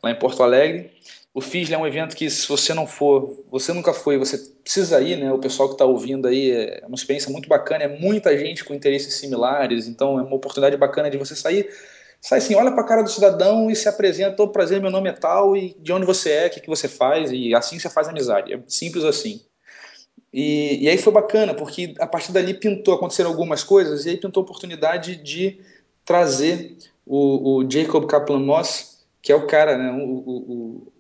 lá 0.04 0.12
em 0.12 0.16
Porto 0.16 0.44
Alegre. 0.44 0.92
O 1.34 1.42
FISL 1.42 1.76
é 1.76 1.78
um 1.78 1.88
evento 1.88 2.16
que, 2.16 2.30
se 2.30 2.48
você 2.48 2.74
não 2.74 2.88
for, 2.88 3.46
você 3.50 3.72
nunca 3.72 3.94
foi, 3.94 4.18
você 4.18 4.38
precisa 4.64 5.00
ir, 5.00 5.16
né? 5.16 5.32
O 5.32 5.38
pessoal 5.38 5.70
que 5.70 5.76
está 5.76 5.86
ouvindo 5.86 6.28
aí 6.28 6.52
é 6.52 6.84
uma 6.86 6.96
experiência 6.96 7.32
muito 7.32 7.48
bacana, 7.48 7.84
é 7.84 7.88
muita 7.88 8.36
gente 8.38 8.64
com 8.66 8.74
interesses 8.74 9.14
similares, 9.14 9.88
então 9.88 10.20
é 10.20 10.24
uma 10.24 10.36
oportunidade 10.36 10.76
bacana 10.76 11.10
de 11.10 11.18
você 11.18 11.36
sair. 11.36 11.70
Sai 12.22 12.40
assim, 12.40 12.56
olha 12.56 12.72
para 12.72 12.82
a 12.82 12.86
cara 12.86 13.02
do 13.02 13.10
cidadão 13.10 13.72
e 13.72 13.76
se 13.76 13.88
apresenta, 13.88 14.44
oh, 14.44 14.50
prazer, 14.50 14.82
meu 14.82 14.92
nome 14.92 15.10
é 15.10 15.14
tal, 15.14 15.56
e 15.56 15.76
de 15.80 15.94
onde 15.94 16.06
você 16.06 16.32
é, 16.32 16.48
o 16.48 16.50
que, 16.50 16.60
que 16.60 16.68
você 16.68 16.88
faz, 16.88 17.32
e 17.32 17.56
assim 17.56 17.80
você 17.80 17.90
faz 17.90 18.10
amizade. 18.10 18.54
É 18.54 18.60
simples 18.68 19.06
assim. 19.06 19.42
E, 20.32 20.84
e 20.84 20.90
aí 20.90 20.98
foi 20.98 21.12
bacana, 21.12 21.54
porque 21.54 21.96
a 22.00 22.06
partir 22.06 22.32
dali 22.32 22.54
pintou, 22.54 22.94
aconteceram 22.94 23.30
algumas 23.30 23.64
coisas, 23.64 24.06
e 24.06 24.10
aí 24.10 24.18
pintou 24.18 24.42
a 24.42 24.44
oportunidade 24.44 25.16
de 25.16 25.60
trazer 26.06 26.78
o, 27.06 27.58
o 27.58 27.72
Jacob 27.72 28.06
Kaplan 28.06 28.40
Moss, 28.40 29.06
que 29.22 29.32
é 29.32 29.36
o 29.36 29.48
cara, 29.48 29.78
né, 29.78 29.92
o, 29.92 30.08
o, 30.08 30.94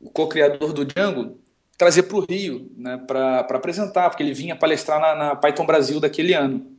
o 0.00 0.10
co-criador 0.10 0.72
do 0.72 0.84
Django, 0.84 1.38
trazer 1.76 2.04
para 2.04 2.16
o 2.18 2.26
Rio, 2.28 2.70
né, 2.76 2.98
para 3.06 3.40
apresentar, 3.40 4.10
porque 4.10 4.22
ele 4.22 4.34
vinha 4.34 4.56
palestrar 4.56 5.00
na, 5.00 5.14
na, 5.14 5.36
Python 5.36 5.64
Brasil 5.64 5.98
daquele 6.00 6.34
ano. 6.34 6.76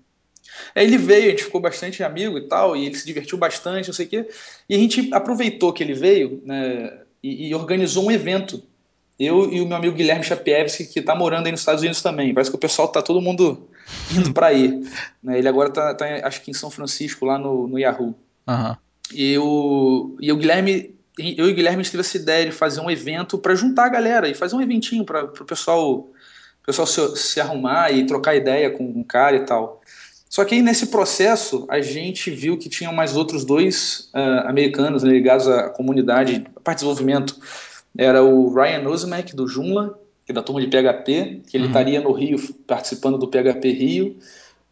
Aí 0.75 0.85
ele 0.85 0.97
veio, 0.97 1.27
a 1.27 1.29
gente 1.31 1.45
ficou 1.45 1.59
bastante 1.59 2.03
amigo 2.03 2.37
e 2.37 2.47
tal, 2.47 2.75
e 2.75 2.85
ele 2.85 2.95
se 2.95 3.05
divertiu 3.05 3.37
bastante, 3.37 3.87
não 3.87 3.93
sei 3.93 4.05
o 4.05 4.09
quê, 4.09 4.29
e 4.69 4.75
a 4.75 4.77
gente 4.77 5.13
aproveitou 5.13 5.73
que 5.73 5.83
ele 5.83 5.93
veio 5.93 6.41
né, 6.45 7.01
e, 7.23 7.47
e 7.47 7.55
organizou 7.55 8.05
um 8.05 8.11
evento 8.11 8.61
eu 9.19 9.51
e 9.51 9.59
o 9.59 9.67
meu 9.67 9.75
amigo 9.75 9.95
Guilherme 9.95 10.23
Chapievski, 10.23 10.85
que 10.85 10.99
está 10.99 11.13
morando 11.13 11.45
aí 11.45 11.51
nos 11.51 11.59
Estados 11.59 11.81
Unidos 11.81 12.01
também. 12.01 12.33
Parece 12.33 12.49
que 12.49 12.55
o 12.55 12.59
pessoal 12.59 12.87
está 12.87 13.01
todo 13.01 13.21
mundo 13.21 13.67
indo 14.15 14.31
para 14.31 14.47
aí. 14.47 14.81
Né? 15.21 15.39
Ele 15.39 15.47
agora 15.47 15.67
está, 15.67 15.93
tá, 15.93 16.05
acho 16.23 16.41
que 16.41 16.51
em 16.51 16.53
São 16.53 16.71
Francisco, 16.71 17.25
lá 17.25 17.37
no, 17.37 17.67
no 17.67 17.77
Yahoo. 17.77 18.15
Uhum. 18.47 18.75
E, 19.13 19.37
o, 19.37 20.15
e 20.21 20.31
o 20.31 20.37
Guilherme, 20.37 20.95
eu 21.17 21.49
e 21.49 21.51
o 21.51 21.55
Guilherme 21.55 21.83
tive 21.83 21.99
essa 21.99 22.15
ideia 22.15 22.45
de 22.45 22.53
fazer 22.53 22.79
um 22.79 22.89
evento 22.89 23.37
para 23.37 23.55
juntar 23.55 23.85
a 23.85 23.89
galera 23.89 24.29
e 24.29 24.33
fazer 24.33 24.55
um 24.55 24.61
eventinho 24.61 25.03
para 25.03 25.25
o 25.25 25.45
pessoal, 25.45 26.07
pessoal 26.65 26.87
se, 26.87 27.17
se, 27.17 27.41
arrumar 27.41 27.91
e 27.91 28.05
trocar 28.05 28.35
ideia 28.35 28.69
com 28.69 28.85
um 28.85 29.03
cara 29.03 29.35
e 29.35 29.45
tal. 29.45 29.81
Só 30.29 30.45
que 30.45 30.55
aí 30.55 30.61
nesse 30.61 30.87
processo 30.87 31.65
a 31.69 31.81
gente 31.81 32.31
viu 32.31 32.57
que 32.57 32.69
tinham 32.69 32.93
mais 32.93 33.17
outros 33.17 33.43
dois 33.43 34.11
uh, 34.13 34.47
americanos 34.47 35.03
né, 35.03 35.11
ligados 35.11 35.47
à 35.47 35.69
comunidade, 35.69 36.45
à 36.55 36.59
parte 36.59 36.79
de 36.79 36.85
desenvolvimento 36.85 37.35
era 37.97 38.23
o 38.23 38.53
Ryan 38.53 38.87
Osmek, 38.87 39.35
do 39.35 39.47
Joomla, 39.47 39.99
que 40.25 40.31
é 40.31 40.35
da 40.35 40.43
turma 40.43 40.61
de 40.61 40.67
PHP, 40.67 41.41
que 41.47 41.57
ele 41.57 41.63
uhum. 41.63 41.69
estaria 41.69 42.01
no 42.01 42.11
Rio 42.11 42.37
participando 42.67 43.17
do 43.17 43.27
PHP 43.27 43.71
Rio, 43.71 44.17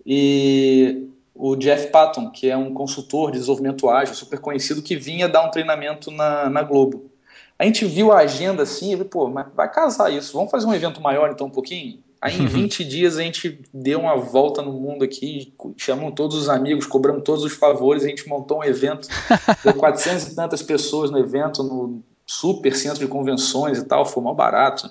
e 0.06 1.08
o 1.34 1.56
Jeff 1.56 1.88
Patton, 1.88 2.32
que 2.32 2.50
é 2.50 2.56
um 2.58 2.74
consultor 2.74 3.32
de 3.32 3.38
desenvolvimento 3.38 3.90
ágil 3.90 4.16
super 4.16 4.40
conhecido, 4.40 4.82
que 4.82 4.96
vinha 4.96 5.28
dar 5.28 5.46
um 5.46 5.52
treinamento 5.52 6.10
na, 6.10 6.50
na 6.50 6.64
Globo. 6.64 7.12
A 7.60 7.66
gente 7.66 7.86
viu 7.86 8.12
a 8.12 8.20
agenda 8.20 8.64
assim, 8.64 8.94
e 8.94 9.04
pô, 9.04 9.28
mas 9.30 9.48
vai 9.56 9.72
casar 9.72 10.14
isso, 10.14 10.34
vamos 10.34 10.52
fazer 10.52 10.68
um 10.68 10.74
evento 10.74 11.02
maior 11.02 11.32
então 11.32 11.48
um 11.48 11.52
pouquinho? 11.52 12.00
Aí 12.22 12.40
em 12.40 12.46
20 12.48 12.84
dias 12.84 13.18
a 13.18 13.24
gente 13.24 13.60
deu 13.74 14.02
uma 14.02 14.16
volta 14.16 14.62
no 14.62 14.72
mundo 14.74 15.04
aqui, 15.04 15.54
chamamos 15.76 16.14
todos 16.16 16.38
os 16.38 16.50
amigos, 16.50 16.86
cobramos 16.86 17.24
todos 17.24 17.44
os 17.44 17.54
favores, 17.54 18.04
a 18.04 18.08
gente 18.08 18.28
montou 18.28 18.60
um 18.60 18.64
evento, 18.64 19.08
deu 19.64 19.74
400 19.74 20.28
e 20.28 20.36
tantas 20.36 20.62
pessoas 20.62 21.10
no 21.10 21.18
evento, 21.18 21.64
no 21.64 22.04
super 22.28 22.76
centro 22.76 23.00
de 23.00 23.08
convenções 23.08 23.80
e 23.80 23.86
tal, 23.86 24.06
foi 24.06 24.22
mal 24.22 24.36
barato, 24.36 24.90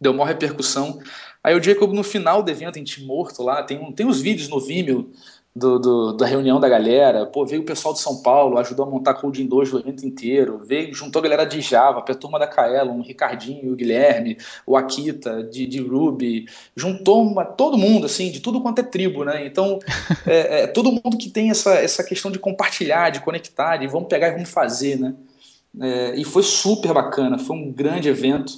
deu 0.00 0.12
maior 0.12 0.26
repercussão. 0.26 1.00
Aí 1.42 1.54
o 1.54 1.62
Jacob, 1.62 1.92
no 1.92 2.02
final 2.02 2.42
do 2.42 2.50
evento, 2.50 2.76
a 2.76 2.78
gente 2.78 3.02
morto 3.04 3.42
lá, 3.42 3.62
tem, 3.62 3.92
tem 3.92 4.06
os 4.06 4.20
vídeos 4.20 4.48
no 4.48 4.60
Vimeo 4.60 5.10
do, 5.54 5.78
do, 5.78 6.12
da 6.12 6.26
reunião 6.26 6.60
da 6.60 6.68
galera, 6.68 7.26
pô, 7.26 7.44
veio 7.44 7.62
o 7.62 7.64
pessoal 7.64 7.92
de 7.92 8.00
São 8.00 8.22
Paulo, 8.22 8.56
ajudou 8.58 8.86
a 8.86 8.90
montar 8.90 9.14
Coding 9.14 9.46
2 9.46 9.72
o 9.72 9.78
evento 9.80 10.06
inteiro, 10.06 10.62
veio, 10.64 10.94
juntou 10.94 11.18
a 11.18 11.22
galera 11.22 11.44
de 11.44 11.60
Java, 11.60 12.04
a 12.06 12.14
turma 12.14 12.38
da 12.38 12.46
Kaelon, 12.46 12.98
o 12.98 13.02
Ricardinho, 13.02 13.72
o 13.72 13.76
Guilherme, 13.76 14.38
o 14.64 14.76
Akita, 14.76 15.42
de, 15.42 15.66
de 15.66 15.80
Ruby, 15.80 16.46
juntou 16.76 17.22
uma, 17.22 17.44
todo 17.44 17.76
mundo, 17.76 18.06
assim, 18.06 18.30
de 18.30 18.38
tudo 18.40 18.60
quanto 18.60 18.78
é 18.78 18.84
tribo, 18.84 19.24
né, 19.24 19.44
então, 19.44 19.80
é, 20.24 20.62
é, 20.62 20.66
todo 20.68 20.92
mundo 20.92 21.18
que 21.18 21.28
tem 21.28 21.50
essa, 21.50 21.74
essa 21.74 22.04
questão 22.04 22.30
de 22.30 22.38
compartilhar, 22.38 23.10
de 23.10 23.20
conectar, 23.20 23.76
de 23.76 23.88
vamos 23.88 24.08
pegar 24.08 24.28
e 24.28 24.32
vamos 24.32 24.50
fazer, 24.50 25.00
né, 25.00 25.14
é, 25.78 26.14
e 26.16 26.24
foi 26.24 26.42
super 26.42 26.92
bacana, 26.92 27.38
foi 27.38 27.56
um 27.56 27.72
grande 27.72 28.08
evento. 28.08 28.52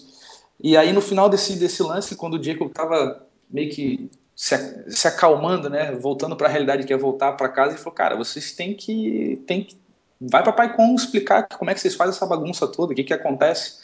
E 0.62 0.76
aí 0.76 0.92
no 0.92 1.00
final 1.00 1.28
desse, 1.28 1.56
desse 1.56 1.82
lance, 1.82 2.16
quando 2.16 2.34
o 2.34 2.42
Jacob 2.42 2.68
estava 2.68 3.26
meio 3.50 3.70
que 3.70 4.10
se, 4.34 4.90
se 4.90 5.08
acalmando, 5.08 5.68
né, 5.68 5.92
voltando 5.92 6.36
para 6.36 6.48
a 6.48 6.50
realidade 6.50 6.84
que 6.84 6.92
é 6.92 6.96
voltar 6.96 7.32
para 7.32 7.48
casa, 7.48 7.72
ele 7.72 7.78
falou: 7.78 7.94
"Cara, 7.94 8.16
vocês 8.16 8.52
têm 8.52 8.74
que 8.74 9.42
tem 9.46 9.64
que 9.64 9.76
vai 10.20 10.42
para 10.42 10.52
PyCon 10.52 10.94
explicar 10.94 11.48
como 11.48 11.70
é 11.70 11.74
que 11.74 11.80
vocês 11.80 11.94
fazem 11.94 12.14
essa 12.14 12.26
bagunça 12.26 12.66
toda, 12.66 12.92
o 12.92 12.96
que 12.96 13.04
que 13.04 13.14
acontece". 13.14 13.78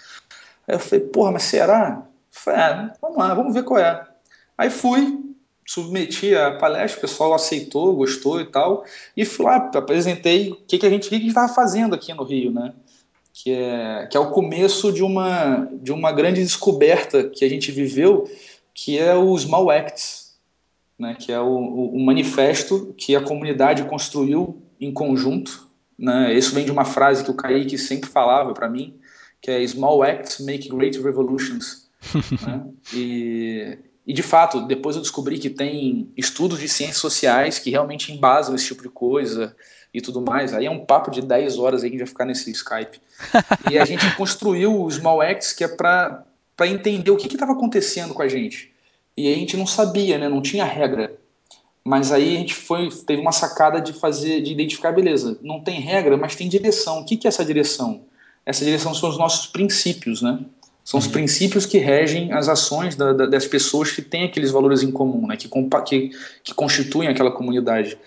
Aí 0.66 0.74
eu 0.76 0.78
falei: 0.78 1.04
"Porra, 1.06 1.32
mas 1.32 1.42
será?" 1.44 2.02
Eu 2.02 2.08
falei: 2.30 2.60
é, 2.60 2.92
vamos 3.00 3.18
lá, 3.18 3.34
vamos 3.34 3.54
ver 3.54 3.64
qual 3.64 3.80
é". 3.80 4.06
Aí 4.56 4.70
fui, 4.70 5.20
submeti 5.66 6.34
a 6.34 6.56
palestra, 6.56 6.98
o 6.98 7.00
pessoal 7.02 7.34
aceitou, 7.34 7.94
gostou 7.94 8.40
e 8.40 8.46
tal, 8.46 8.84
e 9.16 9.24
fui 9.24 9.44
lá, 9.44 9.70
apresentei 9.74 10.50
o 10.50 10.56
que, 10.56 10.78
que 10.78 10.86
a 10.86 10.90
gente 10.90 11.14
estava 11.14 11.52
fazendo 11.52 11.94
aqui 11.94 12.12
no 12.14 12.24
Rio, 12.24 12.50
né? 12.50 12.72
Que 13.40 13.52
é, 13.52 14.08
que 14.10 14.16
é 14.16 14.20
o 14.20 14.30
começo 14.30 14.92
de 14.92 15.04
uma, 15.04 15.68
de 15.80 15.92
uma 15.92 16.10
grande 16.10 16.42
descoberta 16.42 17.28
que 17.28 17.44
a 17.44 17.48
gente 17.48 17.70
viveu, 17.70 18.28
que 18.74 18.98
é 18.98 19.14
o 19.14 19.36
Small 19.38 19.70
Acts, 19.70 20.36
né, 20.98 21.14
que 21.14 21.30
é 21.30 21.38
o, 21.38 21.46
o, 21.46 21.94
o 21.94 22.04
manifesto 22.04 22.92
que 22.98 23.14
a 23.14 23.22
comunidade 23.22 23.84
construiu 23.84 24.60
em 24.80 24.92
conjunto. 24.92 25.68
Né, 25.96 26.34
isso 26.34 26.52
vem 26.52 26.64
de 26.64 26.72
uma 26.72 26.84
frase 26.84 27.22
que 27.22 27.30
o 27.30 27.34
Kaique 27.34 27.78
sempre 27.78 28.10
falava 28.10 28.52
para 28.52 28.68
mim, 28.68 28.98
que 29.40 29.52
é 29.52 29.64
Small 29.64 30.02
Acts 30.02 30.40
Make 30.40 30.68
Great 30.68 31.00
Revolutions. 31.00 31.88
né, 32.44 32.66
e, 32.92 33.78
e 34.08 34.12
de 34.14 34.22
fato, 34.22 34.62
depois 34.62 34.96
eu 34.96 35.02
descobri 35.02 35.38
que 35.38 35.50
tem 35.50 36.10
estudos 36.16 36.58
de 36.58 36.66
ciências 36.66 36.96
sociais 36.96 37.58
que 37.58 37.68
realmente 37.68 38.10
embasam 38.10 38.54
esse 38.54 38.66
tipo 38.66 38.82
de 38.82 38.88
coisa 38.88 39.54
e 39.92 40.00
tudo 40.00 40.22
mais. 40.22 40.54
Aí 40.54 40.64
é 40.64 40.70
um 40.70 40.82
papo 40.82 41.10
de 41.10 41.20
10 41.20 41.58
horas 41.58 41.84
aí 41.84 41.90
que 41.90 41.96
a 41.96 41.98
gente 41.98 42.06
vai 42.06 42.12
ficar 42.12 42.24
nesse 42.24 42.50
Skype. 42.50 42.98
E 43.70 43.78
a 43.78 43.84
gente 43.84 44.10
construiu 44.16 44.82
o 44.82 44.90
Small 44.90 45.22
X, 45.22 45.52
que 45.52 45.62
é 45.62 45.68
para 45.68 46.24
entender 46.62 47.10
o 47.10 47.18
que 47.18 47.26
estava 47.26 47.52
acontecendo 47.52 48.14
com 48.14 48.22
a 48.22 48.28
gente. 48.28 48.72
E 49.14 49.30
a 49.30 49.36
gente 49.36 49.58
não 49.58 49.66
sabia, 49.66 50.16
né? 50.16 50.26
não 50.26 50.40
tinha 50.40 50.64
regra. 50.64 51.14
Mas 51.84 52.10
aí 52.10 52.34
a 52.34 52.38
gente 52.38 52.54
foi, 52.54 52.88
teve 52.88 53.20
uma 53.20 53.32
sacada 53.32 53.78
de 53.78 53.92
fazer, 53.92 54.40
de 54.40 54.52
identificar, 54.52 54.90
beleza, 54.90 55.38
não 55.42 55.60
tem 55.60 55.82
regra, 55.82 56.16
mas 56.16 56.34
tem 56.34 56.48
direção. 56.48 57.00
O 57.00 57.04
que, 57.04 57.18
que 57.18 57.26
é 57.26 57.28
essa 57.28 57.44
direção? 57.44 58.04
Essa 58.46 58.64
direção 58.64 58.94
são 58.94 59.10
os 59.10 59.18
nossos 59.18 59.46
princípios, 59.46 60.22
né? 60.22 60.40
São 60.88 60.98
os 60.98 61.04
uhum. 61.04 61.12
princípios 61.12 61.66
que 61.66 61.76
regem 61.76 62.32
as 62.32 62.48
ações 62.48 62.96
da, 62.96 63.12
da, 63.12 63.26
das 63.26 63.46
pessoas 63.46 63.92
que 63.92 64.00
têm 64.00 64.24
aqueles 64.24 64.50
valores 64.50 64.82
em 64.82 64.90
comum, 64.90 65.26
né? 65.26 65.36
que, 65.36 65.46
que, 65.84 66.10
que 66.42 66.54
constituem 66.54 67.10
aquela 67.10 67.30
comunidade. 67.30 67.98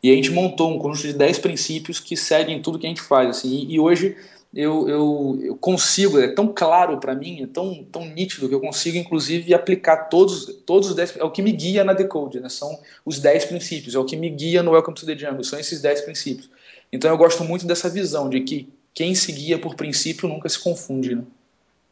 E 0.00 0.08
a 0.08 0.14
gente 0.14 0.30
montou 0.30 0.72
um 0.72 0.78
conjunto 0.78 1.08
de 1.08 1.14
10 1.14 1.40
princípios 1.40 1.98
que 1.98 2.16
seguem 2.16 2.62
tudo 2.62 2.78
que 2.78 2.86
a 2.86 2.88
gente 2.88 3.02
faz. 3.02 3.28
Assim, 3.28 3.48
e, 3.48 3.74
e 3.74 3.80
hoje 3.80 4.16
eu, 4.54 4.88
eu, 4.88 5.38
eu, 5.42 5.56
consigo, 5.56 6.16
é 6.20 6.28
tão 6.28 6.46
claro 6.46 6.98
para 6.98 7.12
mim, 7.12 7.42
é 7.42 7.46
tão, 7.48 7.84
tão 7.90 8.04
nítido 8.04 8.48
que 8.48 8.54
eu 8.54 8.60
consigo, 8.60 8.96
inclusive, 8.96 9.52
aplicar 9.52 10.04
todos, 10.04 10.46
todos 10.64 10.90
os 10.90 10.94
10. 10.94 11.16
É 11.16 11.24
o 11.24 11.32
que 11.32 11.42
me 11.42 11.50
guia 11.50 11.82
na 11.82 11.92
Decode, 11.92 12.38
né? 12.38 12.48
são 12.48 12.78
os 13.04 13.18
10 13.18 13.46
princípios, 13.46 13.96
é 13.96 13.98
o 13.98 14.04
que 14.04 14.14
me 14.14 14.30
guia 14.30 14.62
no 14.62 14.70
Welcome 14.70 14.96
to 14.96 15.04
the 15.04 15.18
Jungle, 15.18 15.42
são 15.42 15.58
esses 15.58 15.80
10 15.80 16.02
princípios. 16.02 16.48
Então 16.92 17.10
eu 17.10 17.18
gosto 17.18 17.42
muito 17.42 17.66
dessa 17.66 17.88
visão 17.88 18.30
de 18.30 18.42
que 18.42 18.68
quem 18.94 19.12
se 19.12 19.32
guia 19.32 19.58
por 19.58 19.74
princípio 19.74 20.28
nunca 20.28 20.48
se 20.48 20.60
confunde. 20.60 21.16
Né? 21.16 21.24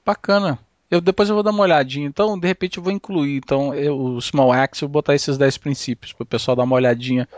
Bacana. 0.07 0.57
Eu, 0.89 1.01
depois 1.01 1.29
eu 1.29 1.35
vou 1.35 1.43
dar 1.43 1.51
uma 1.51 1.65
olhadinha. 1.65 2.07
Então, 2.07 2.39
de 2.39 2.47
repente, 2.47 2.79
eu 2.79 2.83
vou 2.83 2.93
incluir 2.93 3.39
então, 3.39 3.75
eu, 3.75 3.99
o 3.99 4.21
Small 4.21 4.53
Axe, 4.53 4.85
eu 4.85 4.89
vou 4.89 4.93
botar 4.93 5.17
esses 5.17 5.37
10 5.37 5.59
princípios 5.59 6.13
para 6.13 6.23
o 6.23 6.27
pessoal 6.27 6.57
dar 6.57 6.63
uma 6.63 6.77
olhadinha 6.77 7.29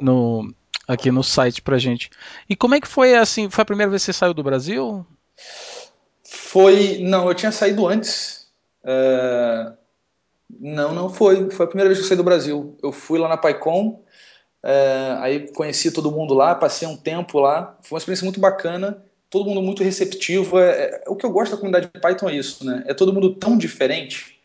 no, 0.00 0.54
aqui 0.86 1.10
no 1.10 1.24
site 1.24 1.60
pra 1.60 1.76
gente. 1.76 2.10
E 2.48 2.54
como 2.54 2.76
é 2.76 2.80
que 2.80 2.86
foi 2.86 3.16
assim? 3.16 3.50
Foi 3.50 3.62
a 3.62 3.66
primeira 3.66 3.90
vez 3.90 4.02
que 4.02 4.06
você 4.06 4.12
saiu 4.12 4.32
do 4.32 4.44
Brasil? 4.44 5.04
Foi. 6.22 6.98
Não, 7.00 7.26
eu 7.28 7.34
tinha 7.34 7.50
saído 7.50 7.84
antes. 7.84 8.46
É... 8.84 9.72
Não, 10.60 10.94
não 10.94 11.10
foi. 11.10 11.50
Foi 11.50 11.64
a 11.64 11.68
primeira 11.68 11.88
vez 11.88 11.98
que 11.98 12.04
eu 12.04 12.08
saí 12.08 12.16
do 12.16 12.22
Brasil. 12.22 12.78
Eu 12.80 12.92
fui 12.92 13.18
lá 13.18 13.28
na 13.28 13.36
PyCon, 13.36 14.04
é... 14.62 15.16
aí 15.18 15.52
conheci 15.52 15.90
todo 15.90 16.12
mundo 16.12 16.32
lá, 16.32 16.54
passei 16.54 16.86
um 16.86 16.96
tempo 16.96 17.40
lá. 17.40 17.76
Foi 17.82 17.96
uma 17.96 17.98
experiência 17.98 18.24
muito 18.24 18.38
bacana. 18.38 19.02
Todo 19.34 19.48
mundo 19.48 19.60
muito 19.60 19.82
receptivo. 19.82 20.60
É... 20.60 21.02
é 21.04 21.08
o 21.08 21.16
que 21.16 21.26
eu 21.26 21.30
gosto 21.30 21.50
da 21.50 21.56
comunidade 21.56 21.90
de 21.92 22.00
Python 22.00 22.28
é 22.28 22.36
isso, 22.36 22.64
né? 22.64 22.84
É 22.86 22.94
todo 22.94 23.12
mundo 23.12 23.34
tão 23.34 23.58
diferente 23.58 24.38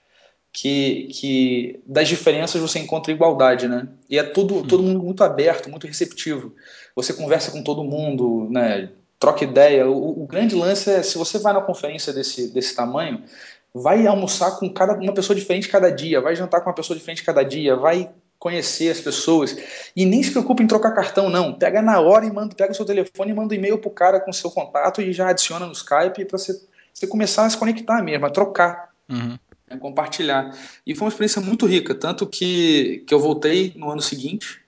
que, 0.51 1.09
que 1.13 1.79
das 1.85 2.07
diferenças 2.07 2.59
você 2.59 2.79
encontra 2.79 3.13
igualdade, 3.13 3.67
né? 3.67 3.87
E 4.09 4.17
é 4.17 4.23
tudo, 4.23 4.65
todo 4.65 4.81
mundo 4.81 5.03
muito 5.03 5.23
aberto, 5.23 5.69
muito 5.69 5.85
receptivo. 5.85 6.55
Você 6.95 7.13
conversa 7.13 7.51
com 7.51 7.61
todo 7.61 7.83
mundo, 7.83 8.47
né? 8.49 8.89
Troca 9.19 9.43
ideia. 9.43 9.87
O, 9.87 10.23
o 10.23 10.25
grande 10.25 10.55
lance 10.55 10.89
é 10.89 11.03
se 11.03 11.19
você 11.19 11.37
vai 11.37 11.53
na 11.53 11.61
conferência 11.61 12.11
desse, 12.11 12.51
desse 12.51 12.75
tamanho, 12.75 13.23
vai 13.71 14.07
almoçar 14.07 14.57
com 14.57 14.67
cada, 14.73 14.93
uma 14.95 15.13
pessoa 15.13 15.37
diferente 15.37 15.69
cada 15.69 15.91
dia, 15.91 16.19
vai 16.19 16.35
jantar 16.35 16.61
com 16.61 16.69
uma 16.71 16.75
pessoa 16.75 16.97
diferente 16.97 17.23
cada 17.23 17.43
dia, 17.43 17.75
vai 17.75 18.09
conhecer 18.39 18.89
as 18.89 19.01
pessoas 19.01 19.55
e 19.95 20.05
nem 20.05 20.23
se 20.23 20.31
preocupe 20.31 20.63
em 20.63 20.67
trocar 20.67 20.91
cartão 20.91 21.29
não, 21.29 21.53
pega 21.53 21.81
na 21.81 21.99
hora 21.99 22.25
e 22.25 22.31
manda, 22.31 22.55
pega 22.55 22.71
o 22.71 22.75
seu 22.75 22.85
telefone 22.85 23.31
e 23.31 23.33
manda 23.33 23.53
um 23.53 23.57
e-mail 23.57 23.77
pro 23.77 23.89
cara 23.89 24.19
com 24.19 24.31
o 24.31 24.33
seu 24.33 24.49
contato 24.49 25.01
e 25.01 25.11
já 25.11 25.29
adiciona 25.29 25.65
no 25.65 25.73
Skype 25.73 26.25
para 26.25 26.37
você, 26.37 26.53
você 26.93 27.05
começar 27.05 27.45
a 27.45 27.49
se 27.49 27.57
conectar 27.57 28.01
mesmo, 28.01 28.25
a 28.25 28.29
trocar. 28.29 28.89
Uhum 29.09 29.37
né, 29.69 29.77
compartilhar. 29.77 30.55
E 30.85 30.95
foi 30.95 31.05
uma 31.05 31.09
experiência 31.09 31.41
muito 31.41 31.65
rica, 31.65 31.93
tanto 31.93 32.25
que, 32.25 33.03
que 33.07 33.13
eu 33.13 33.19
voltei 33.19 33.73
no 33.75 33.89
ano 33.89 34.01
seguinte, 34.01 34.61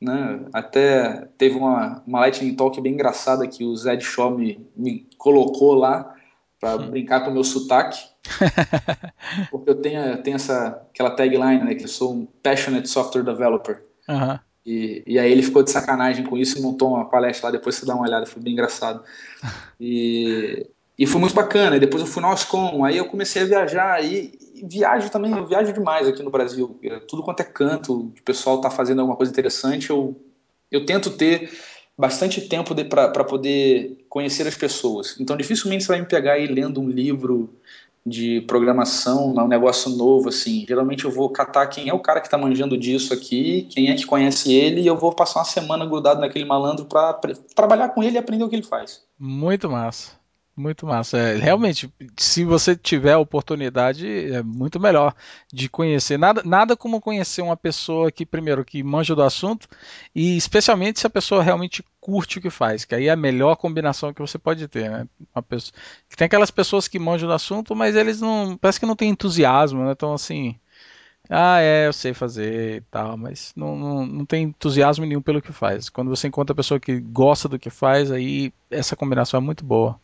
né, 0.00 0.40
até 0.52 1.28
teve 1.38 1.56
uma, 1.56 2.02
uma 2.06 2.20
Lightning 2.20 2.54
Talk 2.54 2.78
bem 2.80 2.92
engraçada 2.92 3.46
que 3.46 3.64
o 3.64 3.74
Zed 3.76 4.04
Shaw 4.04 4.36
me, 4.36 4.66
me 4.76 5.06
colocou 5.16 5.74
lá 5.74 6.13
para 6.60 6.78
brincar 6.78 7.20
com 7.20 7.30
o 7.30 7.34
meu 7.34 7.44
sotaque. 7.44 7.98
porque 9.50 9.70
eu 9.70 9.74
tenho, 9.76 10.00
eu 10.00 10.22
tenho 10.22 10.36
essa, 10.36 10.82
aquela 10.90 11.10
tagline, 11.10 11.62
né, 11.62 11.74
que 11.74 11.84
eu 11.84 11.88
sou 11.88 12.14
um 12.14 12.26
passionate 12.42 12.88
software 12.88 13.22
developer. 13.22 13.82
Uhum. 14.08 14.38
E, 14.64 15.02
e 15.06 15.18
aí 15.18 15.30
ele 15.30 15.42
ficou 15.42 15.62
de 15.62 15.70
sacanagem 15.70 16.24
com 16.24 16.38
isso 16.38 16.58
e 16.58 16.62
montou 16.62 16.94
uma 16.94 17.08
palestra 17.08 17.48
lá, 17.48 17.52
depois 17.52 17.74
você 17.74 17.84
dá 17.84 17.94
uma 17.94 18.06
olhada, 18.06 18.24
foi 18.24 18.42
bem 18.42 18.52
engraçado. 18.52 19.02
E, 19.80 20.70
e 20.96 21.06
foi 21.06 21.20
muito 21.20 21.34
bacana. 21.34 21.76
E 21.76 21.80
depois 21.80 22.00
eu 22.00 22.06
fui 22.06 22.22
no 22.22 22.28
Oscom, 22.28 22.84
aí 22.84 22.96
eu 22.96 23.06
comecei 23.06 23.42
a 23.42 23.46
viajar. 23.46 24.04
E, 24.04 24.38
e 24.54 24.66
viajo 24.66 25.10
também, 25.10 25.32
eu 25.32 25.46
viajo 25.46 25.72
demais 25.72 26.08
aqui 26.08 26.22
no 26.22 26.30
Brasil. 26.30 26.78
Tudo 27.08 27.22
quanto 27.22 27.40
é 27.40 27.44
canto, 27.44 27.92
o 27.92 28.22
pessoal 28.24 28.56
está 28.56 28.70
fazendo 28.70 29.00
alguma 29.00 29.16
coisa 29.16 29.30
interessante, 29.30 29.90
eu, 29.90 30.16
eu 30.70 30.86
tento 30.86 31.10
ter 31.10 31.50
bastante 31.98 32.40
tempo 32.48 32.74
para 32.88 33.24
poder 33.24 34.03
conhecer 34.14 34.46
as 34.46 34.56
pessoas. 34.56 35.16
Então 35.18 35.36
dificilmente 35.36 35.82
você 35.82 35.88
vai 35.88 36.00
me 36.00 36.06
pegar 36.06 36.34
aí 36.34 36.46
lendo 36.46 36.80
um 36.80 36.88
livro 36.88 37.52
de 38.06 38.42
programação, 38.42 39.34
um 39.34 39.48
negócio 39.48 39.90
novo, 39.90 40.28
assim. 40.28 40.64
Geralmente 40.68 41.04
eu 41.04 41.10
vou 41.10 41.28
catar 41.30 41.66
quem 41.66 41.88
é 41.88 41.92
o 41.92 41.98
cara 41.98 42.20
que 42.20 42.28
está 42.28 42.38
manjando 42.38 42.78
disso 42.78 43.12
aqui, 43.12 43.66
quem 43.70 43.90
é 43.90 43.94
que 43.96 44.06
conhece 44.06 44.52
ele, 44.52 44.82
e 44.82 44.86
eu 44.86 44.96
vou 44.96 45.12
passar 45.12 45.40
uma 45.40 45.44
semana 45.44 45.84
grudado 45.84 46.20
naquele 46.20 46.44
malandro 46.44 46.84
para 46.84 47.18
trabalhar 47.56 47.88
com 47.88 48.04
ele 48.04 48.14
e 48.14 48.18
aprender 48.18 48.44
o 48.44 48.48
que 48.48 48.54
ele 48.54 48.62
faz. 48.62 49.02
Muito 49.18 49.68
massa. 49.68 50.12
Muito 50.56 50.86
massa. 50.86 51.18
É, 51.18 51.36
realmente, 51.36 51.92
se 52.16 52.44
você 52.44 52.76
tiver 52.76 53.14
a 53.14 53.18
oportunidade, 53.18 54.06
é 54.32 54.40
muito 54.40 54.78
melhor 54.78 55.12
de 55.52 55.68
conhecer. 55.68 56.16
Nada, 56.16 56.42
nada 56.44 56.76
como 56.76 57.00
conhecer 57.00 57.42
uma 57.42 57.56
pessoa 57.56 58.12
que, 58.12 58.24
primeiro, 58.24 58.64
que 58.64 58.80
manja 58.80 59.16
do 59.16 59.22
assunto, 59.22 59.66
e 60.14 60.36
especialmente 60.36 61.00
se 61.00 61.06
a 61.08 61.10
pessoa 61.10 61.42
realmente 61.42 61.82
curte 62.04 62.38
o 62.38 62.42
que 62.42 62.50
faz, 62.50 62.84
que 62.84 62.94
aí 62.94 63.06
é 63.06 63.10
a 63.10 63.16
melhor 63.16 63.56
combinação 63.56 64.12
que 64.12 64.20
você 64.20 64.36
pode 64.36 64.68
ter. 64.68 64.90
Né? 64.90 65.08
Uma 65.34 65.42
pessoa, 65.42 65.72
tem 66.14 66.26
aquelas 66.26 66.50
pessoas 66.50 66.86
que 66.86 66.98
manjam 66.98 67.26
do 67.26 67.32
assunto, 67.32 67.74
mas 67.74 67.96
eles 67.96 68.20
não. 68.20 68.58
Parece 68.58 68.78
que 68.78 68.84
não 68.84 68.94
tem 68.94 69.08
entusiasmo, 69.08 69.82
né? 69.82 69.92
Então, 69.92 70.12
assim. 70.12 70.54
Ah, 71.30 71.58
é, 71.62 71.86
eu 71.86 71.92
sei 71.94 72.12
fazer 72.12 72.76
e 72.76 72.80
tal, 72.90 73.16
mas 73.16 73.54
não, 73.56 73.74
não, 73.74 74.04
não 74.04 74.26
tem 74.26 74.42
entusiasmo 74.44 75.06
nenhum 75.06 75.22
pelo 75.22 75.40
que 75.40 75.52
faz. 75.52 75.88
Quando 75.88 76.10
você 76.10 76.28
encontra 76.28 76.52
a 76.52 76.56
pessoa 76.56 76.78
que 76.78 77.00
gosta 77.00 77.48
do 77.48 77.58
que 77.58 77.70
faz, 77.70 78.12
aí 78.12 78.52
essa 78.70 78.94
combinação 78.94 79.38
é 79.38 79.42
muito 79.42 79.64
boa. 79.64 79.98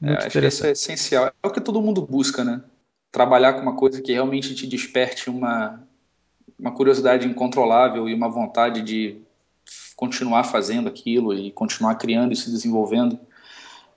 Muito 0.00 0.22
é, 0.22 0.26
acho 0.26 0.40
que 0.40 0.46
isso 0.46 0.66
é 0.66 0.70
essencial. 0.70 1.26
É 1.26 1.46
o 1.46 1.50
que 1.50 1.60
todo 1.60 1.82
mundo 1.82 2.00
busca, 2.00 2.42
né? 2.42 2.62
Trabalhar 3.12 3.52
com 3.52 3.60
uma 3.60 3.76
coisa 3.76 4.00
que 4.00 4.14
realmente 4.14 4.54
te 4.54 4.66
desperte 4.66 5.28
uma, 5.28 5.86
uma 6.58 6.72
curiosidade 6.72 7.28
incontrolável 7.28 8.08
e 8.08 8.14
uma 8.14 8.30
vontade 8.30 8.80
de 8.80 9.20
continuar 9.96 10.44
fazendo 10.44 10.88
aquilo 10.88 11.34
e 11.34 11.50
continuar 11.50 11.94
criando 11.96 12.32
e 12.32 12.36
se 12.36 12.50
desenvolvendo. 12.50 13.18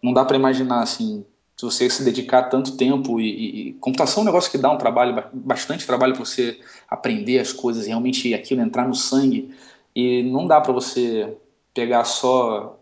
Não 0.01 0.13
dá 0.13 0.25
para 0.25 0.37
imaginar 0.37 0.81
assim, 0.81 1.25
se 1.55 1.63
você 1.63 1.89
se 1.89 2.03
dedicar 2.03 2.43
tanto 2.43 2.75
tempo 2.75 3.19
e, 3.19 3.69
e, 3.69 3.73
computação 3.73 4.21
é 4.21 4.23
um 4.23 4.25
negócio 4.25 4.49
que 4.49 4.57
dá 4.57 4.71
um 4.71 4.77
trabalho, 4.77 5.23
bastante 5.31 5.85
trabalho 5.85 6.13
para 6.13 6.25
você 6.25 6.59
aprender 6.89 7.37
as 7.37 7.53
coisas, 7.53 7.85
realmente 7.85 8.33
aquilo 8.33 8.61
entrar 8.61 8.87
no 8.87 8.95
sangue 8.95 9.53
e 9.95 10.23
não 10.23 10.47
dá 10.47 10.59
para 10.59 10.73
você 10.73 11.37
pegar 11.73 12.03
só 12.03 12.79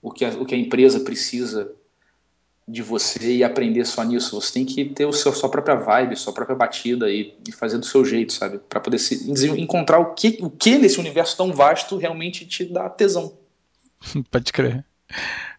o 0.00 0.10
que 0.10 0.24
a, 0.24 0.30
o 0.30 0.46
que 0.46 0.54
a 0.54 0.58
empresa 0.58 1.00
precisa 1.00 1.70
de 2.66 2.82
você 2.82 3.36
e 3.36 3.44
aprender 3.44 3.84
só 3.84 4.02
nisso. 4.02 4.40
Você 4.40 4.54
tem 4.54 4.64
que 4.64 4.84
ter 4.86 5.04
o 5.04 5.12
seu, 5.12 5.32
sua 5.32 5.48
própria 5.48 5.74
vibe, 5.74 6.16
sua 6.16 6.32
própria 6.32 6.56
batida 6.56 7.10
e, 7.10 7.34
e 7.46 7.52
fazer 7.52 7.78
do 7.78 7.86
seu 7.86 8.04
jeito, 8.04 8.32
sabe? 8.32 8.58
Para 8.58 8.80
poder 8.80 8.98
se, 8.98 9.30
encontrar 9.60 9.98
o 9.98 10.14
que, 10.14 10.38
o 10.40 10.48
que 10.48 10.78
nesse 10.78 10.98
universo 10.98 11.36
tão 11.36 11.52
vasto 11.52 11.96
realmente 11.96 12.46
te 12.46 12.64
dá 12.64 12.88
tesão. 12.88 13.36
Pode 14.30 14.52
crer. 14.52 14.84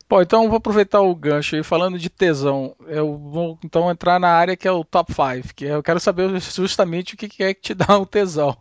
Bom, 0.08 0.22
então 0.22 0.48
vou 0.48 0.58
aproveitar 0.58 1.02
o 1.02 1.16
gancho 1.16 1.56
aí 1.56 1.64
falando 1.64 1.98
de 1.98 2.10
tesão. 2.10 2.76
Eu 2.88 3.18
vou 3.18 3.58
então 3.64 3.90
entrar 3.90 4.20
na 4.20 4.30
área 4.30 4.56
que 4.56 4.68
é 4.68 4.72
o 4.72 4.84
top 4.84 5.12
5, 5.14 5.54
que 5.56 5.66
é, 5.66 5.74
eu 5.74 5.84
quero 5.84 6.00
saber 6.00 6.40
justamente 6.40 7.16
o 7.16 7.18
que 7.18 7.44
é 7.44 7.54
que 7.54 7.62
te 7.62 7.74
dá 7.74 7.98
o 7.98 8.06
tesão. 8.06 8.56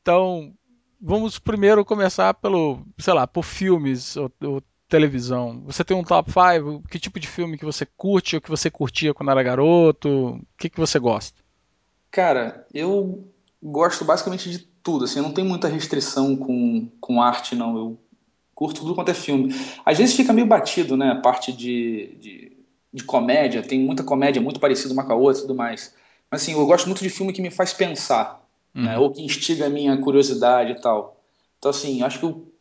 Então, 0.00 0.52
vamos 1.00 1.38
primeiro 1.38 1.84
começar 1.84 2.32
pelo, 2.34 2.80
sei 2.98 3.12
lá, 3.12 3.26
por 3.26 3.44
filmes 3.44 4.16
ou, 4.16 4.30
ou 4.42 4.62
televisão. 4.94 5.60
Você 5.66 5.82
tem 5.82 5.96
um 5.96 6.04
top 6.04 6.30
5? 6.30 6.84
Que 6.88 7.00
tipo 7.00 7.18
de 7.18 7.26
filme 7.26 7.58
que 7.58 7.64
você 7.64 7.84
curte 7.84 8.36
ou 8.36 8.40
que 8.40 8.48
você 8.48 8.70
curtia 8.70 9.12
quando 9.12 9.32
era 9.32 9.42
garoto? 9.42 10.36
O 10.36 10.40
que, 10.56 10.70
que 10.70 10.78
você 10.78 11.00
gosta? 11.00 11.36
Cara, 12.12 12.64
eu 12.72 13.26
gosto 13.60 14.04
basicamente 14.04 14.48
de 14.48 14.60
tudo. 14.84 15.04
Assim, 15.04 15.18
eu 15.18 15.24
não 15.24 15.32
tenho 15.32 15.48
muita 15.48 15.66
restrição 15.66 16.36
com, 16.36 16.88
com 17.00 17.20
arte, 17.20 17.56
não. 17.56 17.76
Eu 17.76 17.98
curto 18.54 18.82
tudo 18.82 18.94
quanto 18.94 19.10
é 19.10 19.14
filme. 19.14 19.52
Às 19.84 19.98
vezes 19.98 20.14
fica 20.14 20.32
meio 20.32 20.46
batido, 20.46 20.96
né? 20.96 21.10
A 21.10 21.20
parte 21.20 21.52
de, 21.52 22.16
de, 22.20 22.56
de 22.92 23.02
comédia. 23.02 23.64
Tem 23.64 23.80
muita 23.80 24.04
comédia 24.04 24.40
muito 24.40 24.60
parecida 24.60 24.94
uma 24.94 25.04
com 25.04 25.12
a 25.12 25.16
outra 25.16 25.40
e 25.40 25.42
tudo 25.42 25.56
mais. 25.56 25.92
Mas 26.30 26.42
assim, 26.42 26.52
eu 26.52 26.64
gosto 26.66 26.86
muito 26.86 27.02
de 27.02 27.10
filme 27.10 27.32
que 27.32 27.42
me 27.42 27.50
faz 27.50 27.72
pensar. 27.72 28.40
Né? 28.72 28.80
Uhum. 28.80 28.86
Né? 28.86 28.98
Ou 28.98 29.10
que 29.10 29.24
instiga 29.24 29.66
a 29.66 29.70
minha 29.70 29.96
curiosidade 29.96 30.70
e 30.70 30.80
tal. 30.80 31.20
Então, 31.58 31.70
assim, 31.70 32.00
acho 32.02 32.20
que 32.20 32.26
o 32.26 32.53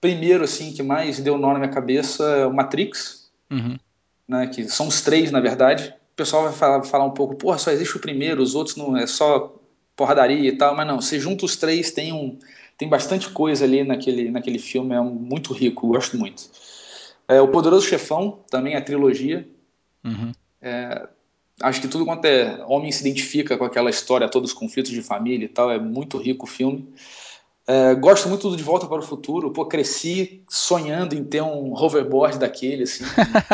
primeiro 0.00 0.44
assim 0.44 0.72
que 0.72 0.82
mais 0.82 1.20
deu 1.20 1.36
nó 1.36 1.52
na 1.52 1.58
minha 1.58 1.70
cabeça 1.70 2.24
é 2.24 2.46
o 2.46 2.52
Matrix, 2.52 3.30
uhum. 3.50 3.78
né, 4.26 4.46
que 4.46 4.68
são 4.68 4.88
os 4.88 5.00
três 5.02 5.30
na 5.30 5.40
verdade. 5.40 5.94
O 6.12 6.16
pessoal 6.16 6.44
vai 6.44 6.52
falar, 6.52 6.82
falar 6.84 7.04
um 7.04 7.12
pouco, 7.12 7.34
porra, 7.34 7.58
só 7.58 7.70
existe 7.70 7.96
o 7.96 8.00
primeiro, 8.00 8.42
os 8.42 8.54
outros 8.54 8.76
não 8.76 8.96
é 8.96 9.06
só 9.06 9.56
porradaria 9.94 10.48
e 10.48 10.56
tal, 10.56 10.74
mas 10.74 10.86
não, 10.86 11.00
você 11.00 11.18
junta 11.18 11.44
os 11.44 11.56
três, 11.56 11.90
tem 11.90 12.12
um 12.12 12.38
tem 12.78 12.88
bastante 12.88 13.28
coisa 13.28 13.64
ali 13.64 13.84
naquele 13.84 14.30
naquele 14.30 14.58
filme, 14.58 14.94
é 14.94 15.00
muito 15.00 15.52
rico, 15.52 15.88
gosto 15.88 16.16
muito. 16.16 16.48
É, 17.28 17.40
o 17.40 17.48
Poderoso 17.48 17.86
Chefão, 17.86 18.40
também 18.50 18.74
a 18.74 18.80
trilogia. 18.80 19.46
Uhum. 20.02 20.32
É, 20.60 21.08
acho 21.62 21.80
que 21.80 21.88
tudo 21.88 22.04
quanto 22.04 22.24
é 22.24 22.64
homem 22.66 22.90
se 22.90 23.06
identifica 23.06 23.56
com 23.56 23.64
aquela 23.64 23.90
história, 23.90 24.28
todos 24.28 24.50
os 24.50 24.58
conflitos 24.58 24.90
de 24.90 25.02
família 25.02 25.44
e 25.44 25.48
tal, 25.48 25.70
é 25.70 25.78
muito 25.78 26.18
rico 26.18 26.44
o 26.44 26.48
filme. 26.48 26.88
É, 27.70 27.94
gosto 27.94 28.28
muito 28.28 28.50
do 28.50 28.56
De 28.56 28.64
Volta 28.64 28.88
para 28.88 28.98
o 28.98 29.02
Futuro. 29.02 29.52
Pô, 29.52 29.64
cresci 29.64 30.42
sonhando 30.48 31.14
em 31.14 31.22
ter 31.22 31.40
um 31.40 31.72
hoverboard 31.72 32.36
daquele, 32.36 32.82
assim. 32.82 33.04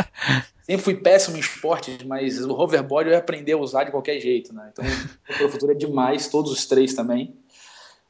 Sempre 0.64 0.82
fui 0.82 0.94
péssimo 0.94 1.36
em 1.36 1.40
esportes, 1.40 2.02
mas 2.02 2.42
o 2.42 2.54
hoverboard 2.54 3.10
eu 3.10 3.12
ia 3.12 3.18
aprender 3.18 3.52
a 3.52 3.58
usar 3.58 3.84
de 3.84 3.90
qualquer 3.90 4.18
jeito, 4.18 4.54
né? 4.54 4.70
Então, 4.72 4.82
para 5.36 5.46
o 5.46 5.50
Futuro 5.50 5.72
é 5.72 5.74
demais, 5.74 6.28
todos 6.28 6.50
os 6.50 6.64
três 6.64 6.94
também. 6.94 7.36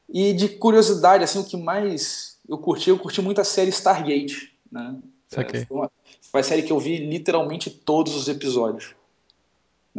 E 0.07 0.31
de 0.31 0.47
curiosidade, 0.47 1.25
assim, 1.25 1.39
o 1.39 1.43
que 1.43 1.57
mais 1.57 2.37
eu 2.47 2.57
curti, 2.57 2.89
eu 2.89 2.97
curti 2.97 3.21
muito 3.21 3.41
a 3.41 3.43
série 3.43 3.69
Stargate, 3.69 4.57
né? 4.71 4.95
É, 5.33 5.65
foi, 5.65 5.77
uma, 5.77 5.91
foi 6.31 6.39
uma 6.39 6.43
série 6.43 6.63
que 6.63 6.71
eu 6.71 6.79
vi 6.79 6.95
literalmente 6.99 7.69
todos 7.69 8.15
os 8.15 8.29
episódios. 8.29 8.95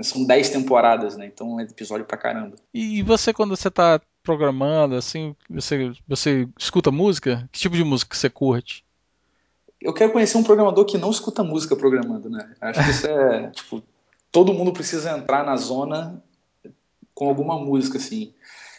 São 0.03 0.25
10 0.25 0.49
temporadas, 0.49 1.19
né? 1.19 1.27
Então 1.27 1.61
é 1.61 1.65
episódio 1.65 2.07
pra 2.07 2.17
caramba. 2.17 2.57
E 2.73 3.03
você, 3.03 3.35
quando 3.35 3.55
você 3.55 3.71
tá 3.71 4.01
programando, 4.29 4.95
assim, 4.95 5.35
você, 5.49 5.91
você 6.07 6.47
escuta 6.59 6.91
música? 6.91 7.49
Que 7.51 7.61
tipo 7.61 7.75
de 7.75 7.83
música 7.83 8.15
você 8.15 8.29
curte? 8.29 8.85
Eu 9.81 9.95
quero 9.95 10.13
conhecer 10.13 10.37
um 10.37 10.43
programador 10.43 10.85
que 10.85 10.99
não 10.99 11.11
escuta 11.11 11.43
música 11.43 11.75
programando, 11.75 12.29
né? 12.29 12.55
Acho 12.61 12.85
que 12.85 12.91
isso 12.91 13.07
é, 13.07 13.49
tipo, 13.57 13.83
todo 14.31 14.53
mundo 14.53 14.71
precisa 14.71 15.17
entrar 15.17 15.47
na 15.47 15.57
zona 15.57 16.23
com 17.15 17.27
alguma 17.27 17.59
música, 17.59 17.97
assim. 17.97 18.35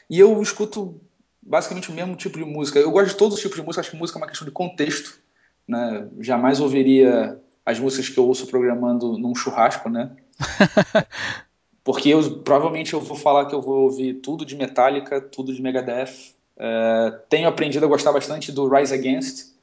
E 0.08 0.20
eu 0.20 0.40
escuto 0.40 1.02
basicamente 1.42 1.90
o 1.90 1.96
mesmo 1.96 2.16
tipo 2.16 2.38
de 2.38 2.46
música. 2.46 2.78
Eu 2.78 2.92
gosto 2.92 3.10
de 3.10 3.16
todos 3.18 3.34
os 3.34 3.42
tipos 3.42 3.58
de 3.58 3.64
música, 3.64 3.82
acho 3.82 3.90
que 3.90 3.98
música 3.98 4.20
é 4.20 4.22
uma 4.22 4.28
questão 4.28 4.46
de 4.46 4.54
contexto, 4.54 5.20
né? 5.68 6.08
Jamais 6.20 6.60
ouviria 6.60 7.42
as 7.66 7.80
músicas 7.80 8.08
que 8.08 8.20
eu 8.20 8.28
ouço 8.28 8.46
programando 8.46 9.18
num 9.18 9.34
churrasco, 9.34 9.90
né? 9.90 10.12
Porque 11.90 12.10
eu, 12.10 12.42
provavelmente 12.42 12.94
eu 12.94 13.02
vou 13.02 13.18
falar 13.18 13.46
que 13.46 13.56
eu 13.56 13.64
vou 13.64 13.86
ouvir 13.86 14.14
tudo 14.22 14.46
de 14.46 14.56
Metallica, 14.56 15.20
tudo 15.20 15.52
de 15.52 15.60
Megadeth. 15.60 16.36
É, 16.56 17.20
tenho 17.28 17.48
aprendido 17.48 17.84
a 17.84 17.90
gostar 17.90 18.12
bastante 18.12 18.52
do 18.52 18.70
Rise 18.70 18.94
Against, 18.94 19.56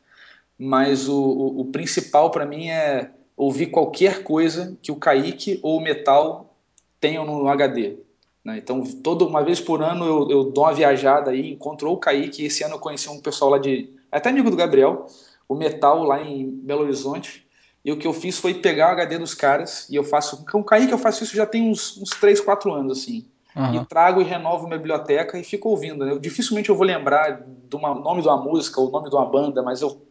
mas 0.58 1.08
o, 1.08 1.16
o, 1.16 1.60
o 1.60 1.64
principal 1.66 2.32
para 2.32 2.44
mim 2.44 2.68
é 2.68 3.12
ouvir 3.36 3.66
qualquer 3.66 4.24
coisa 4.24 4.76
que 4.82 4.90
o 4.90 4.96
Kaique 4.96 5.60
ou 5.62 5.78
o 5.78 5.80
Metal 5.80 6.52
tenham 6.98 7.24
no 7.24 7.46
HD. 7.46 7.98
Né? 8.44 8.58
Então, 8.58 8.82
toda 8.82 9.24
uma 9.24 9.44
vez 9.44 9.60
por 9.60 9.80
ano 9.80 10.04
eu, 10.04 10.28
eu 10.28 10.44
dou 10.50 10.64
uma 10.64 10.74
viajada 10.74 11.30
aí, 11.30 11.52
encontro 11.52 11.92
o 11.92 11.96
Kaique. 11.96 12.46
Esse 12.46 12.64
ano 12.64 12.74
eu 12.74 12.80
conheci 12.80 13.08
um 13.08 13.20
pessoal 13.20 13.52
lá 13.52 13.58
de. 13.58 13.88
Até 14.10 14.30
amigo 14.30 14.50
do 14.50 14.56
Gabriel, 14.56 15.06
o 15.48 15.54
Metal 15.54 16.02
lá 16.02 16.20
em 16.20 16.50
Belo 16.50 16.82
Horizonte. 16.82 17.45
E 17.86 17.92
o 17.92 17.96
que 17.96 18.04
eu 18.04 18.12
fiz 18.12 18.36
foi 18.36 18.52
pegar 18.52 18.88
o 18.88 18.92
HD 18.94 19.16
dos 19.16 19.32
caras, 19.32 19.86
e 19.88 19.94
eu 19.94 20.02
faço. 20.02 20.44
Com 20.50 20.58
o 20.58 20.64
Kaique 20.64 20.90
eu 20.90 20.98
faço 20.98 21.22
isso 21.22 21.36
já 21.36 21.46
tem 21.46 21.70
uns, 21.70 21.96
uns 21.96 22.10
3, 22.10 22.40
4 22.40 22.72
anos, 22.74 22.98
assim. 22.98 23.24
Uhum. 23.54 23.76
E 23.76 23.84
trago 23.86 24.20
e 24.20 24.24
renovo 24.24 24.66
minha 24.66 24.76
biblioteca 24.76 25.38
e 25.38 25.44
fico 25.44 25.68
ouvindo. 25.68 26.04
Né? 26.04 26.10
Eu, 26.10 26.18
dificilmente 26.18 26.68
eu 26.68 26.74
vou 26.74 26.84
lembrar 26.84 27.44
do 27.46 27.78
nome 27.78 28.22
de 28.22 28.26
uma 28.26 28.42
música 28.42 28.80
ou 28.80 28.90
nome 28.90 29.08
de 29.08 29.14
uma 29.14 29.24
banda, 29.24 29.62
mas 29.62 29.82
eu 29.82 30.04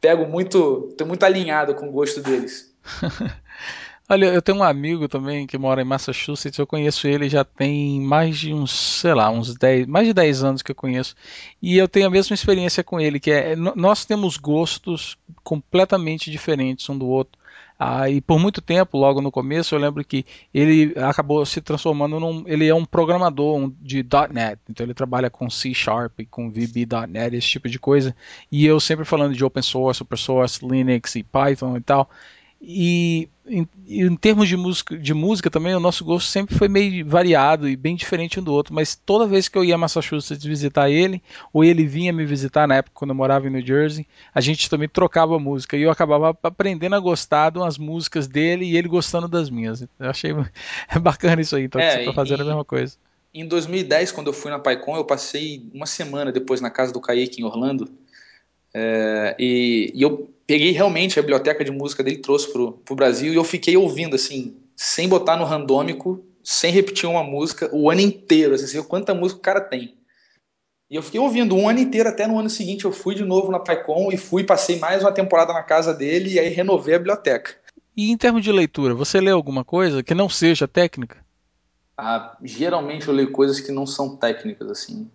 pego 0.00 0.26
muito. 0.26 0.94
tô 0.96 1.04
muito 1.04 1.22
alinhado 1.22 1.74
com 1.74 1.90
o 1.90 1.92
gosto 1.92 2.22
deles. 2.22 2.74
Olha, 4.08 4.26
eu 4.26 4.42
tenho 4.42 4.58
um 4.58 4.62
amigo 4.62 5.08
também 5.08 5.46
que 5.46 5.56
mora 5.56 5.80
em 5.80 5.84
Massachusetts, 5.84 6.58
eu 6.58 6.66
conheço 6.66 7.06
ele 7.06 7.28
já 7.28 7.44
tem 7.44 8.00
mais 8.00 8.38
de 8.38 8.52
uns, 8.52 8.70
sei 9.00 9.14
lá, 9.14 9.30
uns 9.30 9.54
10, 9.54 9.86
mais 9.86 10.06
de 10.06 10.12
10 10.12 10.44
anos 10.44 10.62
que 10.62 10.70
eu 10.70 10.74
conheço. 10.74 11.14
E 11.62 11.78
eu 11.78 11.88
tenho 11.88 12.08
a 12.08 12.10
mesma 12.10 12.34
experiência 12.34 12.84
com 12.84 13.00
ele, 13.00 13.18
que 13.18 13.30
é 13.30 13.56
nós 13.56 14.04
temos 14.04 14.36
gostos 14.36 15.16
completamente 15.42 16.30
diferentes 16.30 16.88
um 16.90 16.98
do 16.98 17.06
outro. 17.06 17.40
Ah, 17.78 18.08
e 18.08 18.20
por 18.20 18.38
muito 18.38 18.60
tempo, 18.60 18.96
logo 18.98 19.20
no 19.20 19.32
começo, 19.32 19.74
eu 19.74 19.78
lembro 19.78 20.04
que 20.04 20.24
ele 20.54 20.94
acabou 20.98 21.44
se 21.44 21.60
transformando 21.60 22.20
num. 22.20 22.44
Ele 22.46 22.68
é 22.68 22.74
um 22.74 22.84
programador 22.84 23.72
de 23.80 24.06
.NET, 24.30 24.60
então 24.68 24.86
ele 24.86 24.94
trabalha 24.94 25.30
com 25.30 25.50
C 25.50 25.74
Sharp, 25.74 26.20
com 26.30 26.50
VB.NET, 26.50 27.34
esse 27.34 27.48
tipo 27.48 27.68
de 27.68 27.78
coisa. 27.78 28.14
E 28.50 28.64
eu 28.66 28.78
sempre 28.78 29.04
falando 29.04 29.34
de 29.34 29.44
open 29.44 29.62
source, 29.62 30.02
open 30.02 30.18
source, 30.18 30.64
Linux 30.64 31.16
e 31.16 31.22
Python 31.24 31.76
e 31.76 31.80
tal. 31.80 32.08
E 32.64 33.28
em, 33.44 33.68
em, 33.88 34.16
termos 34.16 34.48
de 34.48 34.56
música, 34.56 34.96
de 34.96 35.12
música 35.12 35.50
também, 35.50 35.74
o 35.74 35.80
nosso 35.80 36.04
gosto 36.04 36.28
sempre 36.28 36.54
foi 36.54 36.68
meio 36.68 37.04
variado 37.04 37.68
e 37.68 37.74
bem 37.74 37.96
diferente 37.96 38.38
um 38.38 38.42
do 38.42 38.52
outro. 38.52 38.72
Mas 38.72 38.94
toda 38.94 39.26
vez 39.26 39.48
que 39.48 39.58
eu 39.58 39.64
ia 39.64 39.74
a 39.74 39.78
Massachusetts 39.78 40.44
visitar 40.44 40.88
ele, 40.88 41.20
ou 41.52 41.64
ele 41.64 41.84
vinha 41.84 42.12
me 42.12 42.24
visitar 42.24 42.68
na 42.68 42.76
época 42.76 42.94
quando 42.94 43.10
eu 43.10 43.16
morava 43.16 43.48
em 43.48 43.50
New 43.50 43.66
Jersey, 43.66 44.06
a 44.32 44.40
gente 44.40 44.70
também 44.70 44.88
trocava 44.88 45.38
música 45.40 45.76
e 45.76 45.82
eu 45.82 45.90
acabava 45.90 46.36
aprendendo 46.40 46.94
a 46.94 47.00
gostar 47.00 47.50
de 47.50 47.58
umas 47.58 47.76
músicas 47.76 48.28
dele 48.28 48.64
e 48.64 48.76
ele 48.76 48.86
gostando 48.86 49.26
das 49.26 49.50
minhas. 49.50 49.82
Eu 49.82 49.88
achei 50.10 50.32
bacana 51.02 51.42
isso 51.42 51.56
aí, 51.56 51.64
então 51.64 51.80
é, 51.80 51.98
você 51.98 52.04
tá 52.04 52.12
fazendo 52.12 52.42
a 52.42 52.46
mesma 52.46 52.64
coisa. 52.64 52.96
Em 53.34 53.46
2010, 53.48 54.12
quando 54.12 54.28
eu 54.28 54.32
fui 54.32 54.52
na 54.52 54.58
PyCon, 54.58 54.96
eu 54.96 55.04
passei 55.04 55.68
uma 55.74 55.86
semana 55.86 56.30
depois 56.30 56.60
na 56.60 56.70
casa 56.70 56.92
do 56.92 57.00
Kaique 57.00 57.40
em 57.40 57.44
Orlando. 57.44 57.90
É, 58.74 59.36
e, 59.38 59.92
e, 59.94 60.02
eu 60.02 60.30
peguei 60.46 60.70
realmente 60.72 61.18
a 61.18 61.22
biblioteca 61.22 61.64
de 61.64 61.70
música 61.70 62.02
dele, 62.02 62.18
trouxe 62.18 62.50
pro, 62.52 62.72
pro 62.72 62.94
Brasil 62.94 63.32
e 63.32 63.36
eu 63.36 63.44
fiquei 63.44 63.76
ouvindo, 63.76 64.16
assim, 64.16 64.56
sem 64.76 65.08
botar 65.08 65.36
no 65.36 65.44
randômico, 65.44 66.24
sem 66.42 66.72
repetir 66.72 67.08
uma 67.08 67.22
música, 67.22 67.68
o 67.72 67.90
ano 67.90 68.00
inteiro. 68.00 68.54
Assim, 68.54 68.82
quanta 68.82 69.14
música 69.14 69.38
o 69.38 69.42
cara 69.42 69.60
tem. 69.60 69.94
E 70.90 70.96
eu 70.96 71.02
fiquei 71.02 71.18
ouvindo 71.18 71.56
um 71.56 71.68
ano 71.68 71.78
inteiro, 71.78 72.08
até 72.08 72.26
no 72.26 72.38
ano 72.38 72.50
seguinte 72.50 72.84
eu 72.84 72.92
fui 72.92 73.14
de 73.14 73.24
novo 73.24 73.50
na 73.50 73.58
PyCon 73.58 74.10
e 74.12 74.18
fui, 74.18 74.44
passei 74.44 74.78
mais 74.78 75.02
uma 75.02 75.10
temporada 75.10 75.52
na 75.52 75.62
casa 75.62 75.94
dele 75.94 76.34
e 76.34 76.38
aí 76.38 76.50
renovei 76.50 76.94
a 76.94 76.98
biblioteca. 76.98 77.54
E 77.96 78.10
em 78.10 78.16
termos 78.16 78.42
de 78.42 78.52
leitura, 78.52 78.94
você 78.94 79.20
lê 79.20 79.30
alguma 79.30 79.64
coisa 79.64 80.02
que 80.02 80.14
não 80.14 80.28
seja 80.28 80.68
técnica? 80.68 81.24
Ah, 81.96 82.36
geralmente 82.42 83.08
eu 83.08 83.14
leio 83.14 83.32
coisas 83.32 83.60
que 83.60 83.72
não 83.72 83.86
são 83.86 84.16
técnicas, 84.16 84.70
assim. 84.70 85.10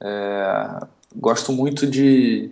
É, 0.00 0.86
gosto 1.14 1.52
muito 1.52 1.86
de 1.86 2.50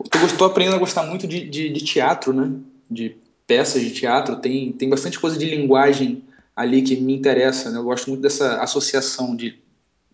Estou 0.00 0.46
aprendendo 0.46 0.76
a 0.76 0.78
gostar 0.78 1.02
muito 1.02 1.26
de, 1.26 1.48
de, 1.48 1.68
de, 1.70 1.84
teatro, 1.84 2.32
né? 2.32 2.52
De 2.90 3.16
peças 3.46 3.82
de 3.82 3.90
teatro. 3.90 4.36
Tem, 4.36 4.72
tem 4.72 4.88
bastante 4.88 5.18
coisa 5.18 5.38
de 5.38 5.44
linguagem 5.44 6.24
ali 6.56 6.82
que 6.82 6.96
me 6.96 7.14
interessa. 7.14 7.70
Né? 7.70 7.78
Eu 7.78 7.84
gosto 7.84 8.08
muito 8.08 8.22
dessa 8.22 8.62
associação 8.62 9.36
de 9.36 9.58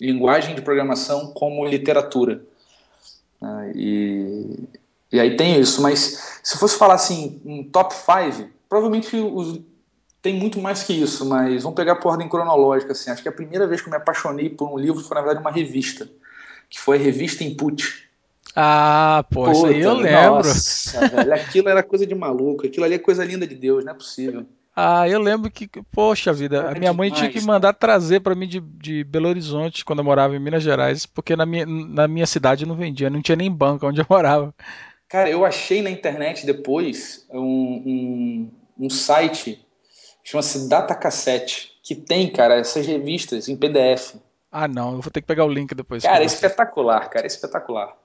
linguagem 0.00 0.54
de 0.54 0.62
programação 0.62 1.32
como 1.32 1.64
literatura. 1.66 2.42
Né? 3.40 3.72
E, 3.74 4.58
e 5.12 5.20
aí 5.20 5.36
tem 5.36 5.60
isso. 5.60 5.80
Mas 5.80 6.40
se 6.42 6.58
fosse 6.58 6.76
falar 6.76 6.94
assim, 6.94 7.40
um 7.44 7.62
top 7.62 7.94
5, 7.94 8.48
provavelmente 8.68 9.16
os, 9.16 9.60
tem 10.20 10.34
muito 10.34 10.60
mais 10.60 10.82
que 10.82 10.92
isso. 10.92 11.24
Mas 11.24 11.62
vamos 11.62 11.76
pegar 11.76 11.96
por 11.96 12.10
ordem 12.10 12.28
cronológica. 12.28 12.92
Assim. 12.92 13.10
Acho 13.10 13.22
que 13.22 13.28
a 13.28 13.32
primeira 13.32 13.66
vez 13.66 13.80
que 13.80 13.88
eu 13.88 13.90
me 13.90 13.96
apaixonei 13.96 14.50
por 14.50 14.70
um 14.70 14.78
livro 14.78 15.02
foi, 15.02 15.14
na 15.14 15.22
verdade, 15.22 15.40
uma 15.40 15.52
revista, 15.52 16.08
que 16.68 16.80
foi 16.80 16.96
a 16.98 17.00
revista 17.00 17.44
Input 17.44 18.07
ah, 18.54 19.24
pô, 19.30 19.50
isso 19.50 19.66
aí 19.66 19.80
eu 19.80 19.94
lembro. 19.94 20.48
Nossa, 20.48 21.08
velho, 21.08 21.34
aquilo 21.34 21.68
era 21.70 21.82
coisa 21.82 22.06
de 22.06 22.14
maluco, 22.14 22.66
aquilo 22.66 22.84
ali 22.84 22.94
é 22.94 22.98
coisa 22.98 23.24
linda 23.24 23.46
de 23.46 23.54
Deus, 23.54 23.84
não 23.84 23.92
é 23.92 23.94
possível. 23.94 24.46
Ah, 24.80 25.08
eu 25.08 25.20
lembro 25.20 25.50
que, 25.50 25.68
poxa 25.90 26.32
vida, 26.32 26.70
a 26.70 26.74
minha 26.74 26.92
mãe 26.92 27.10
tinha 27.10 27.28
que 27.28 27.40
mandar 27.40 27.72
trazer 27.72 28.20
para 28.20 28.36
mim 28.36 28.46
de, 28.46 28.60
de 28.60 29.02
Belo 29.02 29.28
Horizonte 29.28 29.84
quando 29.84 29.98
eu 29.98 30.04
morava 30.04 30.36
em 30.36 30.38
Minas 30.38 30.62
Gerais, 30.62 31.04
porque 31.04 31.34
na 31.34 31.44
minha, 31.44 31.66
na 31.66 32.06
minha 32.06 32.26
cidade 32.26 32.64
não 32.64 32.76
vendia, 32.76 33.10
não 33.10 33.20
tinha 33.20 33.34
nem 33.34 33.50
banco 33.50 33.88
onde 33.88 34.00
eu 34.00 34.06
morava. 34.10 34.54
Cara, 35.08 35.28
eu 35.28 35.44
achei 35.44 35.82
na 35.82 35.90
internet 35.90 36.46
depois 36.46 37.26
um, 37.28 37.40
um, 37.40 38.52
um 38.78 38.90
site, 38.90 39.66
chama-se 40.22 40.68
Data 40.68 40.94
Cassette, 40.94 41.72
que 41.82 41.96
tem, 41.96 42.30
cara, 42.30 42.54
essas 42.54 42.86
revistas 42.86 43.48
em 43.48 43.56
PDF. 43.56 44.14
Ah, 44.52 44.68
não, 44.68 44.92
eu 44.92 45.00
vou 45.00 45.10
ter 45.10 45.22
que 45.22 45.26
pegar 45.26 45.44
o 45.44 45.52
link 45.52 45.74
depois. 45.74 46.04
Cara, 46.04 46.22
é 46.22 46.26
espetacular, 46.26 47.10
cara, 47.10 47.26
é 47.26 47.28
espetacular. 47.28 47.96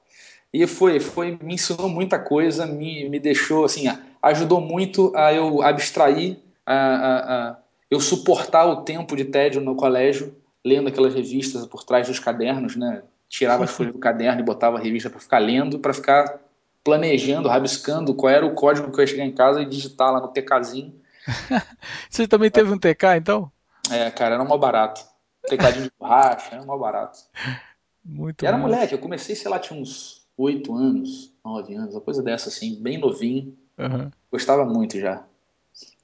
E 0.53 0.67
foi, 0.67 0.99
foi, 0.99 1.37
me 1.41 1.55
ensinou 1.55 1.89
muita 1.89 2.19
coisa, 2.19 2.67
me, 2.67 3.09
me 3.09 3.19
deixou, 3.19 3.65
assim, 3.65 3.85
ajudou 4.21 4.61
muito 4.61 5.11
a 5.15 5.33
eu 5.33 5.63
abstrair, 5.63 6.37
a, 6.63 6.75
a, 6.75 7.49
a 7.49 7.57
eu 7.89 7.99
suportar 7.99 8.65
o 8.67 8.83
tempo 8.83 9.15
de 9.15 9.25
tédio 9.25 9.59
no 9.59 9.75
colégio, 9.75 10.35
lendo 10.63 10.89
aquelas 10.89 11.13
revistas 11.15 11.65
por 11.65 11.83
trás 11.83 12.07
dos 12.07 12.19
cadernos, 12.19 12.75
né? 12.75 13.01
Tirava 13.27 13.63
as 13.63 13.71
folhas 13.71 13.93
do 13.93 13.99
caderno 13.99 14.41
e 14.41 14.43
botava 14.43 14.77
a 14.77 14.79
revista 14.79 15.09
para 15.09 15.19
ficar 15.19 15.39
lendo, 15.39 15.79
para 15.79 15.91
ficar 15.91 16.39
planejando, 16.83 17.49
rabiscando 17.49 18.13
qual 18.13 18.31
era 18.31 18.45
o 18.45 18.53
código 18.53 18.91
que 18.91 18.99
eu 18.99 19.03
ia 19.03 19.07
chegar 19.07 19.25
em 19.25 19.31
casa 19.31 19.61
e 19.61 19.65
digitar 19.65 20.13
lá 20.13 20.21
no 20.21 20.27
TKzinho. 20.27 20.93
Você 22.09 22.27
também 22.27 22.51
teve 22.51 22.71
um 22.71 22.77
TK, 22.77 23.17
então? 23.17 23.51
É, 23.89 24.11
cara, 24.11 24.35
era 24.35 24.43
mó 24.43 24.57
barato. 24.57 25.01
Tecladinho 25.47 25.85
de 25.85 25.91
borracha, 25.99 26.53
era 26.53 26.63
mó 26.63 26.77
barato. 26.77 27.19
Muito 28.05 28.43
e 28.43 28.45
era 28.45 28.57
moleque, 28.57 28.93
eu 28.93 28.99
comecei, 28.99 29.33
sei 29.33 29.49
lá, 29.49 29.57
tinha 29.57 29.79
uns 29.79 30.22
oito 30.37 30.73
anos, 30.73 31.31
nove 31.43 31.75
anos, 31.75 31.93
uma 31.93 32.01
coisa 32.01 32.21
dessa 32.21 32.49
assim, 32.49 32.75
bem 32.81 32.97
novinho. 32.97 33.55
Uhum. 33.77 34.09
Gostava 34.31 34.65
muito 34.65 34.99
já. 34.99 35.23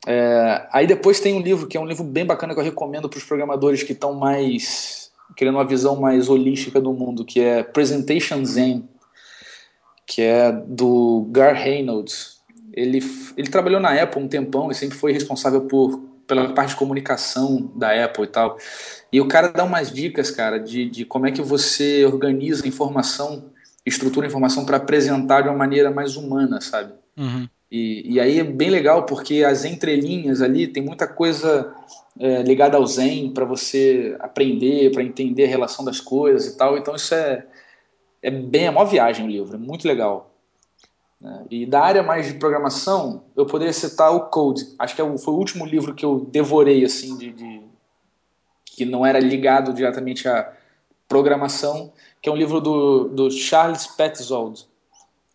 É, 0.07 0.67
aí 0.71 0.87
depois 0.87 1.19
tem 1.19 1.33
um 1.33 1.41
livro 1.41 1.67
que 1.67 1.77
é 1.77 1.79
um 1.79 1.85
livro 1.85 2.03
bem 2.03 2.25
bacana 2.25 2.53
que 2.53 2.59
eu 2.59 2.63
recomendo 2.63 3.09
para 3.09 3.17
os 3.17 3.23
programadores 3.23 3.83
que 3.83 3.91
estão 3.91 4.13
mais 4.13 5.11
querendo 5.35 5.55
uma 5.55 5.67
visão 5.67 5.95
mais 5.95 6.27
holística 6.27 6.81
do 6.81 6.93
mundo, 6.93 7.23
que 7.23 7.39
é 7.39 7.63
Presentation 7.63 8.43
Zen, 8.43 8.87
que 10.05 10.21
é 10.21 10.51
do 10.51 11.27
Gar 11.31 11.53
Reynolds. 11.53 12.39
Ele, 12.73 12.99
ele 13.37 13.49
trabalhou 13.49 13.79
na 13.79 14.01
Apple 14.01 14.23
um 14.23 14.27
tempão 14.27 14.71
e 14.71 14.75
sempre 14.75 14.97
foi 14.97 15.11
responsável 15.11 15.61
por 15.61 16.09
pela 16.29 16.53
parte 16.53 16.69
de 16.69 16.75
comunicação 16.75 17.71
da 17.75 18.05
Apple 18.05 18.25
e 18.25 18.27
tal. 18.27 18.57
E 19.11 19.19
o 19.19 19.27
cara 19.27 19.47
dá 19.47 19.63
umas 19.63 19.91
dicas, 19.91 20.29
cara, 20.29 20.59
de, 20.59 20.87
de 20.87 21.03
como 21.03 21.25
é 21.25 21.31
que 21.31 21.41
você 21.41 22.05
organiza 22.05 22.67
informação 22.67 23.45
estrutura 23.89 24.25
a 24.25 24.29
informação 24.29 24.65
para 24.65 24.77
apresentar 24.77 25.41
de 25.41 25.49
uma 25.49 25.57
maneira 25.57 25.91
mais 25.91 26.15
humana, 26.15 26.61
sabe? 26.61 26.93
Uhum. 27.17 27.47
E, 27.71 28.13
e, 28.13 28.19
aí 28.19 28.39
é 28.39 28.43
bem 28.43 28.69
legal 28.69 29.05
porque 29.05 29.43
as 29.43 29.63
entrelinhas 29.63 30.41
ali 30.41 30.67
tem 30.67 30.81
muita 30.81 31.07
coisa 31.07 31.71
é, 32.19 32.41
ligada 32.41 32.77
ao 32.77 32.85
Zen 32.85 33.31
para 33.31 33.45
você 33.45 34.15
aprender, 34.19 34.91
para 34.91 35.03
entender 35.03 35.45
a 35.45 35.49
relação 35.49 35.85
das 35.85 35.99
coisas 35.99 36.47
e 36.47 36.57
tal. 36.57 36.77
Então 36.77 36.95
isso 36.95 37.13
é, 37.13 37.45
é 38.23 38.31
bem 38.31 38.67
a 38.67 38.71
maior 38.71 38.85
viagem 38.85 39.25
o 39.25 39.29
livro, 39.29 39.55
é 39.55 39.59
muito 39.59 39.87
legal. 39.87 40.31
Né? 41.21 41.45
E 41.51 41.65
da 41.65 41.81
área 41.81 42.01
mais 42.01 42.27
de 42.27 42.39
programação, 42.39 43.23
eu 43.35 43.45
poderia 43.45 43.73
citar 43.73 44.15
o 44.15 44.29
Code. 44.29 44.65
Acho 44.79 44.95
que 44.95 45.01
é 45.01 45.17
foi 45.17 45.33
o 45.33 45.37
último 45.37 45.65
livro 45.65 45.93
que 45.93 46.05
eu 46.05 46.27
devorei, 46.31 46.83
assim, 46.83 47.17
de, 47.17 47.31
de 47.31 47.61
que 48.65 48.85
não 48.85 49.05
era 49.05 49.19
ligado 49.19 49.73
diretamente 49.73 50.27
à 50.27 50.53
programação, 51.09 51.91
que 52.21 52.29
é 52.29 52.31
um 52.31 52.35
livro 52.35 52.61
do, 52.61 53.09
do 53.09 53.31
Charles 53.31 53.87
Petzold. 53.87 54.61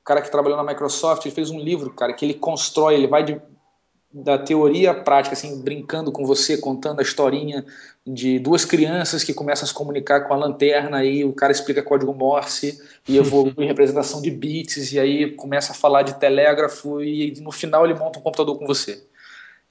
O 0.01 0.05
cara 0.05 0.23
que 0.23 0.31
trabalhou 0.31 0.57
na 0.57 0.65
Microsoft, 0.65 1.27
ele 1.27 1.35
fez 1.35 1.51
um 1.51 1.59
livro, 1.59 1.91
cara, 1.91 2.13
que 2.13 2.25
ele 2.25 2.35
constrói, 2.35 2.95
ele 2.95 3.09
vai 3.09 3.25
de, 3.25 3.41
da 4.13 4.39
teoria 4.39 4.93
à 4.93 4.95
prática, 4.95 5.35
assim, 5.35 5.61
brincando 5.61 6.13
com 6.13 6.25
você, 6.25 6.57
contando 6.57 7.01
a 7.01 7.03
historinha 7.03 7.65
de 8.07 8.39
duas 8.39 8.65
crianças 8.65 9.25
que 9.25 9.35
começam 9.35 9.65
a 9.65 9.69
se 9.69 9.75
comunicar 9.75 10.29
com 10.29 10.35
a 10.35 10.37
lanterna, 10.37 11.05
e 11.05 11.25
o 11.25 11.33
cara 11.33 11.53
explica 11.53 11.83
código 11.83 12.15
Morse 12.15 12.81
e 13.09 13.17
evolui 13.17 13.67
representação 13.67 14.23
de 14.23 14.31
bits, 14.31 14.93
e 14.93 15.01
aí 15.01 15.33
começa 15.33 15.73
a 15.73 15.75
falar 15.75 16.03
de 16.03 16.15
telégrafo, 16.21 17.03
e 17.03 17.35
no 17.41 17.51
final 17.51 17.85
ele 17.85 17.95
monta 17.95 18.19
um 18.19 18.23
computador 18.23 18.59
com 18.59 18.67
você. 18.67 19.03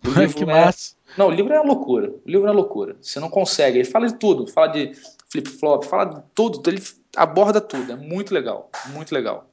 O 0.04 0.10
livro 0.20 0.36
que 0.36 0.44
é... 0.44 0.48
massa! 0.48 0.96
Não, 1.18 1.28
o 1.28 1.32
livro 1.32 1.54
é 1.54 1.60
uma 1.60 1.74
loucura. 1.74 2.10
O 2.10 2.30
livro 2.30 2.48
é 2.48 2.50
uma 2.50 2.56
loucura. 2.56 2.96
Você 3.00 3.20
não 3.20 3.30
consegue. 3.30 3.78
Ele 3.78 3.88
fala 3.88 4.08
de 4.08 4.16
tudo. 4.16 4.48
Fala 4.48 4.68
de 4.68 4.94
flip-flop, 5.34 5.86
fala 5.86 6.24
tudo. 6.36 6.70
Ele 6.70 6.82
aborda 7.16 7.60
tudo. 7.60 7.92
É 7.92 7.96
muito 7.96 8.34
legal. 8.34 8.70
Muito 8.94 9.14
legal. 9.14 9.50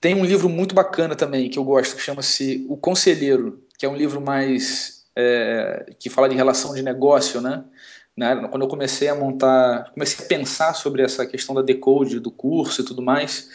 Tem 0.00 0.14
um 0.14 0.24
livro 0.24 0.48
muito 0.48 0.74
bacana 0.74 1.14
também 1.14 1.48
que 1.48 1.58
eu 1.58 1.64
gosto, 1.64 1.96
que 1.96 2.02
chama-se 2.02 2.66
O 2.68 2.76
Conselheiro, 2.76 3.62
que 3.78 3.86
é 3.86 3.88
um 3.88 3.96
livro 3.96 4.20
mais 4.20 5.04
é, 5.16 5.92
que 5.98 6.10
fala 6.10 6.28
de 6.28 6.34
relação 6.34 6.74
de 6.74 6.82
negócio, 6.82 7.40
né? 7.40 7.64
Quando 8.50 8.62
eu 8.62 8.68
comecei 8.68 9.08
a 9.08 9.14
montar, 9.14 9.90
comecei 9.92 10.24
a 10.24 10.28
pensar 10.28 10.74
sobre 10.74 11.02
essa 11.02 11.26
questão 11.26 11.54
da 11.54 11.62
decode 11.62 12.20
do 12.20 12.30
curso 12.30 12.80
e 12.80 12.84
tudo 12.84 13.02
mais, 13.02 13.48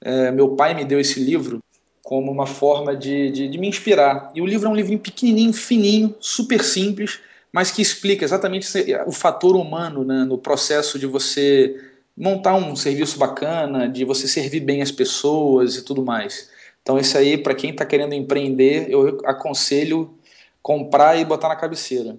é, 0.00 0.30
meu 0.30 0.56
pai 0.56 0.72
me 0.72 0.84
deu 0.84 0.98
esse 0.98 1.20
livro 1.20 1.62
como 2.02 2.32
uma 2.32 2.46
forma 2.46 2.96
de, 2.96 3.30
de, 3.30 3.48
de, 3.48 3.58
me 3.58 3.68
inspirar. 3.68 4.30
E 4.34 4.40
o 4.40 4.46
livro 4.46 4.66
é 4.66 4.70
um 4.70 4.74
livrinho 4.74 4.98
pequenininho, 4.98 5.52
fininho, 5.52 6.14
super 6.20 6.64
simples, 6.64 7.20
mas 7.52 7.70
que 7.70 7.82
explica 7.82 8.24
exatamente 8.24 8.68
o 9.06 9.12
fator 9.12 9.56
humano 9.56 10.04
né, 10.04 10.24
no 10.24 10.38
processo 10.38 10.98
de 10.98 11.06
você 11.06 11.76
montar 12.16 12.54
um 12.54 12.74
serviço 12.74 13.18
bacana, 13.18 13.88
de 13.88 14.04
você 14.04 14.26
servir 14.26 14.60
bem 14.60 14.82
as 14.82 14.90
pessoas 14.90 15.76
e 15.76 15.82
tudo 15.82 16.04
mais. 16.04 16.50
Então, 16.82 16.98
isso 16.98 17.16
aí, 17.16 17.38
para 17.38 17.54
quem 17.54 17.70
está 17.70 17.84
querendo 17.84 18.14
empreender, 18.14 18.90
eu 18.90 19.20
aconselho 19.24 20.18
comprar 20.62 21.18
e 21.18 21.24
botar 21.24 21.48
na 21.48 21.56
cabeceira. 21.56 22.18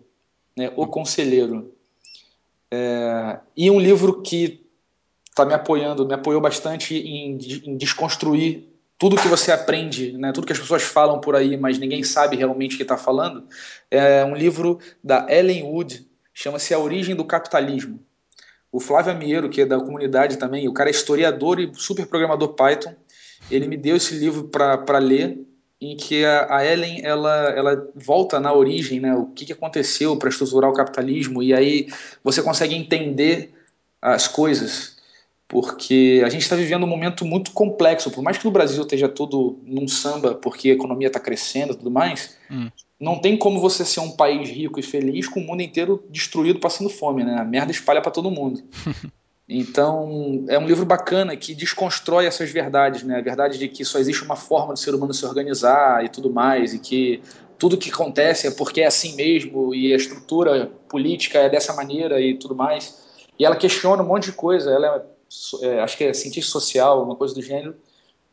Né? 0.56 0.72
O 0.76 0.88
Conselheiro. 0.88 1.74
É... 2.72 3.40
E 3.58 3.70
um 3.70 3.80
livro 3.80 4.22
que 4.22 4.66
está 5.30 5.46
me 5.46 5.54
apoiando, 5.54 6.06
me 6.06 6.14
apoiou 6.14 6.42
bastante 6.42 6.96
em, 6.96 7.38
em 7.66 7.78
desconstruir 7.78 8.69
tudo 9.00 9.16
que 9.16 9.30
você 9.30 9.50
aprende, 9.50 10.12
né, 10.12 10.34
tudo 10.34 10.46
que 10.46 10.52
as 10.52 10.60
pessoas 10.60 10.84
falam 10.84 11.22
por 11.22 11.34
aí, 11.34 11.56
mas 11.56 11.80
ninguém 11.80 12.04
sabe 12.04 12.36
realmente 12.36 12.76
o 12.76 12.78
que 12.78 12.84
está 12.84 12.98
falando, 12.98 13.48
é 13.90 14.26
um 14.26 14.36
livro 14.36 14.78
da 15.02 15.26
Ellen 15.30 15.64
Wood, 15.64 16.06
chama-se 16.34 16.74
A 16.74 16.80
Origem 16.80 17.16
do 17.16 17.24
Capitalismo. 17.24 18.02
O 18.70 18.80
Flávio 18.80 19.14
Amiero, 19.14 19.50
que 19.50 19.62
é 19.62 19.66
da 19.66 19.80
comunidade 19.80 20.38
também, 20.38 20.68
o 20.68 20.74
cara 20.74 20.90
é 20.90 20.92
historiador 20.92 21.62
e 21.62 21.72
super 21.74 22.06
programador 22.06 22.50
Python, 22.50 22.94
ele 23.50 23.68
me 23.68 23.78
deu 23.78 23.96
esse 23.96 24.14
livro 24.16 24.50
para 24.50 25.00
ler, 25.00 25.40
em 25.82 25.96
que 25.96 26.26
a, 26.26 26.58
a, 26.58 26.66
Ellen 26.66 27.00
ela, 27.02 27.50
ela 27.52 27.90
volta 27.96 28.38
na 28.38 28.54
origem, 28.54 29.00
né, 29.00 29.16
o 29.16 29.28
que, 29.28 29.46
que 29.46 29.54
aconteceu 29.54 30.18
para 30.18 30.28
estruturar 30.28 30.70
o 30.70 30.74
capitalismo, 30.74 31.42
e 31.42 31.54
aí 31.54 31.88
você 32.22 32.44
consegue 32.44 32.76
entender 32.76 33.54
as 34.02 34.28
coisas 34.28 34.99
porque 35.50 36.22
a 36.24 36.30
gente 36.30 36.44
está 36.44 36.56
vivendo 36.56 36.84
um 36.84 36.88
momento 36.88 37.26
muito 37.26 37.52
complexo. 37.52 38.12
Por 38.12 38.24
mais 38.24 38.38
que 38.38 38.46
no 38.46 38.52
Brasil 38.52 38.84
esteja 38.84 39.10
tudo 39.10 39.60
num 39.66 39.88
samba, 39.88 40.36
porque 40.36 40.70
a 40.70 40.74
economia 40.74 41.08
está 41.08 41.20
crescendo 41.20 41.74
e 41.74 41.76
tudo 41.76 41.90
mais, 41.90 42.38
hum. 42.52 42.70
não 43.00 43.20
tem 43.20 43.36
como 43.36 43.60
você 43.60 43.84
ser 43.84 44.00
um 44.00 44.12
país 44.12 44.48
rico 44.48 44.80
e 44.80 44.84
feliz 44.84 45.28
com 45.28 45.40
o 45.40 45.44
mundo 45.44 45.64
inteiro 45.64 46.06
destruído, 46.08 46.60
passando 46.60 46.88
fome, 46.88 47.24
né? 47.24 47.36
A 47.40 47.44
merda 47.44 47.72
espalha 47.72 48.00
para 48.00 48.12
todo 48.12 48.32
mundo. 48.32 48.64
Então, 49.52 50.46
é 50.48 50.60
um 50.60 50.68
livro 50.68 50.86
bacana 50.86 51.36
que 51.36 51.56
desconstrói 51.56 52.28
essas 52.28 52.52
verdades, 52.52 53.02
né? 53.02 53.18
A 53.18 53.22
verdade 53.22 53.58
de 53.58 53.68
que 53.68 53.84
só 53.84 53.98
existe 53.98 54.24
uma 54.24 54.36
forma 54.36 54.74
do 54.74 54.78
ser 54.78 54.94
humano 54.94 55.12
se 55.12 55.26
organizar 55.26 56.06
e 56.06 56.10
tudo 56.10 56.32
mais, 56.32 56.72
e 56.76 56.78
que 56.78 57.20
tudo 57.58 57.76
que 57.76 57.90
acontece 57.90 58.46
é 58.46 58.52
porque 58.52 58.82
é 58.82 58.86
assim 58.86 59.16
mesmo, 59.16 59.74
e 59.74 59.92
a 59.92 59.96
estrutura 59.96 60.72
política 60.88 61.40
é 61.40 61.50
dessa 61.50 61.74
maneira 61.74 62.22
e 62.22 62.36
tudo 62.36 62.54
mais. 62.54 62.96
E 63.40 63.44
ela 63.44 63.56
questiona 63.56 64.04
um 64.04 64.06
monte 64.06 64.26
de 64.26 64.34
coisa, 64.34 64.70
ela 64.70 64.98
é 64.98 65.19
é, 65.62 65.80
acho 65.82 65.98
que 65.98 66.04
é 66.04 66.14
cientista 66.14 66.52
social, 66.52 67.04
uma 67.04 67.16
coisa 67.16 67.34
do 67.34 67.42
gênero, 67.42 67.76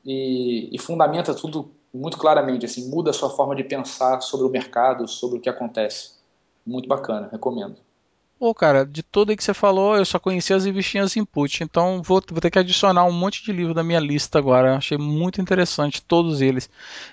e, 0.05 0.69
e, 0.73 0.79
fundamenta 0.79 1.35
tudo 1.35 1.71
muito 1.93 2.17
claramente, 2.17 2.65
assim, 2.65 2.89
muda 2.89 3.11
a 3.11 3.13
sua 3.13 3.31
forma 3.31 3.57
de 3.57 3.65
pensar 3.65 4.21
sobre 4.21 4.47
o 4.47 4.51
mercado, 4.51 5.09
sobre 5.09 5.39
o 5.39 5.41
que 5.41 5.49
acontece. 5.49 6.13
Muito 6.65 6.89
bacana, 6.89 7.29
recomendo. 7.31 7.77
Pô, 8.39 8.55
cara, 8.55 8.85
de 8.85 9.03
tudo 9.03 9.31
aí 9.31 9.37
que 9.37 9.43
você 9.43 9.55
falou, 9.55 9.97
eu 9.97 10.05
só 10.05 10.19
conhecia 10.19 10.55
as 10.55 10.67
revistinhas 10.67 11.17
Input, 11.17 11.65
então 11.65 12.03
vou, 12.03 12.23
vou, 12.31 12.39
ter 12.39 12.51
que 12.51 12.59
adicionar 12.59 13.07
um 13.07 13.13
monte 13.13 13.43
de 13.43 13.51
livro 13.51 13.73
da 13.73 13.83
minha 13.83 13.99
lista 13.99 14.39
agora. 14.39 14.77
Achei 14.77 14.99
muito 14.99 15.41
interessante 15.41 16.03
todos 16.03 16.43
eles. 16.43 16.69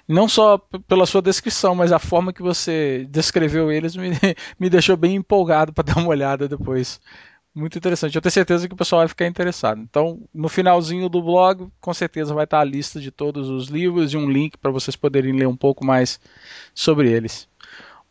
Não 0.06 0.28
só 0.28 0.58
pela 0.86 1.06
sua 1.06 1.22
descrição, 1.22 1.76
mas 1.76 1.94
a 1.94 2.00
forma 2.00 2.34
que 2.34 2.42
você 2.42 3.08
descreveu 3.10 3.72
eles 3.72 3.96
me, 3.96 4.10
me 4.60 4.70
deixou 4.70 4.98
bem 4.98 5.16
empolgado 5.16 5.72
para 5.72 5.94
dar 5.94 5.98
uma 5.98 6.10
olhada 6.10 6.46
depois. 6.46 7.00
Muito 7.56 7.78
interessante. 7.78 8.16
Eu 8.16 8.22
tenho 8.22 8.32
certeza 8.32 8.68
que 8.68 8.74
o 8.74 8.78
pessoal 8.78 9.02
vai 9.02 9.08
ficar 9.08 9.28
interessado. 9.28 9.80
Então, 9.80 10.22
no 10.34 10.50
finalzinho 10.50 11.08
do 11.08 11.22
blog, 11.22 11.70
com 11.80 11.94
certeza 11.94 12.34
vai 12.34 12.46
estar 12.46 12.60
a 12.60 12.64
lista 12.64 13.00
de 13.00 13.12
todos 13.12 13.48
os 13.48 13.68
livros 13.68 14.12
e 14.12 14.18
um 14.18 14.30
link 14.30 14.58
para 14.58 14.72
vocês 14.72 14.96
poderem 14.96 15.34
ler 15.34 15.48
um 15.48 15.56
pouco 15.56 15.86
mais 15.86 16.20
sobre 16.74 17.12
eles. 17.12 17.48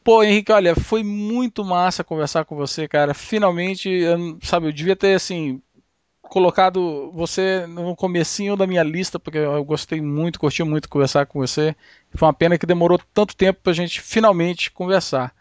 Pô, 0.04 0.22
Henrique, 0.22 0.52
olha, 0.52 0.76
foi 0.76 1.04
muito 1.04 1.64
massa 1.64 2.04
conversar 2.04 2.44
com 2.44 2.56
você, 2.56 2.88
cara. 2.88 3.14
Finalmente, 3.14 3.88
eu, 3.88 4.38
sabe, 4.42 4.68
eu 4.68 4.72
devia 4.72 4.96
ter 4.96 5.14
assim 5.14 5.62
colocado 6.22 7.10
você 7.12 7.66
no 7.66 7.96
comecinho 7.96 8.56
da 8.56 8.66
minha 8.66 8.82
lista, 8.82 9.18
porque 9.18 9.38
eu 9.38 9.64
gostei 9.64 10.00
muito, 10.00 10.40
curti 10.40 10.62
muito 10.64 10.88
conversar 10.88 11.26
com 11.26 11.40
você. 11.40 11.76
Foi 12.14 12.26
uma 12.26 12.34
pena 12.34 12.58
que 12.58 12.66
demorou 12.66 13.00
tanto 13.14 13.36
tempo 13.36 13.60
para 13.62 13.72
a 13.72 13.74
gente 13.74 14.00
finalmente 14.00 14.70
conversar. 14.70 15.34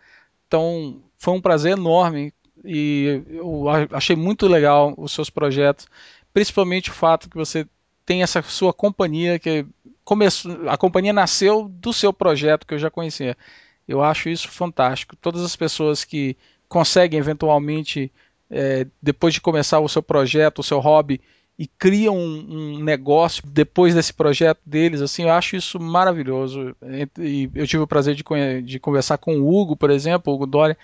Então, 0.48 1.02
foi 1.18 1.34
um 1.34 1.42
prazer 1.42 1.74
enorme 1.78 2.34
e 2.64 3.24
eu 3.28 3.66
achei 3.92 4.16
muito 4.16 4.48
legal 4.48 4.94
os 4.98 5.12
seus 5.12 5.30
projetos, 5.30 5.88
principalmente 6.34 6.90
o 6.90 6.94
fato 6.94 7.30
que 7.30 7.38
você 7.38 7.68
tem 8.06 8.24
essa 8.24 8.42
sua 8.42 8.74
companhia 8.74 9.40
que 9.40 9.66
começou, 10.04 10.70
a 10.70 10.78
companhia 10.78 11.14
nasceu 11.14 11.70
do 11.70 11.94
seu 11.94 12.12
projeto 12.12 12.66
que 12.66 12.74
eu 12.74 12.80
já 12.80 12.90
conhecia. 12.90 13.38
Eu 13.88 14.04
acho 14.04 14.30
isso 14.30 14.48
fantástico. 14.48 15.16
Todas 15.16 15.42
as 15.44 15.56
pessoas 15.56 16.04
que 16.04 16.38
conseguem 16.68 17.20
eventualmente 17.20 18.12
é, 18.50 18.86
depois 19.02 19.34
de 19.34 19.42
começar 19.42 19.80
o 19.80 19.90
seu 19.90 20.04
projeto, 20.04 20.60
o 20.60 20.64
seu 20.64 20.80
hobby 20.80 21.22
e 21.62 21.68
criam 21.78 22.18
um, 22.18 22.80
um, 22.80 22.84
negócio 22.84 23.44
depois 23.46 23.94
desse 23.94 24.12
projeto 24.12 24.60
deles, 24.66 25.00
assim, 25.00 25.26
eu 25.26 25.30
acho 25.30 25.56
isso 25.56 25.80
maravilhoso. 25.80 26.76
E 27.20 27.52
eu 27.54 27.68
tive 27.68 27.84
o 27.84 27.88
prazer 27.88 28.16
de, 28.16 28.24
de 28.64 28.80
conversar 28.80 29.20
com 29.20 29.38
o 29.38 29.48
Hugo, 29.48 29.76
por 29.76 29.92
exemplo, 29.92 30.34
o 30.34 30.36
Hugo 30.36 30.48
Doria, 30.48 30.76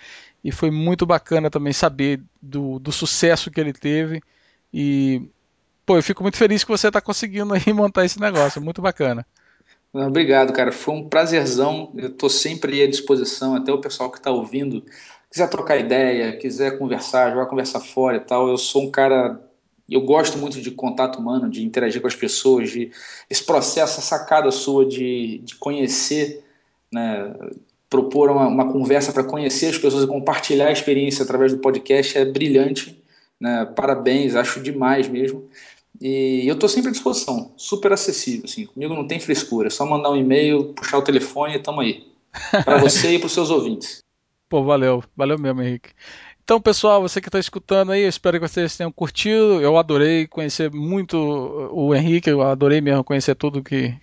e 0.44 0.52
foi 0.52 0.70
muito 0.70 1.04
bacana 1.04 1.50
também 1.50 1.72
saber 1.72 2.20
do, 2.40 2.78
do 2.78 2.92
sucesso 2.92 3.50
que 3.50 3.60
ele 3.60 3.72
teve. 3.72 4.22
E, 4.72 5.20
pô, 5.84 5.96
eu 5.96 6.02
fico 6.02 6.22
muito 6.22 6.36
feliz 6.36 6.62
que 6.62 6.70
você 6.70 6.86
está 6.86 7.00
conseguindo 7.00 7.54
aí 7.54 7.70
montar 7.74 8.04
esse 8.04 8.20
negócio, 8.20 8.62
muito 8.62 8.80
bacana. 8.80 9.26
Obrigado, 9.92 10.52
cara. 10.52 10.70
Foi 10.70 10.94
um 10.94 11.08
prazerzão. 11.08 11.92
Eu 11.96 12.10
estou 12.10 12.30
sempre 12.30 12.80
à 12.84 12.88
disposição, 12.88 13.56
até 13.56 13.72
o 13.72 13.80
pessoal 13.80 14.12
que 14.12 14.18
está 14.18 14.30
ouvindo, 14.30 14.84
quiser 15.28 15.50
trocar 15.50 15.76
ideia, 15.76 16.36
quiser 16.36 16.78
conversar, 16.78 17.32
jogar 17.32 17.46
conversa 17.46 17.80
fora 17.80 18.18
e 18.18 18.20
tal. 18.20 18.46
Eu 18.48 18.56
sou 18.56 18.84
um 18.84 18.92
cara. 18.92 19.47
Eu 19.88 20.02
gosto 20.02 20.36
muito 20.36 20.60
de 20.60 20.70
contato 20.70 21.18
humano, 21.18 21.48
de 21.48 21.64
interagir 21.64 22.00
com 22.00 22.06
as 22.06 22.14
pessoas, 22.14 22.70
de 22.70 22.90
esse 23.30 23.44
processo, 23.44 23.98
essa 23.98 24.02
sacada 24.02 24.50
sua 24.50 24.84
de, 24.84 25.38
de 25.38 25.54
conhecer 25.56 26.44
né, 26.92 27.34
propor 27.88 28.30
uma, 28.30 28.46
uma 28.46 28.72
conversa 28.72 29.12
para 29.12 29.24
conhecer 29.24 29.68
as 29.68 29.78
pessoas 29.78 30.04
e 30.04 30.06
compartilhar 30.06 30.68
a 30.68 30.72
experiência 30.72 31.24
através 31.24 31.52
do 31.52 31.58
podcast 31.58 32.18
é 32.18 32.24
brilhante. 32.24 33.02
Né? 33.40 33.64
Parabéns, 33.76 34.34
acho 34.34 34.60
demais 34.60 35.08
mesmo. 35.08 35.48
E 36.00 36.46
eu 36.46 36.54
estou 36.54 36.68
sempre 36.68 36.90
à 36.90 36.92
disposição, 36.92 37.52
super 37.56 37.92
acessível. 37.92 38.44
Assim, 38.44 38.66
comigo 38.66 38.94
não 38.94 39.06
tem 39.06 39.18
frescura, 39.18 39.68
é 39.68 39.70
só 39.70 39.86
mandar 39.86 40.10
um 40.10 40.16
e-mail, 40.16 40.72
puxar 40.74 40.98
o 40.98 41.02
telefone 41.02 41.54
e 41.54 41.58
tamo 41.58 41.80
aí. 41.80 42.06
Para 42.64 42.78
você 42.78 43.14
e 43.14 43.18
para 43.18 43.26
os 43.26 43.32
seus 43.32 43.50
ouvintes. 43.50 43.98
Pô, 44.48 44.62
valeu, 44.62 45.02
valeu 45.14 45.38
mesmo, 45.38 45.60
Henrique. 45.60 45.90
Então, 46.48 46.62
pessoal, 46.62 47.02
você 47.02 47.20
que 47.20 47.28
está 47.28 47.38
escutando 47.38 47.92
aí, 47.92 48.04
eu 48.04 48.08
espero 48.08 48.40
que 48.40 48.48
vocês 48.48 48.74
tenham 48.74 48.90
curtido. 48.90 49.60
Eu 49.60 49.76
adorei 49.76 50.26
conhecer 50.26 50.72
muito 50.72 51.18
o 51.18 51.94
Henrique, 51.94 52.30
eu 52.30 52.40
adorei 52.40 52.80
mesmo 52.80 53.04
conhecer 53.04 53.34
tudo 53.34 53.62
que, 53.62 53.94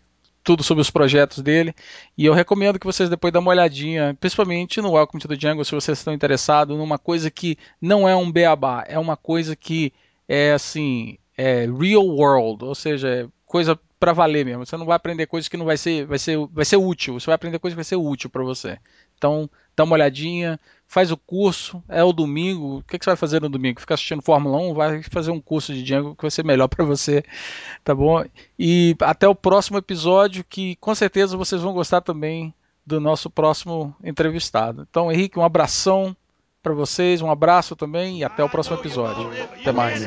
tudo 0.43 0.61
sobre 0.61 0.79
os 0.79 0.91
projetos 0.91 1.41
dele. 1.41 1.73
E 2.15 2.23
eu 2.23 2.35
recomendo 2.35 2.77
que 2.77 2.85
vocês 2.85 3.09
depois 3.09 3.33
dêem 3.33 3.41
uma 3.41 3.49
olhadinha, 3.49 4.15
principalmente 4.19 4.79
no 4.79 4.91
Welcome 4.91 5.19
to 5.19 5.27
the 5.27 5.35
Jungle, 5.35 5.65
se 5.65 5.71
vocês 5.71 5.97
estão 5.97 6.13
interessados 6.13 6.77
numa 6.77 6.99
coisa 6.99 7.31
que 7.31 7.57
não 7.81 8.07
é 8.07 8.15
um 8.15 8.31
beabá, 8.31 8.83
é 8.87 8.99
uma 8.99 9.17
coisa 9.17 9.55
que 9.55 9.91
é 10.29 10.51
assim, 10.53 11.17
é 11.35 11.65
real 11.65 12.05
world, 12.05 12.63
ou 12.63 12.75
seja, 12.75 13.07
é 13.09 13.27
coisa 13.43 13.75
para 13.99 14.13
valer 14.13 14.45
mesmo. 14.45 14.67
Você 14.67 14.77
não 14.77 14.85
vai 14.85 14.95
aprender 14.95 15.25
coisas 15.25 15.49
que 15.49 15.57
não 15.57 15.65
vai 15.65 15.77
ser, 15.77 16.05
vai 16.05 16.19
ser, 16.19 16.37
vai 16.51 16.63
ser 16.63 16.77
útil. 16.77 17.19
Você 17.19 17.25
vai 17.25 17.33
aprender 17.33 17.57
coisas 17.57 17.73
que 17.73 17.77
vai 17.77 17.83
ser 17.83 17.95
útil 17.95 18.29
para 18.29 18.43
você. 18.43 18.77
Então, 19.17 19.49
dá 19.75 19.83
uma 19.83 19.93
olhadinha, 19.93 20.59
faz 20.87 21.11
o 21.11 21.17
curso, 21.17 21.83
é 21.89 22.03
o 22.03 22.13
domingo. 22.13 22.77
O 22.77 22.83
que, 22.83 22.97
que 22.97 23.05
você 23.05 23.11
vai 23.11 23.17
fazer 23.17 23.41
no 23.41 23.49
domingo? 23.49 23.79
Ficar 23.79 23.95
assistindo 23.95 24.21
Fórmula 24.21 24.57
1? 24.57 24.73
Vai 24.73 25.03
fazer 25.03 25.31
um 25.31 25.41
curso 25.41 25.73
de 25.73 25.83
Django 25.83 26.15
que 26.15 26.21
vai 26.21 26.31
ser 26.31 26.45
melhor 26.45 26.67
para 26.67 26.85
você, 26.85 27.23
tá 27.83 27.93
bom? 27.93 28.23
E 28.57 28.95
até 29.01 29.27
o 29.27 29.35
próximo 29.35 29.77
episódio, 29.77 30.43
que 30.47 30.75
com 30.77 30.93
certeza 30.95 31.37
vocês 31.37 31.61
vão 31.61 31.73
gostar 31.73 32.01
também 32.01 32.53
do 32.85 32.99
nosso 32.99 33.29
próximo 33.29 33.95
entrevistado. 34.03 34.87
Então, 34.89 35.11
Henrique, 35.11 35.39
um 35.39 35.43
abração 35.43 36.15
para 36.61 36.73
vocês, 36.73 37.21
um 37.21 37.29
abraço 37.29 37.75
também 37.75 38.19
e 38.19 38.23
até 38.23 38.43
o 38.43 38.49
próximo 38.49 38.77
episódio. 38.77 39.29
Até 39.59 39.71
mais. 39.71 40.03